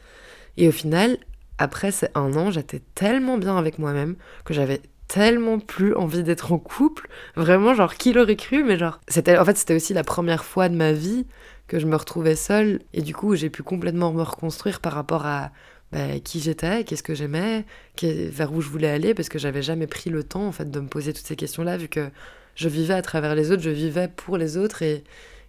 Et 0.57 0.67
au 0.67 0.71
final, 0.71 1.17
après 1.57 1.91
ces 1.91 2.07
un 2.15 2.33
an, 2.35 2.49
j'étais 2.49 2.81
tellement 2.95 3.37
bien 3.37 3.57
avec 3.57 3.77
moi-même 3.77 4.15
que 4.45 4.53
j'avais 4.53 4.81
tellement 5.09 5.59
plus 5.59 5.93
envie 5.95 6.23
d'être 6.23 6.53
en 6.53 6.59
couple. 6.59 7.09
Vraiment, 7.35 7.73
genre, 7.73 7.95
qui 7.95 8.13
l'aurait 8.13 8.37
cru 8.37 8.63
Mais 8.63 8.77
genre, 8.77 9.01
c'était, 9.09 9.37
en 9.37 9.43
fait, 9.43 9.57
c'était 9.57 9.75
aussi 9.75 9.93
la 9.93 10.03
première 10.03 10.45
fois 10.45 10.69
de 10.69 10.75
ma 10.75 10.93
vie 10.93 11.25
que 11.67 11.79
je 11.79 11.85
me 11.85 11.95
retrouvais 11.95 12.35
seule. 12.35 12.79
Et 12.93 13.01
du 13.01 13.13
coup, 13.13 13.35
j'ai 13.35 13.49
pu 13.49 13.63
complètement 13.63 14.13
me 14.13 14.21
reconstruire 14.21 14.79
par 14.79 14.93
rapport 14.93 15.25
à 15.25 15.51
bah, 15.91 16.19
qui 16.23 16.39
j'étais, 16.39 16.83
qu'est-ce 16.83 17.03
que 17.03 17.15
j'aimais, 17.15 17.65
vers 18.01 18.53
où 18.53 18.61
je 18.61 18.69
voulais 18.69 18.89
aller, 18.89 19.13
parce 19.13 19.29
que 19.29 19.39
j'avais 19.39 19.61
jamais 19.61 19.87
pris 19.87 20.09
le 20.09 20.23
temps 20.23 20.47
en 20.47 20.51
fait 20.51 20.69
de 20.69 20.79
me 20.79 20.87
poser 20.87 21.13
toutes 21.13 21.25
ces 21.25 21.35
questions-là, 21.35 21.77
vu 21.77 21.87
que 21.87 22.09
je 22.55 22.69
vivais 22.69 22.93
à 22.93 23.01
travers 23.01 23.35
les 23.35 23.51
autres, 23.51 23.63
je 23.63 23.69
vivais 23.69 24.07
pour 24.07 24.37
les 24.37 24.57
autres 24.57 24.81
et, 24.81 25.03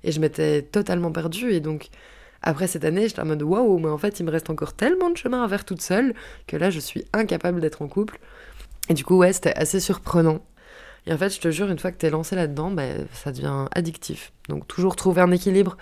et 0.05 0.12
je 0.12 0.20
m'étais 0.20 0.62
totalement 0.62 1.12
perdue. 1.12 1.53
Et 1.53 1.61
donc, 1.61 1.88
après 2.42 2.66
cette 2.66 2.85
année, 2.85 3.09
j'étais 3.09 3.20
en 3.20 3.26
mode 3.26 3.42
waouh, 3.42 3.79
mais 3.79 3.88
en 3.88 3.98
fait, 3.98 4.20
il 4.20 4.24
me 4.24 4.31
reste 4.31 4.48
encore 4.48 4.72
tellement 4.72 5.11
de 5.11 5.16
chemin 5.16 5.44
à 5.44 5.48
faire 5.48 5.64
toute 5.64 5.83
seule 5.83 6.14
que 6.46 6.57
là, 6.57 6.70
je 6.70 6.81
suis 6.81 7.05
incapable 7.12 7.61
d'être 7.61 7.83
en 7.83 7.88
couple. 7.88 8.18
Et 8.88 8.94
du 8.94 9.05
coup, 9.05 9.16
ouais, 9.16 9.33
c'était 9.33 9.55
assez 9.55 9.81
surprenant. 9.81 10.40
Et 11.07 11.12
en 11.12 11.18
fait, 11.18 11.31
je 11.35 11.40
te 11.40 11.50
jure, 11.50 11.70
une 11.70 11.79
fois 11.79 11.92
que 11.92 11.96
t'es 11.96 12.11
lancé 12.11 12.37
là-dedans, 12.37 12.70
bah, 12.70 12.85
ça 13.12 13.33
devient 13.33 13.66
addictif. 13.72 14.33
Donc, 14.48 14.66
toujours 14.68 14.96
trouver 14.96 15.20
un 15.22 15.31
équilibre 15.31 15.76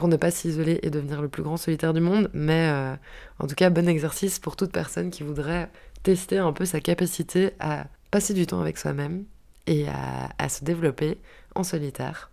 pour 0.00 0.08
ne 0.08 0.16
pas 0.16 0.30
s'isoler 0.30 0.80
et 0.82 0.88
devenir 0.88 1.20
le 1.20 1.28
plus 1.28 1.42
grand 1.42 1.58
solitaire 1.58 1.92
du 1.92 2.00
monde. 2.00 2.30
Mais 2.32 2.70
euh, 2.70 2.94
en 3.38 3.46
tout 3.46 3.54
cas, 3.54 3.68
bon 3.68 3.86
exercice 3.86 4.38
pour 4.38 4.56
toute 4.56 4.72
personne 4.72 5.10
qui 5.10 5.22
voudrait 5.22 5.68
tester 6.02 6.38
un 6.38 6.54
peu 6.54 6.64
sa 6.64 6.80
capacité 6.80 7.50
à 7.60 7.84
passer 8.10 8.32
du 8.32 8.46
temps 8.46 8.62
avec 8.62 8.78
soi-même 8.78 9.24
et 9.66 9.84
à, 10.38 10.48
se 10.48 10.64
développer 10.64 11.18
en 11.54 11.64
solitaire. 11.64 12.30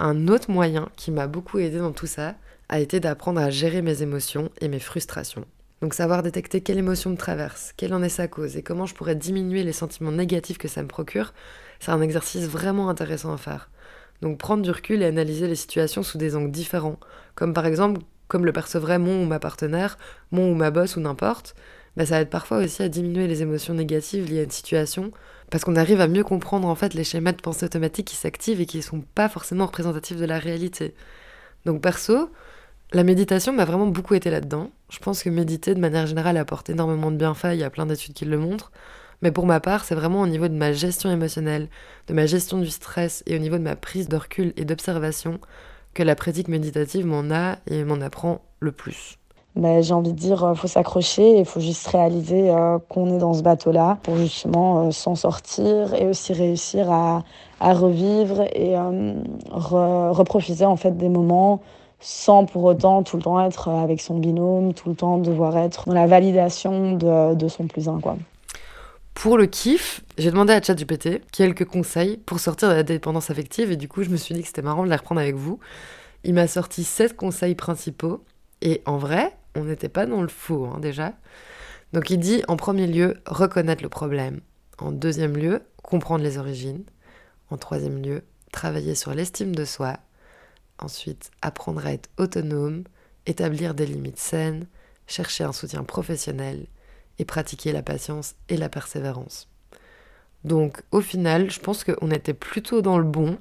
Un 0.00 0.26
autre 0.26 0.50
moyen 0.50 0.88
qui 0.96 1.12
m'a 1.12 1.28
beaucoup 1.28 1.60
aidé 1.60 1.78
dans 1.78 1.92
tout 1.92 2.08
ça 2.08 2.34
a 2.68 2.80
été 2.80 2.98
d'apprendre 2.98 3.40
à 3.40 3.48
gérer 3.48 3.80
mes 3.80 4.02
émotions 4.02 4.50
et 4.60 4.66
mes 4.66 4.80
frustrations. 4.80 5.44
Donc 5.82 5.94
savoir 5.94 6.24
détecter 6.24 6.62
quelle 6.62 6.78
émotion 6.78 7.10
me 7.10 7.16
traverse, 7.16 7.74
quelle 7.76 7.94
en 7.94 8.02
est 8.02 8.08
sa 8.08 8.26
cause 8.26 8.56
et 8.56 8.64
comment 8.64 8.86
je 8.86 8.94
pourrais 8.96 9.14
diminuer 9.14 9.62
les 9.62 9.72
sentiments 9.72 10.10
négatifs 10.10 10.58
que 10.58 10.66
ça 10.66 10.82
me 10.82 10.88
procure, 10.88 11.32
c'est 11.78 11.92
un 11.92 12.00
exercice 12.00 12.48
vraiment 12.48 12.88
intéressant 12.88 13.32
à 13.32 13.36
faire. 13.36 13.70
Donc 14.22 14.38
prendre 14.38 14.62
du 14.62 14.70
recul 14.70 15.02
et 15.02 15.06
analyser 15.06 15.46
les 15.46 15.56
situations 15.56 16.02
sous 16.02 16.18
des 16.18 16.36
angles 16.36 16.50
différents, 16.50 16.98
comme 17.34 17.52
par 17.52 17.66
exemple 17.66 18.00
comme 18.28 18.44
le 18.44 18.52
percevrait 18.52 18.98
mon 18.98 19.22
ou 19.22 19.26
ma 19.26 19.38
partenaire, 19.38 19.98
mon 20.32 20.50
ou 20.50 20.54
ma 20.54 20.70
boss 20.70 20.96
ou 20.96 21.00
n'importe, 21.00 21.54
bah, 21.96 22.06
ça 22.06 22.20
aide 22.20 22.28
parfois 22.28 22.58
aussi 22.58 22.82
à 22.82 22.88
diminuer 22.88 23.26
les 23.26 23.42
émotions 23.42 23.74
négatives 23.74 24.28
liées 24.30 24.40
à 24.40 24.44
une 24.44 24.50
situation, 24.50 25.12
parce 25.50 25.64
qu'on 25.64 25.76
arrive 25.76 26.00
à 26.00 26.08
mieux 26.08 26.24
comprendre 26.24 26.68
en 26.68 26.74
fait 26.74 26.92
les 26.94 27.04
schémas 27.04 27.32
de 27.32 27.40
pensée 27.40 27.64
automatique 27.64 28.08
qui 28.08 28.16
s'activent 28.16 28.60
et 28.60 28.66
qui 28.66 28.78
ne 28.78 28.82
sont 28.82 29.00
pas 29.14 29.28
forcément 29.28 29.66
représentatifs 29.66 30.18
de 30.18 30.24
la 30.24 30.38
réalité. 30.38 30.94
Donc 31.64 31.80
perso, 31.80 32.30
la 32.92 33.04
méditation 33.04 33.52
m'a 33.52 33.64
vraiment 33.64 33.86
beaucoup 33.86 34.14
été 34.14 34.30
là-dedans. 34.30 34.70
Je 34.90 34.98
pense 34.98 35.22
que 35.22 35.30
méditer 35.30 35.74
de 35.74 35.80
manière 35.80 36.06
générale 36.06 36.36
apporte 36.36 36.70
énormément 36.70 37.10
de 37.10 37.16
bienfaits, 37.16 37.52
il 37.52 37.58
y 37.58 37.64
a 37.64 37.70
plein 37.70 37.86
d'études 37.86 38.14
qui 38.14 38.24
le 38.24 38.38
montrent. 38.38 38.72
Mais 39.22 39.30
pour 39.30 39.46
ma 39.46 39.60
part, 39.60 39.84
c'est 39.84 39.94
vraiment 39.94 40.20
au 40.20 40.26
niveau 40.26 40.48
de 40.48 40.54
ma 40.54 40.72
gestion 40.72 41.10
émotionnelle, 41.10 41.68
de 42.08 42.14
ma 42.14 42.26
gestion 42.26 42.58
du 42.58 42.70
stress 42.70 43.22
et 43.26 43.36
au 43.36 43.38
niveau 43.38 43.56
de 43.56 43.62
ma 43.62 43.76
prise 43.76 44.08
de 44.08 44.16
recul 44.16 44.52
et 44.56 44.64
d'observation 44.64 45.40
que 45.94 46.02
la 46.02 46.14
pratique 46.14 46.48
méditative 46.48 47.06
m'en 47.06 47.30
a 47.34 47.56
et 47.66 47.84
m'en 47.84 48.00
apprend 48.02 48.42
le 48.60 48.72
plus. 48.72 49.18
Ben, 49.56 49.82
j'ai 49.82 49.94
envie 49.94 50.12
de 50.12 50.18
dire, 50.18 50.44
euh, 50.44 50.54
faut 50.54 50.66
s'accrocher, 50.66 51.38
il 51.38 51.46
faut 51.46 51.60
juste 51.60 51.86
réaliser 51.86 52.50
euh, 52.50 52.78
qu'on 52.90 53.14
est 53.14 53.18
dans 53.18 53.32
ce 53.32 53.40
bateau-là 53.40 53.96
pour 54.02 54.18
justement 54.18 54.88
euh, 54.88 54.90
s'en 54.90 55.14
sortir 55.14 55.94
et 55.94 56.06
aussi 56.06 56.34
réussir 56.34 56.90
à, 56.92 57.22
à 57.60 57.72
revivre 57.72 58.42
et 58.54 58.74
reprofiter 59.50 60.66
en 60.66 60.76
fait 60.76 60.98
des 60.98 61.08
moments 61.08 61.62
sans 62.00 62.44
pour 62.44 62.64
autant 62.64 63.02
tout 63.02 63.16
le 63.16 63.22
temps 63.22 63.40
être 63.40 63.68
avec 63.70 64.02
son 64.02 64.18
binôme, 64.18 64.74
tout 64.74 64.90
le 64.90 64.94
temps 64.94 65.16
devoir 65.16 65.56
être 65.56 65.86
dans 65.86 65.94
la 65.94 66.06
validation 66.06 66.92
de, 66.92 67.34
de 67.34 67.48
son 67.48 67.66
plus 67.66 67.88
un. 67.88 67.98
Quoi. 68.00 68.18
Pour 69.16 69.38
le 69.38 69.46
kiff, 69.46 70.02
j'ai 70.18 70.30
demandé 70.30 70.52
à 70.52 70.60
ChatGPT 70.60 71.22
quelques 71.32 71.64
conseils 71.64 72.18
pour 72.18 72.38
sortir 72.38 72.68
de 72.68 72.74
la 72.74 72.82
dépendance 72.82 73.30
affective 73.30 73.72
et 73.72 73.76
du 73.76 73.88
coup 73.88 74.02
je 74.02 74.10
me 74.10 74.16
suis 74.18 74.34
dit 74.34 74.42
que 74.42 74.46
c'était 74.46 74.60
marrant 74.60 74.84
de 74.84 74.90
les 74.90 74.94
reprendre 74.94 75.22
avec 75.22 75.34
vous. 75.34 75.58
Il 76.22 76.34
m'a 76.34 76.46
sorti 76.46 76.84
7 76.84 77.16
conseils 77.16 77.54
principaux 77.54 78.22
et 78.60 78.82
en 78.84 78.98
vrai, 78.98 79.34
on 79.54 79.64
n'était 79.64 79.88
pas 79.88 80.04
dans 80.04 80.20
le 80.20 80.28
faux 80.28 80.66
hein, 80.66 80.80
déjà. 80.80 81.14
Donc 81.94 82.10
il 82.10 82.18
dit 82.18 82.42
en 82.46 82.56
premier 82.56 82.86
lieu 82.86 83.14
reconnaître 83.26 83.82
le 83.82 83.88
problème. 83.88 84.42
En 84.78 84.92
deuxième 84.92 85.34
lieu, 85.34 85.62
comprendre 85.82 86.22
les 86.22 86.36
origines. 86.36 86.84
En 87.48 87.56
troisième 87.56 88.02
lieu, 88.02 88.22
travailler 88.52 88.94
sur 88.94 89.14
l'estime 89.14 89.54
de 89.56 89.64
soi. 89.64 89.96
Ensuite, 90.78 91.30
apprendre 91.40 91.86
à 91.86 91.92
être 91.94 92.10
autonome, 92.18 92.84
établir 93.24 93.72
des 93.72 93.86
limites 93.86 94.18
saines, 94.18 94.66
chercher 95.06 95.44
un 95.44 95.52
soutien 95.52 95.84
professionnel 95.84 96.66
et 97.18 97.24
pratiquer 97.24 97.72
la 97.72 97.82
patience 97.82 98.34
et 98.48 98.56
la 98.56 98.68
persévérance. 98.68 99.48
Donc 100.44 100.82
au 100.92 101.00
final, 101.00 101.50
je 101.50 101.60
pense 101.60 101.84
qu'on 101.84 102.10
était 102.10 102.34
plutôt 102.34 102.82
dans 102.82 102.98
le 102.98 103.04
bon, 103.04 103.38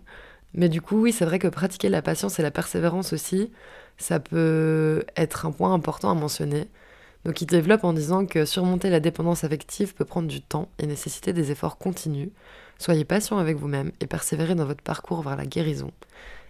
mais 0.53 0.69
du 0.69 0.81
coup 0.81 1.01
oui, 1.01 1.11
c'est 1.11 1.25
vrai 1.25 1.39
que 1.39 1.47
pratiquer 1.47 1.89
la 1.89 2.01
patience 2.01 2.39
et 2.39 2.43
la 2.43 2.51
persévérance 2.51 3.13
aussi, 3.13 3.51
ça 3.97 4.19
peut 4.19 5.03
être 5.15 5.45
un 5.45 5.51
point 5.51 5.73
important 5.73 6.09
à 6.09 6.15
mentionner. 6.15 6.67
Donc 7.25 7.41
il 7.41 7.47
développe 7.47 7.83
en 7.83 7.93
disant 7.93 8.25
que 8.25 8.45
surmonter 8.45 8.89
la 8.89 8.99
dépendance 8.99 9.43
affective 9.43 9.95
peut 9.95 10.05
prendre 10.05 10.27
du 10.27 10.41
temps 10.41 10.69
et 10.79 10.85
nécessiter 10.87 11.33
des 11.33 11.51
efforts 11.51 11.77
continus. 11.77 12.29
Soyez 12.77 13.05
patient 13.05 13.37
avec 13.37 13.57
vous-même 13.57 13.91
et 13.99 14.07
persévérez 14.07 14.55
dans 14.55 14.65
votre 14.65 14.83
parcours 14.83 15.21
vers 15.23 15.35
la 15.35 15.45
guérison. 15.45 15.91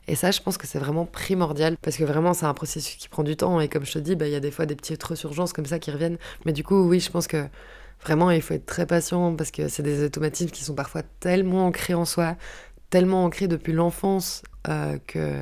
Et 0.08 0.16
ça, 0.16 0.32
je 0.32 0.40
pense 0.42 0.58
que 0.58 0.68
c'est 0.68 0.80
vraiment 0.80 1.06
primordial 1.06 1.78
parce 1.82 1.98
que 1.98 2.04
vraiment, 2.04 2.34
c'est 2.34 2.46
un 2.46 2.54
processus 2.54 2.96
qui 2.96 3.10
prend 3.10 3.24
du 3.24 3.36
temps. 3.36 3.60
Et 3.60 3.68
comme 3.68 3.86
je 3.86 3.94
te 3.94 4.00
dis, 4.00 4.16
bah, 4.16 4.28
il 4.28 4.32
y 4.32 4.36
a 4.36 4.40
des 4.40 4.52
fois 4.52 4.66
des 4.66 4.76
petites 4.76 5.04
resurgences 5.04 5.54
comme 5.54 5.66
ça 5.66 5.80
qui 5.80 5.92
reviennent. 5.92 6.18
Mais 6.46 6.54
du 6.54 6.64
coup, 6.64 6.88
oui, 6.88 7.00
je 7.00 7.10
pense 7.10 7.28
que 7.28 7.48
vraiment, 8.04 8.30
il 8.32 8.42
faut 8.42 8.54
être 8.54 8.66
très 8.66 8.86
patient 8.86 9.36
parce 9.36 9.52
que 9.52 9.68
c'est 9.68 9.84
des 9.84 10.04
automatismes 10.04 10.52
qui 10.52 10.64
sont 10.64 10.76
parfois 10.76 11.02
tellement 11.20 11.66
ancrés 11.66 11.96
en 11.96 12.06
soi, 12.06 12.36
tellement 12.90 13.26
ancrés 13.26 13.48
depuis 13.48 13.74
l'enfance 13.74 14.44
euh, 14.68 14.98
que 15.08 15.42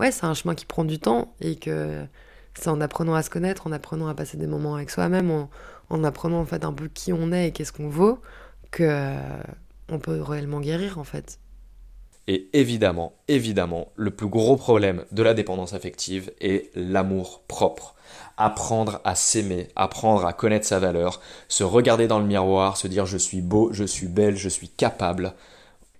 ouais, 0.00 0.10
c'est 0.10 0.24
un 0.24 0.34
chemin 0.34 0.54
qui 0.54 0.66
prend 0.66 0.84
du 0.84 0.98
temps 0.98 1.34
et 1.40 1.56
que 1.56 2.04
c'est 2.54 2.68
en 2.68 2.80
apprenant 2.80 3.14
à 3.14 3.22
se 3.22 3.30
connaître, 3.30 3.66
en 3.66 3.72
apprenant 3.72 4.08
à 4.08 4.14
passer 4.14 4.36
des 4.36 4.46
moments 4.46 4.74
avec 4.74 4.90
soi-même, 4.90 5.30
en, 5.30 5.50
en 5.90 6.04
apprenant 6.04 6.40
en 6.40 6.46
fait 6.46 6.64
un 6.64 6.72
peu 6.72 6.88
qui 6.88 7.12
on 7.12 7.32
est 7.32 7.48
et 7.48 7.52
qu'est-ce 7.52 7.72
qu'on 7.72 7.88
vaut, 7.88 8.20
que 8.72 9.14
on 9.88 9.98
peut 9.98 10.20
réellement 10.20 10.60
guérir 10.60 10.98
en 10.98 11.04
fait. 11.04 11.38
Et 12.28 12.48
évidemment, 12.52 13.12
évidemment, 13.28 13.92
le 13.94 14.10
plus 14.10 14.26
gros 14.26 14.56
problème 14.56 15.04
de 15.12 15.22
la 15.22 15.34
dépendance 15.34 15.74
affective 15.74 16.32
est 16.40 16.70
l'amour 16.74 17.42
propre. 17.46 17.94
Apprendre 18.36 19.00
à 19.04 19.14
s'aimer, 19.14 19.68
apprendre 19.76 20.26
à 20.26 20.32
connaître 20.32 20.66
sa 20.66 20.78
valeur, 20.78 21.20
se 21.48 21.64
regarder 21.64 22.08
dans 22.08 22.18
le 22.18 22.26
miroir, 22.26 22.76
se 22.76 22.88
dire 22.88 23.06
je 23.06 23.16
suis 23.16 23.40
beau, 23.40 23.72
je 23.72 23.84
suis 23.84 24.08
belle, 24.08 24.36
je 24.36 24.48
suis 24.48 24.68
capable, 24.68 25.34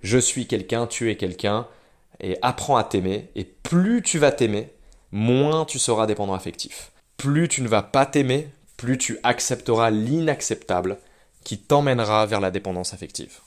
je 0.03 0.19
suis 0.19 0.47
quelqu'un, 0.47 0.87
tu 0.87 1.11
es 1.11 1.17
quelqu'un, 1.17 1.67
et 2.21 2.37
apprends 2.43 2.77
à 2.77 2.85
t'aimer. 2.85 3.31
Et 3.37 3.45
plus 3.45 4.03
tu 4.03 4.19
vas 4.19 4.33
t'aimer, 4.33 4.71
moins 5.13 5.65
tu 5.65 5.79
seras 5.79 6.07
dépendant 6.07 6.35
affectif. 6.35 6.93
Plus 7.17 7.49
tu 7.49 7.63
ne 7.63 7.69
vas 7.69 7.83
pas 7.83 8.05
t'aimer, 8.05 8.49
plus 8.77 8.99
tu 8.99 9.19
accepteras 9.23 9.91
l'inacceptable 9.91 10.99
qui 11.45 11.59
t'emmènera 11.59 12.27
vers 12.27 12.41
la 12.41 12.51
dépendance 12.51 12.93
affective. 12.93 13.41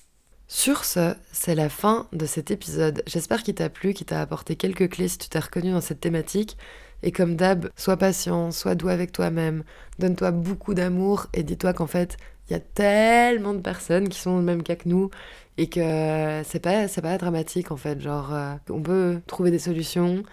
Sur 0.52 0.84
ce, 0.84 1.14
c'est 1.32 1.54
la 1.54 1.70
fin 1.70 2.08
de 2.12 2.26
cet 2.26 2.50
épisode. 2.50 3.04
J'espère 3.06 3.44
qu'il 3.44 3.54
t'a 3.54 3.70
plu, 3.70 3.94
qu'il 3.94 4.08
t'a 4.08 4.20
apporté 4.20 4.56
quelques 4.56 4.90
clés 4.90 5.08
si 5.08 5.20
tu 5.20 5.30
t'es 5.30 5.38
reconnu 5.38 5.72
dans 5.72 5.80
cette 5.80 6.00
thématique. 6.02 6.58
Et 7.04 7.12
comme 7.12 7.36
d'hab, 7.36 7.70
sois 7.76 7.98
patient, 7.98 8.50
sois 8.50 8.74
doux 8.74 8.90
avec 8.90 9.12
toi-même, 9.12 9.64
donne-toi 10.00 10.32
beaucoup 10.32 10.74
d'amour 10.74 11.28
et 11.34 11.44
dis-toi 11.44 11.74
qu'en 11.74 11.86
fait, 11.86 12.18
il 12.50 12.54
y 12.54 12.56
a 12.56 12.60
tellement 12.60 13.54
de 13.54 13.60
personnes 13.60 14.10
qui 14.10 14.20
sont 14.20 14.32
dans 14.32 14.38
le 14.38 14.44
même 14.44 14.64
cas 14.64 14.76
que 14.76 14.90
nous 14.90 15.12
et 15.60 15.70
que 15.70 16.42
c'est 16.44 16.60
pas, 16.60 16.88
pas 16.88 17.18
dramatique 17.20 17.70
en 17.72 17.78
fait. 17.78 18.02
Genre, 18.02 18.34
euh, 18.34 18.56
on 18.72 18.82
peut 18.82 19.22
trouver 19.28 19.52
des 19.52 19.60
solutions, 19.60 20.24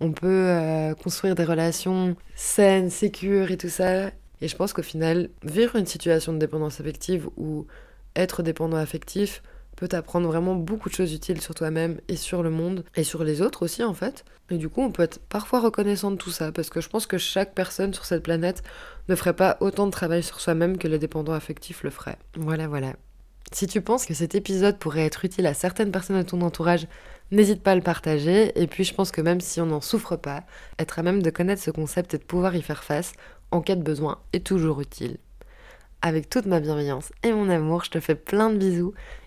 on 0.00 0.12
peut 0.12 0.48
euh, 0.50 0.94
construire 0.94 1.34
des 1.34 1.44
relations 1.44 2.14
saines, 2.34 2.90
sécures 2.90 3.50
et 3.50 3.56
tout 3.56 3.70
ça. 3.70 4.08
Et 4.42 4.48
je 4.48 4.54
pense 4.56 4.74
qu'au 4.74 4.82
final, 4.82 5.30
vivre 5.42 5.76
une 5.76 5.86
situation 5.86 6.34
de 6.34 6.38
dépendance 6.38 6.78
affective 6.78 7.30
ou 7.38 7.66
être 8.14 8.42
dépendant 8.42 8.76
affectif, 8.76 9.42
peut 9.76 9.88
t'apprendre 9.88 10.28
vraiment 10.28 10.54
beaucoup 10.54 10.88
de 10.88 10.94
choses 10.94 11.12
utiles 11.12 11.40
sur 11.40 11.54
toi-même 11.54 12.00
et 12.08 12.16
sur 12.16 12.42
le 12.42 12.50
monde 12.50 12.84
et 12.94 13.04
sur 13.04 13.24
les 13.24 13.42
autres 13.42 13.64
aussi 13.64 13.82
en 13.82 13.94
fait. 13.94 14.24
Et 14.50 14.58
du 14.58 14.68
coup, 14.68 14.82
on 14.82 14.90
peut 14.90 15.02
être 15.02 15.18
parfois 15.18 15.60
reconnaissant 15.60 16.10
de 16.10 16.16
tout 16.16 16.30
ça 16.30 16.52
parce 16.52 16.68
que 16.68 16.80
je 16.80 16.88
pense 16.88 17.06
que 17.06 17.18
chaque 17.18 17.54
personne 17.54 17.94
sur 17.94 18.04
cette 18.04 18.22
planète 18.22 18.62
ne 19.08 19.14
ferait 19.14 19.34
pas 19.34 19.56
autant 19.60 19.86
de 19.86 19.92
travail 19.92 20.22
sur 20.22 20.40
soi-même 20.40 20.78
que 20.78 20.88
les 20.88 20.98
dépendants 20.98 21.32
affectifs 21.32 21.82
le 21.82 21.90
feraient. 21.90 22.18
Voilà, 22.36 22.68
voilà. 22.68 22.94
Si 23.52 23.66
tu 23.66 23.80
penses 23.80 24.06
que 24.06 24.14
cet 24.14 24.34
épisode 24.34 24.78
pourrait 24.78 25.06
être 25.06 25.24
utile 25.24 25.46
à 25.46 25.54
certaines 25.54 25.90
personnes 25.90 26.18
de 26.18 26.28
ton 26.28 26.40
entourage, 26.42 26.86
n'hésite 27.30 27.62
pas 27.62 27.72
à 27.72 27.76
le 27.76 27.82
partager. 27.82 28.52
Et 28.60 28.66
puis 28.66 28.84
je 28.84 28.94
pense 28.94 29.10
que 29.10 29.20
même 29.20 29.40
si 29.40 29.60
on 29.60 29.66
n'en 29.66 29.80
souffre 29.80 30.16
pas, 30.16 30.44
être 30.78 30.98
à 30.98 31.02
même 31.02 31.22
de 31.22 31.30
connaître 31.30 31.62
ce 31.62 31.70
concept 31.70 32.14
et 32.14 32.18
de 32.18 32.24
pouvoir 32.24 32.54
y 32.54 32.62
faire 32.62 32.84
face 32.84 33.12
en 33.50 33.60
cas 33.60 33.76
de 33.76 33.82
besoin 33.82 34.18
est 34.32 34.46
toujours 34.46 34.80
utile 34.80 35.18
avec 36.02 36.28
toute 36.28 36.46
ma 36.46 36.60
bienveillance 36.60 37.12
et 37.22 37.32
mon 37.32 37.48
amour. 37.48 37.84
Je 37.84 37.90
te 37.90 38.00
fais 38.00 38.16
plein 38.16 38.50
de 38.50 38.56
bisous 38.56 38.92